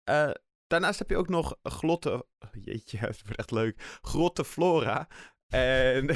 Eh, 0.04 0.30
daarnaast 0.66 0.98
heb 0.98 1.10
je 1.10 1.16
ook 1.16 1.28
nog 1.28 1.56
grotte... 1.62 2.26
Jeetje, 2.52 2.98
het 3.06 3.22
wordt 3.22 3.38
echt 3.38 3.50
leuk. 3.50 3.98
Grotte 4.02 4.44
flora. 4.44 5.08
En, 5.54 6.08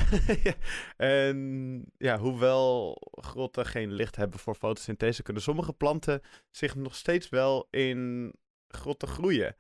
en 0.97 1.85
ja, 1.99 2.19
hoewel 2.19 2.97
grotten 3.11 3.67
geen 3.67 3.93
licht 3.93 4.17
hebben 4.17 4.39
voor 4.39 4.55
fotosynthese, 4.55 5.23
kunnen 5.23 5.43
sommige 5.43 5.73
planten 5.73 6.23
zich 6.51 6.75
nog 6.75 6.95
steeds 6.95 7.29
wel 7.29 7.69
in 7.71 8.33
grotten 8.69 9.09
groeien. 9.09 9.57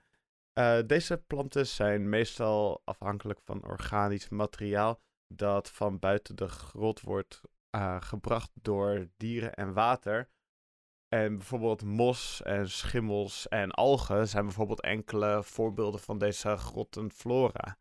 Eh, 0.53 0.79
deze 0.87 1.16
planten 1.26 1.66
zijn 1.66 2.09
meestal 2.09 2.83
afhankelijk 2.85 3.41
van 3.45 3.64
organisch 3.64 4.29
materiaal 4.29 5.01
dat 5.26 5.70
van 5.70 5.99
buiten 5.99 6.37
de 6.37 6.49
grot 6.49 7.01
wordt 7.01 7.41
eh, 7.70 8.01
gebracht 8.01 8.51
door 8.55 9.09
dieren 9.16 9.55
en 9.55 9.72
water. 9.72 10.31
En 11.09 11.37
bijvoorbeeld 11.37 11.83
mos 11.83 12.43
en 12.43 12.70
schimmels 12.70 13.49
en 13.49 13.70
algen 13.70 14.29
zijn 14.29 14.45
bijvoorbeeld 14.45 14.81
enkele 14.81 15.43
voorbeelden 15.43 16.01
van 16.01 16.18
deze 16.18 16.57
grottenflora. 16.57 17.79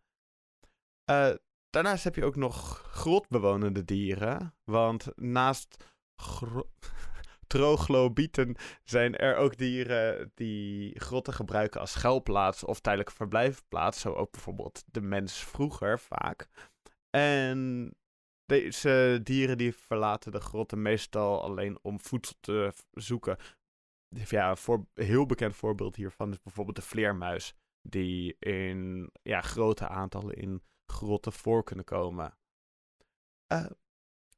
Eh 1.03 1.33
daarnaast 1.69 2.03
heb 2.03 2.15
je 2.15 2.25
ook 2.25 2.35
nog 2.35 2.77
grotbewonende 2.91 3.85
dieren. 3.85 4.55
Want 4.63 5.07
naast 5.15 5.85
troglobieten 7.47 8.55
zijn 8.83 9.15
er 9.15 9.35
ook 9.35 9.57
dieren 9.57 10.31
die 10.35 10.99
grotten 10.99 11.33
gebruiken 11.33 11.79
als 11.79 11.91
schuilplaats 11.91 12.63
of 12.63 12.79
tijdelijke 12.79 13.13
verblijfplaats. 13.13 13.99
Zo 14.01 14.13
ook 14.13 14.31
bijvoorbeeld 14.31 14.83
de 14.85 15.01
mens 15.01 15.43
vroeger 15.43 15.99
vaak. 15.99 16.47
En 17.09 17.91
deze 18.45 19.19
dieren 19.23 19.57
die 19.57 19.75
verlaten 19.75 20.31
de 20.31 20.39
grotten 20.39 20.81
meestal 20.81 21.41
alleen 21.43 21.79
om 21.81 21.99
voedsel 21.99 22.35
te 22.39 22.73
zoeken. 22.91 23.37
Ja, 24.09 24.49
een 24.49 24.57
voor, 24.57 24.85
heel 24.93 25.25
bekend 25.25 25.55
voorbeeld 25.55 25.95
hiervan 25.95 26.31
is 26.31 26.41
bijvoorbeeld 26.41 26.75
de 26.75 26.81
vleermuis. 26.81 27.53
Die 27.81 28.35
in 28.39 29.09
ja, 29.21 29.41
grote 29.41 29.87
aantallen 29.87 30.35
in 30.35 30.61
grotten 30.87 31.33
voor 31.33 31.63
kunnen 31.63 31.85
komen. 31.85 32.37
Eh, 33.47 33.65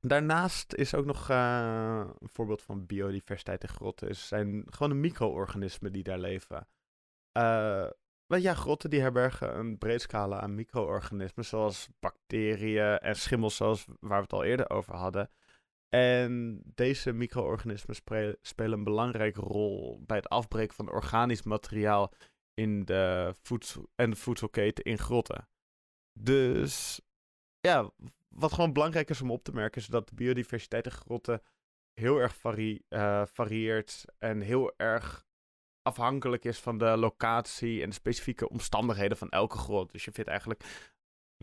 daarnaast 0.02 0.74
is 0.74 0.96
ook 0.96 1.06
nog 1.06 1.30
eh, 1.30 2.10
een 2.20 2.30
voorbeeld 2.30 2.62
van 2.62 2.86
biodiversiteit 2.86 3.64
in 3.64 3.70
grotten. 3.70 4.10
Is, 4.10 4.28
zijn 4.28 4.66
gewoon 4.70 4.90
de 4.90 5.00
micro-organismen 5.00 5.92
die 5.92 6.04
daar 6.04 6.20
leven. 6.20 6.68
Maar 8.30 8.40
ja, 8.40 8.54
grotten 8.54 8.90
die 8.90 9.02
herbergen 9.02 9.58
een 9.58 9.78
breed 9.78 10.02
scala 10.02 10.40
aan 10.40 10.56
micro-organismen, 10.56 11.46
zoals 11.46 11.88
bacteriën 12.00 12.98
en 12.98 13.16
schimmels, 13.16 13.56
zoals 13.56 13.86
waar 14.00 14.18
we 14.18 14.24
het 14.24 14.34
al 14.34 14.44
eerder 14.44 14.70
over 14.70 14.96
hadden. 14.96 15.30
En 15.90 16.62
deze 16.66 17.14
micro-organismen 17.14 17.96
spelen 18.42 18.78
een 18.78 18.84
belangrijke 18.84 19.42
rol 19.42 20.04
bij 20.06 20.18
het 20.18 20.30
afbreken 20.30 20.76
van 20.76 20.92
organisch 20.92 21.44
materiaal 21.44 22.14
in 22.54 22.86
de 22.86 23.34
voedsel- 23.42 23.90
en 23.96 24.10
de 24.10 24.16
voedselketen 24.16 24.84
in 24.84 24.98
grotten. 24.98 25.48
Dus 26.22 27.02
ja, 27.60 27.92
wat 28.28 28.54
gewoon 28.54 28.74
belangrijk 28.74 29.10
is 29.10 29.22
om 29.22 29.32
op 29.32 29.44
te 29.44 29.52
merken, 29.52 29.82
is 29.82 29.88
dat 29.88 30.10
de 30.10 30.16
biodiversiteit 30.16 30.86
in 30.86 30.92
grotten 30.92 31.42
heel 31.94 32.18
erg 32.18 32.38
eh, 32.90 33.26
varieert 33.26 34.06
en 34.18 34.42
heel 34.42 34.74
erg 34.78 35.28
afhankelijk 35.82 36.46
is 36.46 36.60
van 36.60 36.78
de 36.78 36.98
locatie 36.98 37.82
en 37.82 37.90
de 37.90 37.96
specifieke 37.96 38.50
omstandigheden 38.50 39.18
van 39.18 39.30
elke 39.30 39.58
grot. 39.58 39.92
Dus 39.92 40.06
je 40.06 40.12
vindt 40.12 40.30
eigenlijk 40.30 40.64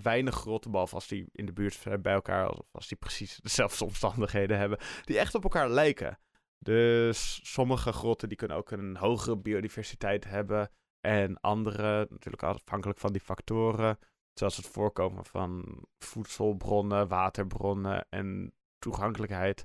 weinig 0.03 0.35
grotten, 0.35 0.71
behalve 0.71 0.95
als 0.95 1.09
die 1.09 1.27
in 1.33 1.47
de 1.47 1.53
buurt 1.53 1.75
zijn 1.75 2.03
bij 2.03 2.15
elkaar, 2.15 2.51
of 2.51 2.67
als 2.73 2.89
die 2.89 2.97
precies 2.97 3.37
dezelfde 3.43 3.85
omstandigheden 3.85 4.59
hebben, 4.59 4.79
die 5.05 5.19
echt 5.19 5.35
op 5.35 5.43
elkaar 5.43 5.71
lijken. 5.71 6.19
Dus 6.59 7.41
sommige 7.53 7.93
grotten 7.93 8.29
die 8.29 8.37
kunnen 8.37 8.57
ook 8.57 8.71
een 8.71 8.97
hogere 8.97 9.37
biodiversiteit 9.37 10.25
hebben 10.25 10.71
en 11.01 11.41
andere, 11.41 12.07
natuurlijk 12.11 12.43
afhankelijk 12.43 12.99
van 12.99 13.13
die 13.13 13.21
factoren, 13.21 13.99
zoals 14.39 14.57
het 14.57 14.67
voorkomen 14.67 15.25
van 15.25 15.79
voedselbronnen, 15.99 17.09
waterbronnen 17.09 18.07
en 18.09 18.55
toegankelijkheid, 18.79 19.65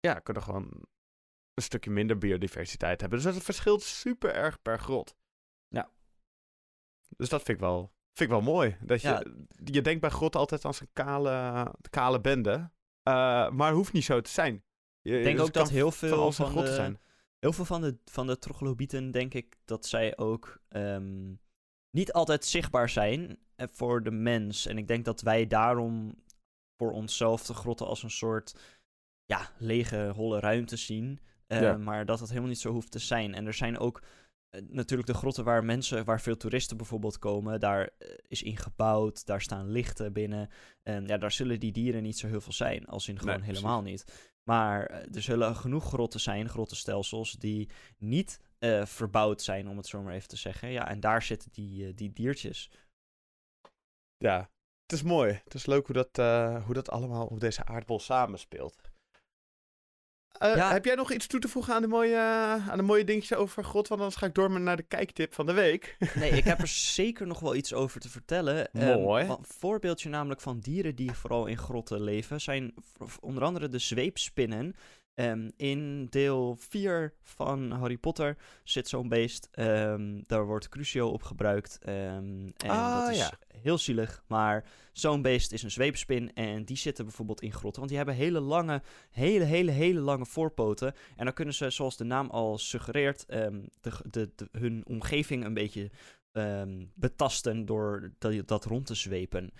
ja, 0.00 0.14
kunnen 0.18 0.42
gewoon 0.42 0.68
een 1.54 1.62
stukje 1.62 1.90
minder 1.90 2.18
biodiversiteit 2.18 3.00
hebben. 3.00 3.22
Dus 3.22 3.34
dat 3.34 3.42
verschilt 3.42 3.82
super 3.82 4.34
erg 4.34 4.62
per 4.62 4.78
grot. 4.78 5.16
Ja. 5.68 5.90
Dus 7.16 7.28
dat 7.28 7.42
vind 7.42 7.58
ik 7.58 7.64
wel, 7.64 7.92
vind 8.12 8.30
ik 8.30 8.36
wel 8.36 8.52
mooi. 8.54 8.76
Dat 8.80 9.00
je, 9.02 9.08
Ja. 9.08 9.22
je 9.64 9.82
denkt 9.82 10.00
bij 10.00 10.10
grotten 10.10 10.40
altijd 10.40 10.64
als 10.64 10.80
een 10.80 10.90
kale, 10.92 11.66
kale 11.90 12.20
bende. 12.20 12.70
eh, 13.02 13.50
maar 13.50 13.72
hoeft 13.72 13.92
niet 13.92 14.04
zo 14.04 14.20
te 14.20 14.30
zijn. 14.30 14.64
Je, 15.00 15.16
Ik 15.18 15.24
denk 15.24 15.36
het 15.38 15.46
ook 15.46 15.52
dat 15.52 15.70
heel 15.70 15.90
van 15.90 16.08
veel 16.08 16.32
van 16.32 16.46
grot 16.46 16.66
de, 16.66 16.74
zijn. 16.74 17.00
heel 17.38 17.52
veel 17.52 17.64
van 17.64 17.80
de, 17.80 17.98
van 18.04 18.26
de 18.26 18.38
troglobieten, 18.38 19.10
denk 19.10 19.34
ik, 19.34 19.56
dat 19.64 19.86
zij 19.86 20.16
ook 20.18 20.58
ehm, 20.68 21.34
niet 21.90 22.12
altijd 22.12 22.44
zichtbaar 22.44 22.88
zijn 22.88 23.38
voor 23.70 24.02
de 24.02 24.10
mens. 24.10 24.66
En 24.66 24.78
ik 24.78 24.88
denk 24.88 25.04
dat 25.04 25.20
wij 25.20 25.46
daarom 25.46 26.14
voor 26.76 26.92
onszelf 26.92 27.46
de 27.46 27.54
grotten 27.54 27.86
als 27.86 28.02
een 28.02 28.10
soort 28.10 28.54
ja, 29.24 29.50
lege, 29.58 30.12
holle 30.14 30.40
ruimte 30.40 30.76
zien. 30.76 31.20
Eh, 31.46 31.60
Ja. 31.60 31.76
Maar 31.76 32.06
dat 32.06 32.18
dat 32.18 32.28
helemaal 32.28 32.48
niet 32.48 32.60
zo 32.60 32.72
hoeft 32.72 32.90
te 32.90 32.98
zijn. 32.98 33.34
En 33.34 33.46
er 33.46 33.54
zijn 33.54 33.78
ook 33.78 34.02
eh, 34.50 34.60
natuurlijk 34.68 35.08
de 35.08 35.14
grotten 35.14 35.44
waar 35.44 35.64
mensen, 35.64 36.04
waar 36.04 36.20
veel 36.20 36.36
toeristen 36.36 36.76
bijvoorbeeld 36.76 37.18
komen, 37.18 37.60
daar 37.60 37.90
eh, 37.98 38.08
is 38.28 38.42
ingebouwd, 38.42 39.26
daar 39.26 39.40
staan 39.40 39.70
lichten 39.70 40.12
binnen. 40.12 40.48
En 40.82 41.06
ja, 41.06 41.18
daar 41.18 41.32
zullen 41.32 41.60
die 41.60 41.72
dieren 41.72 42.02
niet 42.02 42.18
zo 42.18 42.26
heel 42.26 42.40
veel 42.40 42.52
zijn, 42.52 42.86
als 42.86 43.08
in 43.08 43.18
gewoon 43.18 43.40
helemaal 43.40 43.82
niet. 43.82 44.30
Maar 44.42 44.86
eh, 44.86 45.14
er 45.14 45.22
zullen 45.22 45.56
genoeg 45.56 45.84
grotten 45.84 46.20
zijn, 46.20 46.48
grottenstelsels, 46.48 47.32
die 47.32 47.68
niet 47.98 48.40
eh, 48.58 48.84
verbouwd 48.84 49.42
zijn, 49.42 49.68
om 49.68 49.76
het 49.76 49.86
zo 49.86 50.02
maar 50.02 50.14
even 50.14 50.28
te 50.28 50.36
zeggen. 50.36 50.68
Ja, 50.68 50.88
en 50.88 51.00
daar 51.00 51.22
zitten 51.22 51.48
die, 51.52 51.86
eh, 51.86 51.92
die 51.94 52.12
diertjes. 52.12 52.70
Ja, 54.22 54.50
het 54.82 54.92
is 54.92 55.02
mooi. 55.02 55.40
Het 55.44 55.54
is 55.54 55.66
leuk 55.66 55.86
hoe 55.86 55.94
dat, 55.94 56.18
eh, 56.18 56.64
hoe 56.64 56.74
dat 56.74 56.90
allemaal 56.90 57.26
op 57.26 57.40
deze 57.40 57.64
aardbol 57.64 58.00
samenspeelt. 58.00 58.90
Ja. 60.38 60.72
Heb 60.72 60.84
jij 60.84 60.94
nog 60.94 61.12
iets 61.12 61.26
toe 61.26 61.40
te 61.40 61.48
voegen 61.48 61.74
aan 61.74 61.82
de 61.82 61.88
mooie, 61.88 62.16
aan 62.68 62.76
de 62.76 62.82
mooie 62.82 63.04
dingetjes 63.04 63.38
over 63.38 63.64
God? 63.64 63.88
Want 63.88 64.00
anders 64.00 64.18
ga 64.18 64.26
ik 64.26 64.34
door 64.34 64.50
met 64.50 64.62
naar 64.62 64.76
de 64.76 64.82
kijktip 64.82 65.34
van 65.34 65.46
de 65.46 65.52
week. 65.52 65.96
Nee, 66.14 66.30
ik 66.30 66.44
heb 66.44 66.60
er 66.60 66.66
zeker 66.66 67.26
nog 67.26 67.40
wel 67.40 67.54
iets 67.54 67.74
over 67.74 68.00
te 68.00 68.08
vertellen. 68.08 68.72
Ehm, 68.72 69.00
Mooi. 69.00 69.26
Een 69.26 69.36
voorbeeldje 69.40 70.08
namelijk 70.08 70.40
van 70.40 70.58
dieren 70.58 70.94
die 70.94 71.12
vooral 71.12 71.46
in 71.46 71.58
grotten 71.58 72.02
leven 72.02 72.40
zijn 72.40 72.74
onder 73.20 73.42
andere 73.42 73.68
de 73.68 73.78
zweepspinnen. 73.78 74.74
Ehm, 75.14 75.50
in 75.56 76.06
deel 76.10 76.56
4 76.58 77.14
van 77.22 77.70
Harry 77.70 77.96
Potter 77.98 78.36
zit 78.64 78.88
zo'n 78.88 79.08
beest. 79.08 79.48
ehm, 79.50 80.20
daar 80.26 80.46
wordt 80.46 80.68
Crucio 80.68 81.08
op 81.08 81.22
gebruikt. 81.22 81.78
ehm, 81.82 82.50
en 82.56 82.70
Ah, 82.70 82.98
dat 83.04 83.10
is 83.10 83.18
ja. 83.18 83.32
heel 83.60 83.78
zielig. 83.78 84.24
Maar 84.26 84.64
zo'n 84.92 85.22
beest 85.22 85.52
is 85.52 85.62
een 85.62 85.70
zweepspin. 85.70 86.34
En 86.34 86.64
die 86.64 86.76
zitten 86.76 87.04
bijvoorbeeld 87.04 87.40
in 87.42 87.52
grotten. 87.52 87.78
Want 87.78 87.88
die 87.88 87.96
hebben 87.96 88.14
hele 88.16 88.40
lange, 88.40 88.82
hele, 89.10 89.44
hele, 89.44 89.70
hele 89.70 90.00
lange 90.00 90.26
voorpoten. 90.26 90.94
En 91.16 91.24
dan 91.24 91.34
kunnen 91.34 91.54
ze, 91.54 91.70
zoals 91.70 91.96
de 91.96 92.04
naam 92.04 92.30
al 92.30 92.58
suggereert, 92.58 93.24
de, 93.28 93.62
de, 94.10 94.30
de- 94.36 94.48
hun 94.52 94.82
omgeving 94.86 95.44
een 95.44 95.54
beetje 95.54 95.90
betasten 96.94 97.64
door 97.64 98.12
dat, 98.18 98.48
dat 98.48 98.64
rond 98.64 98.86
te 98.86 98.94
zwepen. 98.94 99.50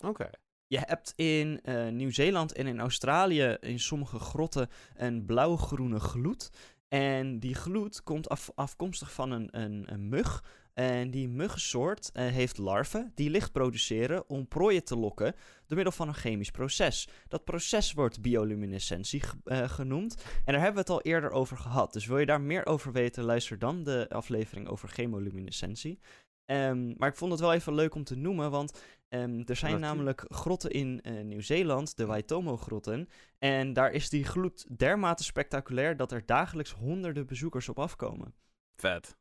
Oké. 0.00 0.30
Je 0.72 0.78
hebt 0.78 1.12
in 1.16 1.60
eh, 1.62 1.88
Nieuw-Zeeland 1.88 2.52
en 2.52 2.66
in 2.66 2.80
Australië 2.80 3.56
in 3.60 3.80
sommige 3.80 4.18
grotten 4.18 4.68
een 4.96 5.24
blauw-groene 5.24 6.00
gloed. 6.00 6.50
En 6.88 7.38
die 7.38 7.54
gloed 7.54 8.02
komt 8.02 8.28
af, 8.28 8.50
afkomstig 8.54 9.12
van 9.12 9.30
een, 9.30 9.48
een, 9.50 9.84
een 9.92 10.08
mug. 10.08 10.44
En 10.74 11.10
die 11.10 11.28
muggensoort 11.28 12.10
eh, 12.12 12.26
heeft 12.26 12.58
larven 12.58 13.12
die 13.14 13.30
licht 13.30 13.52
produceren 13.52 14.28
om 14.28 14.48
prooien 14.48 14.84
te 14.84 14.96
lokken 14.96 15.34
door 15.66 15.76
middel 15.76 15.92
van 15.92 16.08
een 16.08 16.14
chemisch 16.14 16.50
proces. 16.50 17.08
Dat 17.28 17.44
proces 17.44 17.92
wordt 17.92 18.20
bioluminescentie 18.20 19.22
eh, 19.44 19.68
genoemd. 19.68 20.22
En 20.44 20.52
daar 20.52 20.62
hebben 20.62 20.84
we 20.84 20.92
het 20.92 21.04
al 21.04 21.12
eerder 21.12 21.30
over 21.30 21.56
gehad. 21.56 21.92
Dus 21.92 22.06
wil 22.06 22.18
je 22.18 22.26
daar 22.26 22.40
meer 22.40 22.66
over 22.66 22.92
weten, 22.92 23.24
luister 23.24 23.58
dan 23.58 23.82
de 23.82 24.06
aflevering 24.08 24.68
over 24.68 24.88
chemoluminescentie. 24.88 25.98
Ehm, 26.44 26.94
maar 26.96 27.08
ik 27.08 27.16
vond 27.16 27.30
het 27.32 27.40
wel 27.40 27.52
even 27.52 27.74
leuk 27.74 27.94
om 27.94 28.04
te 28.04 28.16
noemen, 28.16 28.50
want 28.50 28.82
ehm, 29.08 29.42
er 29.46 29.56
zijn 29.56 29.80
namelijk 29.80 30.24
grotten 30.28 30.70
in 30.70 31.00
eh, 31.02 31.22
Nieuw-Zeeland, 31.24 31.96
de 31.96 32.06
Waitomo-grotten. 32.06 33.08
En 33.38 33.72
daar 33.72 33.92
is 33.92 34.08
die 34.08 34.24
gloed 34.24 34.78
dermate 34.78 35.24
spectaculair 35.24 35.96
dat 35.96 36.12
er 36.12 36.26
dagelijks 36.26 36.72
honderden 36.72 37.26
bezoekers 37.26 37.68
op 37.68 37.78
afkomen. 37.78 38.34
Vet. 38.76 39.16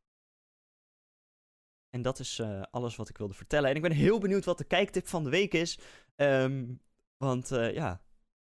En 1.90 2.02
dat 2.02 2.20
is 2.20 2.40
eh, 2.40 2.62
alles 2.72 2.96
wat 2.96 3.10
ik 3.10 3.18
wilde 3.18 3.34
vertellen. 3.34 3.70
En 3.70 3.76
ik 3.76 3.82
ben 3.82 3.92
heel 3.92 4.20
benieuwd 4.20 4.46
wat 4.46 4.58
de 4.58 4.64
kijktip 4.64 5.08
van 5.08 5.24
de 5.24 5.30
week 5.30 5.54
is. 5.54 5.80
Ehm, 6.16 6.74
want 7.18 7.52
eh, 7.52 7.74
ja, 7.74 8.02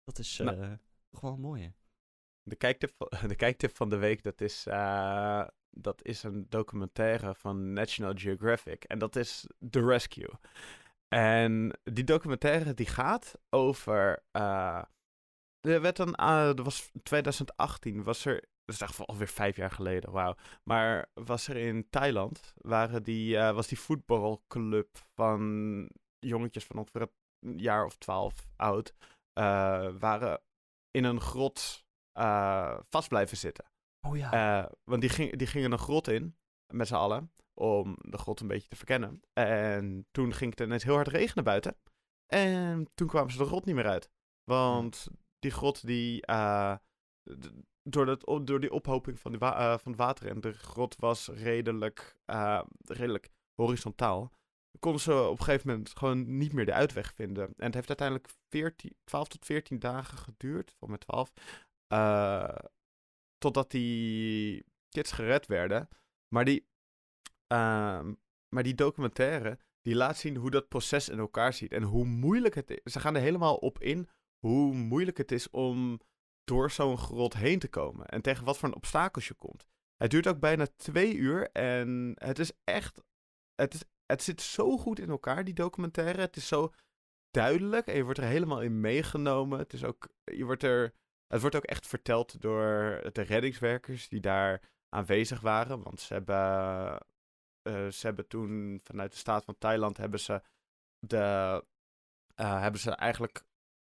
dat 0.03 0.19
is 0.19 0.37
Nou. 0.37 0.77
toch 1.09 1.21
wel 1.21 1.33
een 1.33 1.39
mooie. 1.39 1.73
De 2.43 2.55
kijktip, 2.55 2.93
van- 2.97 3.09
de 3.29 3.35
kijktip 3.35 3.75
van 3.75 3.89
de 3.89 3.97
week, 3.97 4.23
dat 4.23 4.41
is, 4.41 4.63
dat 5.71 6.05
is 6.05 6.23
een 6.23 6.45
documentaire 6.49 7.35
van 7.35 7.73
National 7.73 8.13
Geographic. 8.15 8.83
En 8.83 8.99
dat 8.99 9.15
is 9.15 9.47
The 9.69 9.85
Rescue. 9.85 10.29
En 11.07 11.79
die 11.83 12.03
documentaire 12.03 12.73
die 12.73 12.85
gaat 12.85 13.39
over... 13.49 14.23
eh, 14.31 14.83
er 15.61 15.81
werd 15.81 15.99
een, 15.99 16.15
eh, 16.15 16.57
er 16.57 16.63
was 16.63 16.91
2018, 17.03 18.03
was 18.03 18.25
er... 18.25 18.49
Dat 18.65 18.75
is 18.75 18.81
echt 18.81 19.05
alweer 19.05 19.27
vijf 19.27 19.55
jaar 19.55 19.71
geleden, 19.71 20.11
wauw. 20.11 20.35
Maar 20.63 21.09
was 21.13 21.47
er 21.47 21.55
in 21.55 21.89
Thailand, 21.89 22.53
waren 22.57 23.03
die, 23.03 23.37
eh, 23.37 23.53
was 23.53 23.67
die 23.67 23.79
voetbalclub 23.79 24.97
van 25.13 25.89
jongetjes 26.19 26.65
van 26.65 26.77
ongeveer 26.77 27.07
een 27.39 27.57
jaar 27.57 27.85
of 27.85 27.97
twaalf 27.97 28.47
oud... 28.55 28.93
waren 29.99 30.41
in 30.91 31.03
een 31.03 31.21
grot 31.21 31.85
vast 32.89 33.07
blijven 33.07 33.37
zitten. 33.37 33.70
Oh 34.07 34.17
ja. 34.17 34.31
Eh, 34.63 34.71
want 34.83 35.01
die, 35.01 35.09
ging, 35.09 35.35
die 35.35 35.47
gingen 35.47 35.71
een 35.71 35.77
grot 35.77 36.07
in, 36.07 36.35
met 36.73 36.87
z'n 36.87 36.93
allen, 36.93 37.31
om 37.53 37.97
de 37.99 38.17
grot 38.17 38.39
een 38.39 38.47
beetje 38.47 38.69
te 38.69 38.75
verkennen. 38.75 39.21
En 39.33 40.07
toen 40.11 40.33
ging 40.33 40.51
het 40.51 40.59
ineens 40.59 40.83
heel 40.83 40.95
hard 40.95 41.07
regenen 41.07 41.43
buiten. 41.43 41.77
En 42.25 42.89
toen 42.93 43.07
kwamen 43.07 43.31
ze 43.31 43.37
de 43.37 43.45
grot 43.45 43.65
niet 43.65 43.75
meer 43.75 43.87
uit. 43.87 44.11
Want 44.43 45.07
die 45.39 45.51
grot, 45.51 45.85
die, 45.85 46.25
eh, 46.25 46.75
door, 47.83 48.19
door 48.45 48.59
die 48.59 48.71
ophoping 48.71 49.19
van, 49.19 49.39
eh, 49.39 49.77
van 49.77 49.91
het 49.91 50.01
water 50.01 50.27
en 50.27 50.41
de 50.41 50.53
grot 50.53 50.95
was 50.95 51.27
redelijk, 51.27 52.17
redelijk 52.83 53.29
horizontaal. 53.55 54.31
Konden 54.79 55.01
ze 55.01 55.27
op 55.27 55.39
een 55.39 55.45
gegeven 55.45 55.69
moment 55.69 55.97
gewoon 55.97 56.37
niet 56.37 56.53
meer 56.53 56.65
de 56.65 56.73
uitweg 56.73 57.13
vinden. 57.13 57.43
En 57.43 57.65
het 57.65 57.73
heeft 57.73 57.87
uiteindelijk 57.87 58.29
14, 58.49 58.95
12 59.03 59.27
tot 59.27 59.45
14 59.45 59.79
dagen 59.79 60.17
geduurd, 60.17 60.73
voor 60.79 60.89
mij 60.89 60.97
12, 60.97 61.31
eh, 61.87 62.55
totdat 63.41 63.71
die 63.71 64.65
kids 64.89 65.11
gered 65.11 65.45
werden. 65.45 65.89
Maar 66.27 66.45
die, 66.45 66.67
ehm, 67.47 68.13
maar 68.49 68.63
die 68.63 68.75
documentaire, 68.75 69.59
die 69.81 69.95
laat 69.95 70.17
zien 70.17 70.35
hoe 70.35 70.51
dat 70.51 70.67
proces 70.67 71.09
in 71.09 71.19
elkaar 71.19 71.53
zit. 71.53 71.71
En 71.71 71.83
hoe 71.83 72.05
moeilijk 72.05 72.55
het 72.55 72.69
is. 72.69 72.93
Ze 72.93 72.99
gaan 72.99 73.15
er 73.15 73.21
helemaal 73.21 73.55
op 73.55 73.79
in 73.79 74.09
hoe 74.39 74.73
moeilijk 74.73 75.17
het 75.17 75.31
is 75.31 75.49
om 75.49 75.99
door 76.43 76.71
zo'n 76.71 76.97
grot 76.97 77.33
heen 77.33 77.59
te 77.59 77.67
komen. 77.67 78.05
En 78.05 78.21
tegen 78.21 78.45
wat 78.45 78.57
voor 78.57 78.69
een 78.69 78.75
obstakels 78.75 79.27
je 79.27 79.33
komt. 79.33 79.67
Het 79.95 80.11
duurt 80.11 80.27
ook 80.27 80.39
bijna 80.39 80.67
twee 80.75 81.15
uur. 81.15 81.51
En 81.51 82.11
het 82.15 82.39
is 82.39 82.51
echt. 82.63 83.03
Het, 83.55 83.87
het 84.05 84.23
zit 84.23 84.41
zo 84.41 84.77
goed 84.77 84.99
in 84.99 85.09
elkaar, 85.09 85.43
die 85.43 85.53
documentaire. 85.53 86.21
Het 86.21 86.35
is 86.35 86.47
zo 86.47 86.73
duidelijk. 87.31 87.87
En 87.87 87.95
je 87.95 88.03
wordt 88.03 88.19
er 88.19 88.25
helemaal 88.25 88.61
in 88.61 88.79
meegenomen. 88.79 89.59
Het 89.59 89.73
is 89.73 89.83
ook. 89.83 90.09
Je 90.23 90.45
wordt 90.45 90.63
er. 90.63 90.93
Het 91.31 91.41
wordt 91.41 91.55
ook 91.55 91.63
echt 91.63 91.87
verteld 91.87 92.41
door 92.41 92.99
de 93.11 93.21
reddingswerkers 93.21 94.09
die 94.09 94.19
daar 94.19 94.61
aanwezig 94.89 95.41
waren. 95.41 95.83
Want 95.83 95.99
ze 95.99 96.13
hebben, 96.13 96.37
eh, 97.61 97.87
ze 97.87 98.05
hebben 98.05 98.27
toen 98.27 98.79
vanuit 98.83 99.11
de 99.11 99.17
staat 99.17 99.43
van 99.43 99.57
Thailand 99.57 99.97
hebben 99.97 100.19
ze, 100.19 100.41
de, 100.99 101.65
eh, 102.35 102.61
hebben 102.61 102.81
ze 102.81 102.91
eigenlijk 102.91 103.43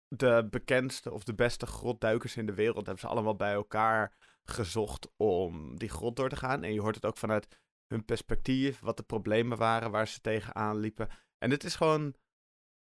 de 0.09 0.47
bekendste 0.51 1.13
of 1.13 1.25
de 1.25 1.35
beste 1.35 1.67
grotduikers 1.67 2.37
in 2.37 2.47
de 2.47 2.55
wereld 2.55 2.87
hebben 2.87 2.99
ze 2.99 3.07
allemaal 3.07 3.37
bij 3.37 3.53
elkaar 3.53 4.15
gezocht 4.45 5.09
om 5.17 5.79
die 5.79 5.89
grot 5.89 6.17
door 6.17 6.29
te 6.29 6.37
gaan. 6.37 6.63
En 6.63 6.73
je 6.73 6.81
hoort 6.81 6.95
het 6.95 7.07
ook 7.07 7.17
vanuit 7.17 7.61
hun 7.87 8.05
perspectief, 8.05 8.81
wat 8.81 8.97
de 8.97 9.03
problemen 9.03 9.59
waren 9.59 9.91
waar 9.91 10.09
ze 10.09 10.21
tegenaan 10.21 10.77
liepen. 10.77 11.09
En 11.39 11.51
het 11.51 11.65
is 11.65 11.75
gewoon 11.75 12.15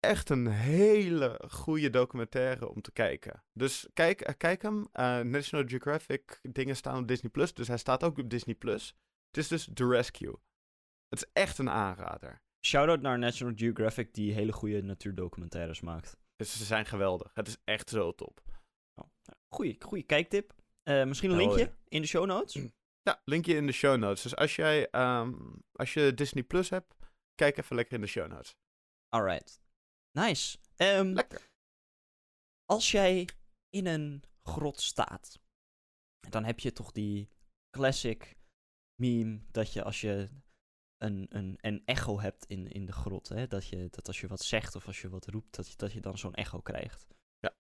echt 0.04 0.30
een 0.30 0.46
hele 0.46 1.40
goede 1.48 1.90
documentaire 1.90 2.68
om 2.68 2.80
te 2.80 2.92
kijken. 2.92 3.42
Dus 3.52 3.88
kijk, 3.92 4.20
eh, 4.20 4.34
kijk 4.36 4.62
hem. 4.62 4.88
Eh, 4.92 5.20
National 5.20 5.66
Geographic 5.66 6.38
dingen 6.42 6.76
staan 6.76 6.98
op 6.98 7.08
Disney 7.08 7.30
Plus, 7.30 7.54
dus 7.54 7.68
hij 7.68 7.76
staat 7.76 8.04
ook 8.04 8.18
op 8.18 8.30
Disney 8.30 8.54
Plus. 8.54 8.96
Het 9.26 9.36
is 9.36 9.48
dus 9.48 9.68
The 9.74 9.88
Rescue. 9.88 10.36
Het 11.08 11.22
is 11.22 11.30
echt 11.32 11.58
een 11.58 11.70
aanrader. 11.70 12.42
Shout-out 12.66 13.00
naar 13.00 13.18
National 13.18 13.54
Geographic 13.56 14.14
die 14.14 14.32
hele 14.32 14.52
goede 14.52 14.82
natuurdocumentaires 14.82 15.80
maakt. 15.80 16.16
Dus 16.36 16.56
ze 16.56 16.64
zijn 16.64 16.86
geweldig. 16.86 17.30
Het 17.34 17.48
is 17.48 17.56
echt 17.64 17.88
zo 17.88 18.14
top. 18.14 18.40
Oh, 18.94 19.08
goeie, 19.54 19.76
goeie 19.78 20.04
kijktip. 20.04 20.54
Eh, 20.82 21.04
misschien 21.04 21.30
een 21.30 21.40
Oh, 21.40 21.42
linkje 21.42 21.64
ja. 21.64 21.76
in 21.88 22.00
de 22.00 22.08
show 22.08 22.26
notes. 22.26 22.66
Ja, 23.02 23.20
linkje 23.24 23.54
in 23.54 23.66
de 23.66 23.72
show 23.72 23.98
notes. 23.98 24.22
Dus 24.22 24.36
als 24.36 24.56
jij 24.56 24.90
ehm, 24.90 25.32
als 25.72 25.94
je 25.94 26.14
Disney 26.14 26.42
Plus 26.42 26.70
hebt, 26.70 26.94
kijk 27.34 27.56
even 27.58 27.76
lekker 27.76 27.94
in 27.94 28.00
de 28.00 28.06
show 28.06 28.30
notes. 28.30 28.56
Alright. 29.08 29.63
Nice. 30.18 30.58
Lekker. 30.76 31.50
als 32.64 32.90
jij 32.90 33.28
in 33.70 33.86
een 33.86 34.22
grot 34.42 34.80
staat, 34.80 35.40
dan 36.30 36.44
heb 36.44 36.60
je 36.60 36.72
toch 36.72 36.92
die 36.92 37.28
classic 37.70 38.36
meme 39.00 39.40
dat 39.50 39.72
je 39.72 39.82
als 39.82 40.00
je 40.00 40.30
een, 40.98 41.26
een, 41.28 41.58
een 41.60 41.82
echo 41.84 42.20
hebt 42.20 42.44
in, 42.44 42.68
in 42.68 42.86
de 42.86 42.92
grot, 42.92 43.28
hè, 43.28 43.46
dat, 43.46 43.66
je, 43.66 43.88
dat 43.90 44.06
als 44.06 44.20
je 44.20 44.26
wat 44.26 44.42
zegt 44.42 44.74
of 44.74 44.86
als 44.86 45.00
je 45.00 45.08
wat 45.08 45.26
roept, 45.26 45.56
dat 45.56 45.70
je, 45.70 45.76
dat 45.76 45.92
je 45.92 46.00
dan 46.00 46.18
zo'n 46.18 46.34
echo 46.34 46.60
krijgt. 46.60 47.06
Ja. 47.38 47.54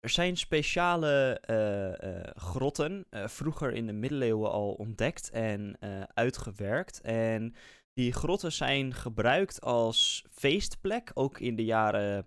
Er 0.00 0.08
zijn 0.08 0.36
speciale 0.36 1.40
eh, 1.40 2.02
eh, 2.02 2.36
grotten, 2.36 3.06
eh, 3.10 3.28
vroeger 3.28 3.72
in 3.72 3.86
de 3.86 3.92
middeleeuwen 3.92 4.50
al 4.50 4.74
ontdekt 4.74 5.30
en 5.30 5.78
uitgewerkt. 6.14 7.00
En 7.00 7.54
die 7.98 8.12
grotten 8.12 8.52
zijn 8.52 8.94
gebruikt 8.94 9.60
als 9.60 10.24
feestplek, 10.30 11.10
ook 11.14 11.40
in 11.40 11.56
de 11.56 11.64
jaren, 11.64 12.26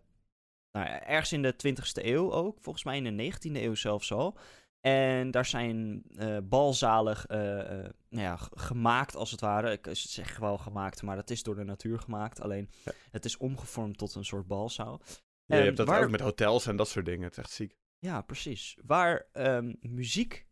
nou, 0.72 0.86
ja, 0.88 1.04
ergens 1.06 1.32
in 1.34 1.42
de 1.42 1.54
20ste 1.54 2.06
eeuw 2.06 2.32
ook, 2.32 2.58
volgens 2.62 2.84
mij 2.84 2.98
in 2.98 3.18
de 3.18 3.32
19e 3.34 3.52
eeuw 3.62 3.76
zelfs 3.76 4.12
al. 4.12 4.38
En 4.82 5.32
daar 5.32 5.46
zijn 5.46 6.04
eh 6.16 6.38
balzalen 6.44 7.18
eh, 7.28 7.60
eh, 7.60 7.90
nou 8.10 8.24
ja, 8.24 8.36
gemaakt, 8.54 9.16
als 9.16 9.32
het 9.32 9.42
ware. 9.42 9.72
Ik 9.72 9.88
zeg 9.92 10.38
wel 10.38 10.58
gemaakt, 10.58 11.02
maar 11.02 11.16
dat 11.16 11.30
is 11.30 11.44
door 11.44 11.56
de 11.56 11.64
natuur 11.64 12.00
gemaakt. 12.00 12.42
Alleen, 12.42 12.70
Ja. 12.86 12.92
het 13.12 13.26
is 13.26 13.38
omgevormd 13.38 13.98
tot 13.98 14.16
een 14.16 14.26
soort 14.26 14.48
balzaal. 14.48 15.02
je 15.46 15.54
Ehm, 15.56 15.64
hebt 15.64 15.78
dat 15.78 15.88
waar- 15.88 16.04
ook 16.04 16.10
met 16.12 16.20
hotels 16.22 16.66
en 16.68 16.76
dat 16.76 16.88
soort 16.90 17.06
dingen. 17.06 17.24
Het 17.24 17.32
is 17.32 17.38
echt 17.44 17.52
ziek. 17.52 17.76
Ja, 18.00 18.22
precies. 18.22 18.78
Waar 18.86 19.26
ehm, 19.32 19.74
muziek 19.82 20.46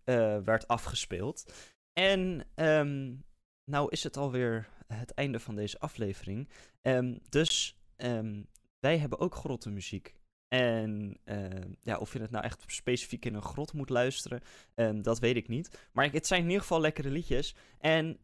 werd 0.43 0.67
afgespeeld. 0.67 1.53
En 1.93 2.47
ehm, 2.55 3.15
nou 3.63 3.87
is 3.89 4.03
het 4.03 4.17
alweer 4.17 4.67
het 4.93 5.11
einde 5.11 5.39
van 5.39 5.55
deze 5.55 5.79
aflevering. 5.79 6.49
Ehm, 6.81 7.17
dus 7.29 7.77
ehm, 7.95 8.41
wij 8.79 8.97
hebben 8.97 9.19
ook 9.19 9.35
grottenmuziek 9.35 10.17
En 10.47 11.17
ehm, 11.23 11.67
ja, 11.81 11.97
of 11.97 12.13
je 12.13 12.19
het 12.19 12.31
nou 12.31 12.43
echt 12.43 12.63
specifiek 12.67 13.25
in 13.25 13.33
een 13.33 13.41
grot 13.41 13.73
moet 13.73 13.89
luisteren, 13.89 14.41
dat 15.01 15.19
weet 15.19 15.35
ik 15.35 15.47
niet. 15.47 15.87
Maar 15.91 16.11
het 16.11 16.27
zijn 16.27 16.39
in 16.41 16.47
ieder 16.47 16.61
geval 16.61 16.81
lekkere 16.81 17.09
liedjes. 17.09 17.55
En 17.79 18.19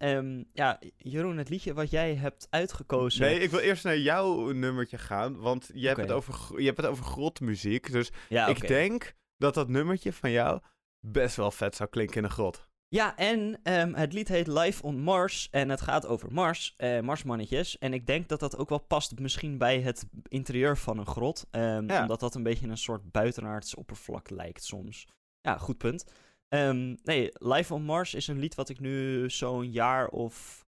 ja, 0.54 0.80
Jeroen, 0.98 1.38
het 1.38 1.50
liedje 1.50 1.74
wat 1.74 1.90
jij 1.90 2.16
hebt 2.16 2.48
uitgekozen. 2.50 3.22
Nee, 3.22 3.40
ik 3.40 3.50
wil 3.50 3.60
eerst 3.60 3.84
naar 3.84 3.98
jouw 3.98 4.52
nummertje 4.52 4.98
gaan, 4.98 5.38
want 5.38 5.70
je, 5.74 5.88
hebt, 5.88 6.00
het 6.00 6.12
over, 6.12 6.60
je 6.60 6.66
hebt 6.66 6.78
het 6.78 6.86
over 6.86 7.06
grotmuziek. 7.06 7.92
Dus 7.92 8.12
ja, 8.30 8.48
ik 8.48 8.68
denk 8.68 9.16
dat 9.38 9.54
dat 9.54 9.70
nummertje 9.70 10.14
van 10.14 10.32
jou 10.32 10.60
best 11.00 11.36
wel 11.36 11.52
vet 11.52 11.76
zou 11.76 11.90
klinken 11.90 12.18
in 12.18 12.24
een 12.24 12.30
grot. 12.30 12.68
Ja, 12.88 13.16
en 13.18 13.60
ehm, 13.64 13.94
het 13.94 14.14
lied 14.14 14.28
heet 14.28 14.48
Live 14.48 14.84
on 14.84 15.00
Mars. 15.00 15.48
En 15.52 15.70
het 15.70 15.82
gaat 15.82 16.08
over 16.08 16.32
Mars, 16.34 16.74
eh, 16.78 17.00
Marsmannetjes. 17.00 17.78
En 17.78 17.94
ik 17.94 18.08
denk 18.08 18.28
dat 18.30 18.40
dat 18.40 18.58
ook 18.58 18.70
wel 18.70 18.80
past 18.80 19.20
misschien 19.20 19.58
bij 19.58 19.82
het 19.82 20.06
interieur 20.28 20.78
van 20.78 20.98
een 20.98 21.06
grot. 21.06 21.46
ehm, 21.52 21.88
Ja. 21.92 22.02
Omdat 22.02 22.20
dat 22.20 22.36
een 22.36 22.44
beetje 22.44 22.68
een 22.68 22.78
soort 22.78 23.12
buitenaards 23.12 23.76
oppervlak 23.76 24.30
lijkt 24.30 24.64
soms. 24.64 25.08
Ja, 25.42 25.58
goed 25.58 25.78
punt. 25.78 26.06
Ehm, 26.48 26.96
nee, 27.04 27.30
Live 27.34 27.74
on 27.74 27.84
Mars 27.84 28.14
is 28.14 28.28
een 28.28 28.40
lied 28.40 28.56
wat 28.56 28.70
ik 28.70 28.80
nu 28.80 29.30
zo'n 29.30 29.72
jaar 29.72 30.08
of 30.08 30.66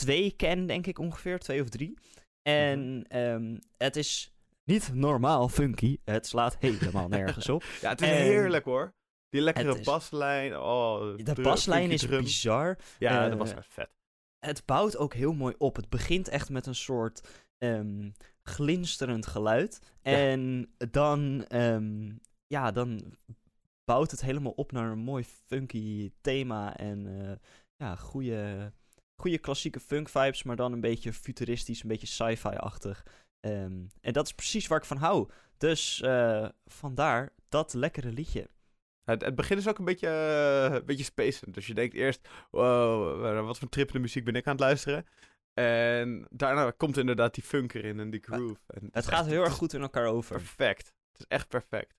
twee 0.00 0.30
ken, 0.30 0.66
denk 0.66 0.86
ik 0.86 0.98
ongeveer. 0.98 1.38
Twee 1.38 1.62
of 1.62 1.68
drie. 1.68 1.98
En 2.42 3.04
ehm, 3.08 3.56
het 3.76 3.96
is 3.96 4.32
niet 4.64 4.90
normaal 4.94 5.48
funky. 5.48 5.98
Het 6.04 6.26
slaat 6.26 6.56
helemaal 6.58 7.08
nergens 7.08 7.48
op. 7.48 7.64
Ja, 7.80 7.88
het 7.90 8.00
is 8.02 8.08
En- 8.08 8.14
heerlijk 8.16 8.64
hoor. 8.64 8.92
Die 9.28 9.40
lekkere 9.40 9.78
is- 9.78 9.84
baslijn. 9.84 10.56
Oh, 10.58 11.16
De 11.16 11.22
drum- 11.22 11.42
baslijn 11.44 11.90
is 11.90 12.00
drum. 12.00 12.22
bizar. 12.22 12.78
Ja, 12.98 13.24
eh, 13.24 13.30
de 13.30 13.36
baslijn 13.36 13.60
is 13.60 13.66
vet. 13.70 13.90
het 14.38 14.64
bouwt 14.66 14.96
ook 14.96 15.14
heel 15.14 15.32
mooi 15.32 15.54
op. 15.58 15.76
Het 15.76 15.88
begint 15.88 16.28
echt 16.28 16.50
met 16.50 16.66
een 16.66 16.74
soort 16.74 17.28
ehm, 17.58 18.10
glinsterend 18.42 19.26
geluid. 19.26 19.80
Ja. 20.02 20.12
En 20.12 20.74
dan, 20.90 21.44
ehm, 21.48 22.12
ja, 22.46 22.70
dan 22.70 23.14
bouwt 23.84 24.10
het 24.10 24.20
helemaal 24.20 24.52
op 24.52 24.72
naar 24.72 24.90
een 24.90 24.98
mooi 24.98 25.24
funky 25.46 26.12
thema. 26.20 26.76
En 26.76 27.20
eh, 27.28 27.32
ja, 27.76 27.96
goede, 27.96 28.72
goede 29.16 29.38
klassieke 29.38 29.80
funk 29.80 30.08
vibes, 30.08 30.42
maar 30.42 30.56
dan 30.56 30.72
een 30.72 30.80
beetje 30.80 31.12
futuristisch, 31.12 31.82
een 31.82 31.88
beetje 31.88 32.06
sci-fi-achtig. 32.06 33.06
Ehm, 33.40 33.82
en 34.00 34.12
dat 34.12 34.26
is 34.26 34.32
precies 34.34 34.66
waar 34.66 34.78
ik 34.78 34.84
van 34.84 34.96
hou. 34.96 35.28
Dus 35.56 36.00
eh, 36.00 36.48
vandaar 36.66 37.32
dat 37.48 37.74
lekkere 37.74 38.12
liedje. 38.12 38.48
Het, 39.08 39.24
het 39.24 39.34
begin 39.34 39.56
is 39.56 39.68
ook 39.68 39.78
een 39.78 39.84
beetje, 39.84 40.08
eh, 40.08 40.74
een 40.74 40.84
beetje 40.84 41.04
spacend. 41.04 41.54
Dus 41.54 41.66
je 41.66 41.74
denkt 41.74 41.94
eerst, 41.94 42.28
wow, 42.50 43.20
wa- 43.20 43.42
wat 43.42 43.58
voor 43.58 43.68
trippende 43.68 44.00
muziek 44.00 44.24
ben 44.24 44.34
ik 44.34 44.46
aan 44.46 44.52
het 44.52 44.60
luisteren. 44.60 45.06
En 45.54 46.26
daarna 46.30 46.70
komt 46.70 46.96
inderdaad 46.96 47.34
die 47.34 47.44
funk 47.44 47.74
erin 47.74 48.00
en 48.00 48.10
die 48.10 48.22
groove. 48.22 48.56
En 48.66 48.88
Het 48.92 49.06
gaat 49.06 49.26
heel 49.26 49.42
erg 49.44 49.52
goed 49.52 49.72
in 49.72 49.80
elkaar 49.80 50.06
over. 50.06 50.36
Perfect. 50.36 50.92
Het 51.12 51.18
is 51.20 51.24
echt 51.28 51.48
perfect. 51.48 51.94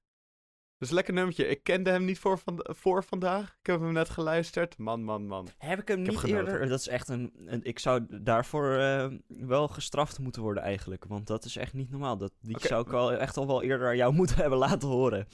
Dus 0.80 0.90
lekker 0.90 1.14
nummertje. 1.14 1.48
Ik 1.48 1.64
kende 1.64 1.90
hem 1.90 2.06
niet 2.06 2.20
voor, 2.20 2.38
van, 2.40 2.60
voor 2.78 3.04
vandaag. 3.04 3.56
Ik 3.60 3.66
heb 3.66 3.80
hem 3.80 3.92
net 3.94 4.10
geluisterd. 4.10 4.78
Man, 4.78 5.04
man, 5.04 5.28
man. 5.28 5.48
Heb 5.58 5.80
ik 5.80 5.88
hem 5.88 6.00
Ik 6.04 6.06
niet 6.12 6.24
eerder? 6.24 6.68
Dat 6.68 6.80
is 6.80 6.88
echt 6.88 7.08
een, 7.08 7.32
een- 7.46 7.64
Ik 7.64 7.80
zou 7.80 8.06
daarvoor 8.22 8.74
eh, 8.78 9.08
wel 9.28 9.68
gestraft 9.68 10.20
moeten 10.20 10.42
worden 10.42 10.64
eigenlijk. 10.64 11.06
Want 11.06 11.28
dat 11.28 11.46
is 11.46 11.56
echt 11.56 11.74
niet 11.74 11.90
normaal. 11.90 12.18
Dat, 12.18 12.32
die 12.42 12.56
zou 12.60 12.88
ik 12.88 12.94
al 12.94 13.12
echt 13.14 13.38
al 13.38 13.48
wel 13.48 13.64
eerder 13.64 13.88
aan 13.88 13.96
jou 13.98 14.14
moeten 14.20 14.36
hebben 14.36 14.58
laten 14.60 14.88
horen. 14.88 15.28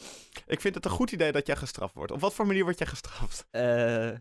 Ik 0.45 0.61
vind 0.61 0.75
het 0.75 0.85
een 0.85 0.91
goed 0.91 1.11
idee 1.11 1.31
dat 1.31 1.47
jij 1.47 1.55
gestraft 1.55 1.93
wordt. 1.93 2.11
Op 2.11 2.19
wat 2.19 2.33
voor 2.33 2.47
manier 2.47 2.63
word 2.63 2.77
jij 2.77 2.87
gestraft? 2.87 3.47
Eh, 3.51 4.11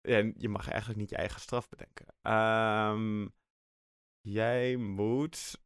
Ja, 0.00 0.30
je 0.36 0.48
mag 0.48 0.68
eigenlijk 0.68 1.00
niet 1.00 1.10
je 1.10 1.16
eigen 1.16 1.40
straf 1.40 1.68
bedenken. 1.68 2.06
Ehm, 2.22 3.26
jij 4.20 4.76
moet... 4.76 5.60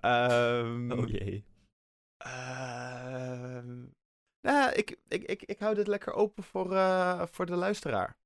Ehm, 0.00 0.90
oh 0.98 1.08
jee. 1.08 1.44
Ehm, 2.26 3.86
nou, 4.40 4.72
ik, 4.72 4.98
ik, 5.08 5.22
ik, 5.22 5.42
ik 5.42 5.58
hou 5.58 5.74
dit 5.74 5.86
lekker 5.86 6.12
open 6.12 6.42
voor, 6.42 6.74
eh, 6.74 7.22
voor 7.30 7.46
de 7.46 7.56
luisteraar. 7.56 8.18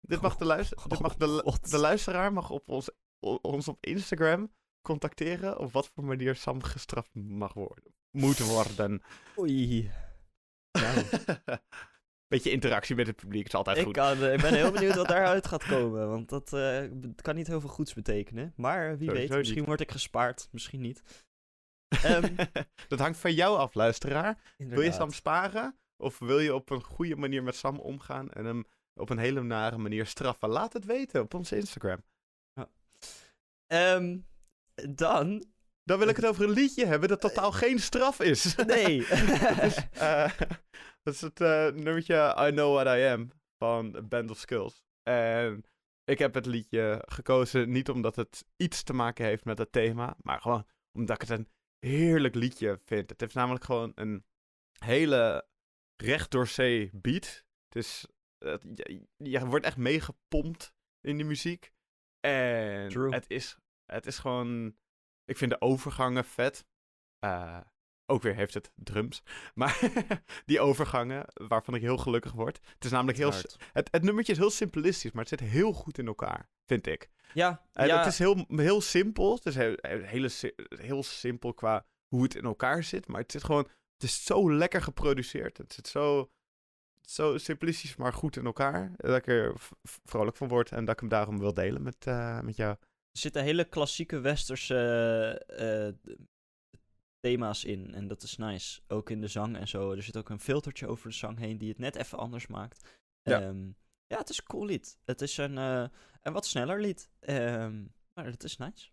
Dit 0.00 0.20
mag 0.20 0.36
de, 0.36 0.44
luister, 0.44 0.88
dit 0.88 1.00
mag 1.00 1.16
de, 1.16 1.58
de 1.70 1.78
luisteraar 1.78 2.32
mag 2.32 2.50
op 2.50 2.68
ons, 2.68 2.90
ons 3.20 3.68
op 3.68 3.84
Instagram 3.86 4.52
contacteren 4.82 5.58
op 5.58 5.72
wat 5.72 5.88
voor 5.88 6.04
manier 6.04 6.36
Sam 6.36 6.62
gestraft 6.62 7.14
mag 7.14 7.52
worden. 7.52 7.94
Moet 8.10 8.38
worden. 8.38 9.02
Oei. 9.38 9.90
Nou, 10.72 11.04
Beetje 12.32 12.50
interactie 12.50 12.96
met 12.96 13.06
het 13.06 13.16
publiek 13.16 13.46
is 13.46 13.54
altijd 13.54 13.76
ik, 13.76 13.84
goed. 13.84 13.92
kan, 13.92 14.24
ik 14.24 14.40
ben 14.40 14.54
heel 14.54 14.70
benieuwd 14.78 14.94
wat 14.94 15.08
daaruit 15.08 15.46
gaat 15.46 15.64
komen. 15.64 16.08
Want 16.08 16.28
dat 16.28 16.52
eh, 16.52 16.84
kan 17.14 17.34
niet 17.34 17.46
heel 17.46 17.60
veel 17.60 17.68
goeds 17.68 17.94
betekenen. 17.94 18.52
Maar 18.56 18.98
wie 18.98 19.08
Sowieso 19.08 19.28
weet, 19.28 19.38
misschien 19.38 19.58
niet. 19.58 19.66
word 19.66 19.80
ik 19.80 19.90
gespaard. 19.90 20.48
Misschien 20.50 20.80
niet. 20.80 21.02
Ehm, 22.02 22.34
dat 22.88 22.98
hangt 22.98 23.18
van 23.18 23.32
jou 23.32 23.58
af, 23.58 23.74
luisteraar. 23.74 24.54
Wil 24.56 24.80
je. 24.80 24.92
Sam 24.92 25.12
sparen? 25.12 25.78
Of 25.96 26.18
wil 26.18 26.38
je 26.38 26.54
op 26.54 26.70
een 26.70 26.82
goede 26.82 27.16
manier 27.16 27.42
met 27.42 27.56
Sam 27.56 27.78
omgaan 27.78 28.30
en 28.30 28.44
hem 28.44 28.64
op 28.94 29.10
een 29.10 29.18
hele 29.18 29.42
nare 29.42 29.78
manier 29.78 30.06
straffen? 30.06 30.48
Laat 30.48 30.72
het 30.72 30.84
weten 30.84 31.22
op 31.22 31.34
onze 31.34 31.56
Instagram. 31.56 32.04
Ehm, 33.66 34.18
dan... 34.90 35.44
Dan 35.84 35.98
wil 35.98 36.08
ik 36.08 36.16
het 36.16 36.26
over 36.26 36.44
een 36.44 36.50
liedje 36.50 36.86
hebben 36.86 37.08
dat 37.08 37.20
totaal 37.20 37.52
geen 37.52 37.78
straf 37.78 38.20
is. 38.20 38.54
Nee. 38.66 39.06
dat, 39.08 39.62
is, 39.62 39.76
eh, 39.92 40.30
dat 41.02 41.14
is 41.14 41.20
het 41.20 41.40
eh, 41.40 41.66
nummertje 41.66 42.36
I 42.48 42.50
Know 42.50 42.74
What 42.74 42.98
I 42.98 43.02
Am 43.02 43.30
van 43.58 44.08
Band 44.08 44.30
of 44.30 44.38
Skulls. 44.38 44.84
En 45.02 45.64
ik 46.04 46.18
heb 46.18 46.34
het 46.34 46.46
liedje 46.46 47.02
gekozen 47.06 47.70
niet 47.70 47.90
omdat 47.90 48.16
het 48.16 48.44
iets 48.56 48.82
te 48.82 48.92
maken 48.92 49.24
heeft 49.24 49.44
met 49.44 49.58
het 49.58 49.72
thema, 49.72 50.16
maar 50.22 50.40
gewoon 50.40 50.66
omdat 50.92 51.22
ik 51.22 51.28
het 51.28 51.38
een 51.38 51.48
heerlijk 51.86 52.34
liedje 52.34 52.80
vind. 52.84 53.10
Het 53.10 53.20
heeft 53.20 53.34
namelijk 53.34 53.64
gewoon 53.64 53.92
een 53.94 54.24
hele 54.78 55.46
recht 55.96 56.30
door 56.30 56.46
zee 56.46 56.90
beat. 56.92 57.44
Het 57.68 57.76
is, 57.84 58.06
het- 58.38 58.62
je, 58.74 59.06
je 59.16 59.46
wordt 59.46 59.64
echt 59.64 59.76
meegepompt 59.76 60.74
in 61.00 61.16
die 61.16 61.26
muziek. 61.26 61.72
En 62.20 62.88
True. 62.88 63.12
het 63.14 63.30
is, 63.30 63.56
het 63.92 64.06
is 64.06 64.18
gewoon... 64.18 64.76
Ik 65.24 65.36
vind 65.36 65.50
de 65.50 65.60
overgangen 65.60 66.24
vet. 66.24 66.66
Eh, 67.18 67.60
ook 68.12 68.22
weer 68.22 68.34
heeft 68.34 68.54
het 68.54 68.72
drums. 68.74 69.22
Maar 69.54 69.78
die 70.46 70.60
overgangen, 70.60 71.24
waarvan 71.32 71.74
ik 71.74 71.80
heel 71.80 71.96
gelukkig 71.96 72.32
word. 72.32 72.60
Het 72.74 72.84
is 72.84 72.90
namelijk 72.90 73.18
heel... 73.18 73.32
Het, 73.72 73.88
het 73.90 74.02
nummertje 74.02 74.32
is 74.32 74.38
heel 74.38 74.50
simplistisch, 74.50 75.12
maar 75.12 75.24
het 75.24 75.40
zit 75.40 75.48
heel 75.48 75.72
goed 75.72 75.98
in 75.98 76.06
elkaar, 76.06 76.48
vind 76.66 76.86
ik. 76.86 77.08
Ja, 77.34 77.66
En 77.72 77.86
ja. 77.86 77.98
Het 77.98 78.06
is 78.06 78.18
heel, 78.18 78.44
heel 78.48 78.80
simpel. 78.80 79.34
Het 79.34 79.46
is 79.46 79.54
heel, 79.54 79.76
hele, 79.82 80.28
si- 80.28 80.54
heel 80.68 81.02
simpel 81.02 81.54
qua 81.54 81.86
hoe 82.08 82.22
het 82.22 82.34
in 82.34 82.44
elkaar 82.44 82.82
zit. 82.82 83.08
Maar 83.08 83.20
het 83.20 83.32
zit 83.32 83.44
gewoon... 83.44 83.68
Het 83.94 84.10
is 84.10 84.24
zo 84.24 84.52
lekker 84.52 84.82
geproduceerd. 84.82 85.58
Het 85.58 85.72
zit 85.72 85.88
zo, 85.88 86.30
zo 87.00 87.38
simplistisch, 87.38 87.96
maar 87.96 88.12
goed 88.12 88.36
in 88.36 88.44
elkaar. 88.44 88.92
Dat 88.96 89.16
ik 89.16 89.26
er 89.26 89.54
vrolijk 90.04 90.36
van 90.36 90.48
word. 90.48 90.72
En 90.72 90.84
dat 90.84 90.94
ik 90.94 91.00
hem 91.00 91.08
daarom 91.08 91.38
wil 91.38 91.54
delen 91.54 91.82
met, 91.82 92.06
eh, 92.06 92.40
met 92.40 92.56
jou. 92.56 92.70
Er 93.12 93.18
zitten 93.18 93.42
hele 93.42 93.64
klassieke 93.64 94.20
westerse 94.20 94.76
eh, 95.46 95.88
eh, 95.88 95.94
thema's 97.22 97.64
in. 97.64 97.94
En 97.94 98.08
dat 98.08 98.22
is 98.22 98.36
nice. 98.36 98.80
Ook 98.88 99.10
in 99.10 99.20
de 99.20 99.28
zang 99.28 99.56
en 99.56 99.68
zo. 99.68 99.92
Er 99.92 100.02
zit 100.02 100.16
ook 100.16 100.28
een 100.28 100.40
filtertje 100.40 100.86
over 100.86 101.08
de 101.08 101.14
zang 101.14 101.38
heen 101.38 101.58
die 101.58 101.68
het 101.68 101.78
net 101.78 101.96
even 101.96 102.18
anders 102.18 102.46
maakt. 102.46 102.98
Ja. 103.22 103.38
Ja, 103.38 103.54
ja 104.06 104.18
het 104.18 104.28
is 104.28 104.38
een 104.38 104.44
cool 104.44 104.64
lied. 104.64 104.98
Het 105.04 105.20
is 105.20 105.36
een, 105.36 105.56
een 105.56 106.32
wat 106.32 106.46
sneller 106.46 106.80
lied. 106.80 107.10
Ehm, 107.20 107.84
maar 108.14 108.24
het 108.24 108.44
is 108.44 108.56
nice. 108.56 108.90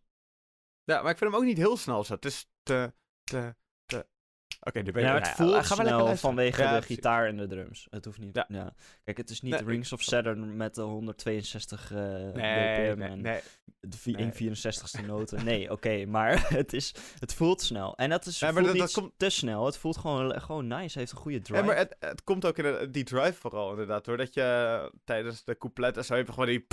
Ja, 0.83 1.01
maar 1.01 1.11
ik 1.11 1.17
vind 1.17 1.31
hem 1.31 1.39
ook 1.39 1.47
niet 1.47 1.57
heel 1.57 1.77
snel 1.77 2.03
zo. 2.03 2.13
Het 2.13 2.25
is 2.25 2.49
te... 2.63 2.93
Oké, 4.61 4.81
ben 4.83 4.93
je... 4.93 4.99
Ja, 5.07 5.15
het 5.15 5.27
voelt 5.29 5.65
snel 5.65 6.15
vanwege 6.15 6.61
Ja, 6.61 6.79
de 6.79 6.85
gitaar 6.85 7.27
en 7.27 7.37
de 7.37 7.47
drums. 7.47 7.87
Het 7.89 8.05
hoeft 8.05 8.17
niet. 8.19 8.45
Ja. 8.47 8.73
Kijk, 9.03 9.17
het 9.17 9.29
is 9.29 9.41
niet 9.41 9.53
Nee, 9.53 9.63
Rings 9.63 9.93
of 9.93 10.01
Saturn 10.01 10.57
met 10.57 10.75
de 10.75 10.81
162 10.81 11.91
eh 11.91 11.97
Nee, 11.97 12.31
BPM 12.33 12.99
nee, 12.99 13.09
en 13.09 13.21
nee. 13.21 13.39
de 13.79 13.97
vi- 13.97 14.11
Nee. 14.11 14.31
164ste 14.55 15.05
noten. 15.05 15.45
Nee, 15.45 15.71
oké, 15.71 16.05
maar 16.05 16.47
het, 16.57 16.73
is, 16.73 16.95
het 17.19 17.33
voelt 17.33 17.61
snel. 17.61 17.95
En 17.97 18.09
dat 18.09 18.25
is 18.25 18.41
maar 18.41 18.53
dat- 18.53 18.63
niet 18.73 18.77
dat 18.81 18.91
komt- 18.91 19.13
te 19.17 19.29
snel. 19.29 19.65
Het 19.65 19.77
voelt 19.77 19.97
gewoon, 19.97 20.41
gewoon 20.41 20.67
nice. 20.67 20.83
Het 20.83 20.93
heeft 20.95 21.11
een 21.11 21.17
goede 21.17 21.41
drive. 21.41 21.59
Ja, 21.59 21.65
maar 21.65 21.77
het, 21.77 21.95
het 21.99 22.23
komt 22.23 22.45
ook 22.45 22.57
in 22.57 22.63
de- 22.63 22.87
die 22.91 23.03
drive 23.03 23.33
vooral 23.33 23.69
inderdaad. 23.71 24.05
Doordat 24.05 24.33
je 24.33 24.91
tijdens 25.03 25.43
de 25.43 25.57
coupletten 25.57 26.05
zo 26.05 26.13
even 26.15 26.33
gewoon 26.33 26.49
die... 26.49 26.65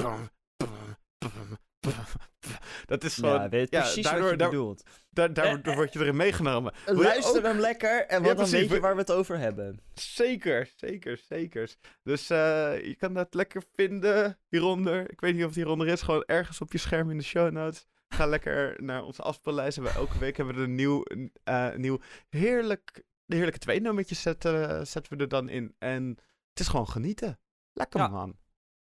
Dat 2.87 3.05
is 3.05 3.15
gewoon... 3.15 3.41
ja, 3.41 3.49
weet 3.49 3.71
ja, 3.71 3.81
precies 3.81 4.03
daardoor, 4.05 4.23
wat 4.23 4.31
je 4.31 4.37
daar, 4.37 4.49
bedoelt. 4.51 4.83
daar, 5.11 5.33
daar, 5.33 5.45
Eh, 5.47 5.53
daar 5.53 5.73
eh, 5.73 5.75
word 5.75 5.93
je 5.93 5.99
erin 5.99 6.17
meegenomen. 6.17 6.73
Je 6.87 6.95
Luister 6.95 7.37
ook- 7.37 7.43
hem 7.47 7.59
lekker 7.59 8.07
en 8.07 8.23
wat 8.23 8.37
dan 8.37 8.51
weet 8.51 8.69
je 8.71 8.81
waar 8.81 8.95
we 8.95 9.01
het 9.01 9.13
over 9.13 9.39
hebben. 9.39 9.81
Zeker, 9.95 10.73
zeker, 10.77 11.19
zeker. 11.29 11.75
Dus 12.03 12.31
eh, 12.31 12.85
je 12.85 12.95
kan 12.99 13.15
dat 13.15 13.35
lekker 13.35 13.63
vinden 13.75 14.39
hieronder. 14.49 15.11
Ik 15.11 15.21
weet 15.21 15.33
niet 15.33 15.43
of 15.43 15.49
het 15.49 15.57
hieronder 15.57 15.87
is. 15.89 16.03
Gewoon 16.03 16.23
ergens 16.27 16.61
op 16.61 16.73
je 16.73 16.79
scherm 16.79 17.11
in 17.11 17.19
de 17.19 17.25
show 17.25 17.51
notes. 17.53 17.87
Ga 18.09 18.27
lekker 18.27 18.83
naar 18.83 19.03
onze 19.05 19.23
afspeellijst. 19.23 19.79
We- 19.79 19.89
Elke 19.89 20.19
week 20.19 20.37
hebben 20.37 20.55
we 20.55 20.61
er 20.61 20.67
een 20.67 20.75
nieuw, 20.75 21.03
eh, 21.45 21.75
nieuw 21.75 22.01
heerlijk, 22.29 23.03
heerlijke 23.27 23.59
twee 23.59 23.81
nummertjes 23.81 24.23
zetten, 24.23 24.87
zetten 24.87 25.17
we 25.17 25.23
er 25.23 25.29
dan 25.29 25.49
in. 25.49 25.75
En 25.79 26.09
het 26.51 26.61
is 26.61 26.69
gewoon 26.69 26.89
genieten. 26.89 27.39
Lekker 27.73 28.01
Ja. 28.01 28.09
man. 28.09 28.37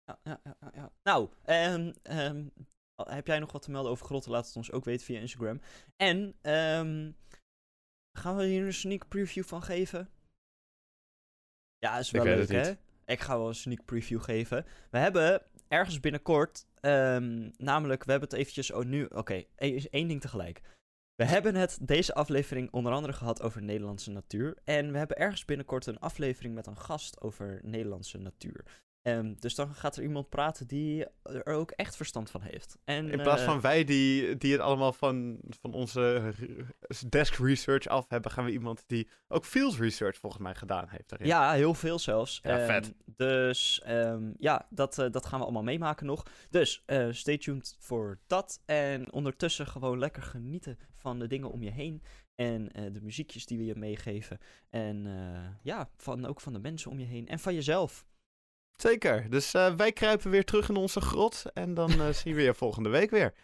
Ja, 0.05 0.19
ja, 0.23 0.41
ja, 0.45 0.71
ja. 0.75 0.91
Nou, 1.03 1.29
ehm, 1.45 1.93
ehm, 2.03 2.45
al- 2.47 2.74
heb 2.97 3.27
jij 3.27 3.39
nog 3.39 3.53
wat 3.53 3.63
te 3.63 3.71
melden 3.71 3.91
over 3.91 4.07
grotten? 4.07 4.31
Laat 4.31 4.47
het 4.47 4.57
ons 4.57 4.73
ook 4.73 4.85
weten 4.85 5.07
via 5.07 5.21
Instagram. 5.21 5.61
En 5.97 6.35
ehm, 6.41 7.13
gaan 8.19 8.37
we 8.37 8.45
hier 8.45 8.67
een 8.67 8.75
sneak 8.75 9.09
preview 9.09 9.45
van 9.45 9.63
geven? 9.63 10.11
Ja, 11.79 11.99
is 11.99 12.11
wel 12.11 12.25
leuk, 12.25 12.49
hè? 12.49 12.69
niet. 12.69 12.79
Ik 13.05 13.21
ga 13.21 13.39
wel 13.39 13.49
een 13.49 13.55
sneak 13.55 13.85
preview 13.85 14.23
geven. 14.23 14.67
We 14.91 14.99
hebben 14.99 15.43
ergens 15.69 16.01
binnenkort, 16.01 16.67
ehm, 16.81 17.51
namelijk, 17.57 18.05
we 18.05 18.11
hebben 18.11 18.29
het 18.29 18.39
eventjes, 18.39 18.71
oh 18.71 18.85
nu, 18.85 19.05
oké, 19.05 19.45
e- 19.57 19.85
één 19.91 20.09
ding 20.09 20.21
tegelijk. 20.21 20.61
We 21.15 21.25
hebben 21.25 21.55
het 21.55 21.79
deze 21.83 22.15
aflevering 22.15 22.73
onder 22.73 22.93
andere 22.93 23.13
gehad 23.13 23.43
over 23.43 23.63
Nederlandse 23.63 24.11
natuur. 24.11 24.57
En 24.65 24.93
we 24.93 24.99
hebben 24.99 25.17
ergens 25.17 25.45
binnenkort 25.45 25.87
een 25.87 25.99
aflevering 25.99 26.55
met 26.55 26.67
een 26.67 26.79
gast 26.79 27.21
over 27.21 27.61
Nederlandse 27.63 28.19
natuur. 28.19 28.65
Ehm, 29.05 29.35
dus 29.39 29.55
dan 29.55 29.75
gaat 29.75 29.97
er 29.97 30.03
iemand 30.03 30.29
praten 30.29 30.67
die 30.67 31.07
er 31.23 31.47
ook 31.47 31.71
echt 31.71 31.97
verstand 31.97 32.31
van 32.31 32.41
heeft. 32.41 32.79
En, 32.85 33.11
In 33.11 33.23
plaats 33.23 33.41
eh, 33.41 33.47
van 33.49 33.61
wij 33.61 33.85
die, 33.85 34.37
die 34.37 34.53
het 34.53 34.61
allemaal 34.61 34.93
van, 34.93 35.39
van 35.61 35.73
onze 35.73 36.33
desk 37.09 37.35
research 37.35 37.87
af 37.87 38.09
hebben, 38.09 38.31
gaan 38.31 38.45
we 38.45 38.51
iemand 38.51 38.85
die 38.87 39.09
ook 39.29 39.45
field 39.45 39.77
research 39.77 40.17
volgens 40.19 40.43
mij 40.43 40.55
gedaan 40.55 40.89
heeft. 40.89 41.09
Daarin. 41.09 41.29
Ja, 41.29 41.53
heel 41.53 41.75
veel 41.75 41.99
zelfs. 41.99 42.41
Ja, 42.43 42.59
Ehm, 42.59 42.67
vet. 42.67 42.93
Dus 43.17 43.81
ehm, 43.83 44.31
ja, 44.39 44.67
dat, 44.71 44.99
eh, 44.99 45.11
dat 45.11 45.27
gaan 45.27 45.39
we 45.39 45.45
allemaal 45.45 45.63
meemaken 45.63 46.07
nog. 46.07 46.23
Dus 46.51 46.83
eh, 46.87 47.07
stay 47.11 47.39
tuned 47.39 47.77
voor 47.79 48.19
dat. 48.27 48.61
En 48.65 49.13
ondertussen 49.13 49.67
gewoon 49.67 49.99
lekker 49.99 50.23
genieten 50.23 50.79
van 50.95 51.19
de 51.19 51.27
dingen 51.27 51.51
om 51.51 51.63
je 51.63 51.71
heen. 51.71 52.03
En 52.35 52.73
eh, 52.73 52.85
de 52.93 53.01
muziekjes 53.03 53.47
die 53.47 53.59
we 53.59 53.65
je 53.65 53.75
meegeven. 53.77 54.39
En 54.71 55.07
eh, 55.07 55.51
ja, 55.63 55.89
van, 55.97 56.27
ook 56.27 56.41
van 56.41 56.53
de 56.53 56.59
mensen 56.59 56.91
om 56.91 56.99
je 56.99 57.07
heen. 57.07 57.29
En 57.29 57.39
van 57.39 57.55
jezelf. 57.55 58.07
Zeker. 58.77 59.31
Dus 59.31 59.55
eh, 59.55 59.75
wij 59.75 59.93
kruipen 59.93 60.31
weer 60.31 60.45
terug 60.45 60.69
in 60.69 60.77
onze 60.77 61.01
grot 61.01 61.45
en 61.55 61.75
dan 61.75 61.91
eh, 61.91 62.09
zien 62.09 62.35
we 62.35 62.43
je 62.43 62.55
volgende 62.55 62.89
week 62.89 63.11
weer. 63.11 63.35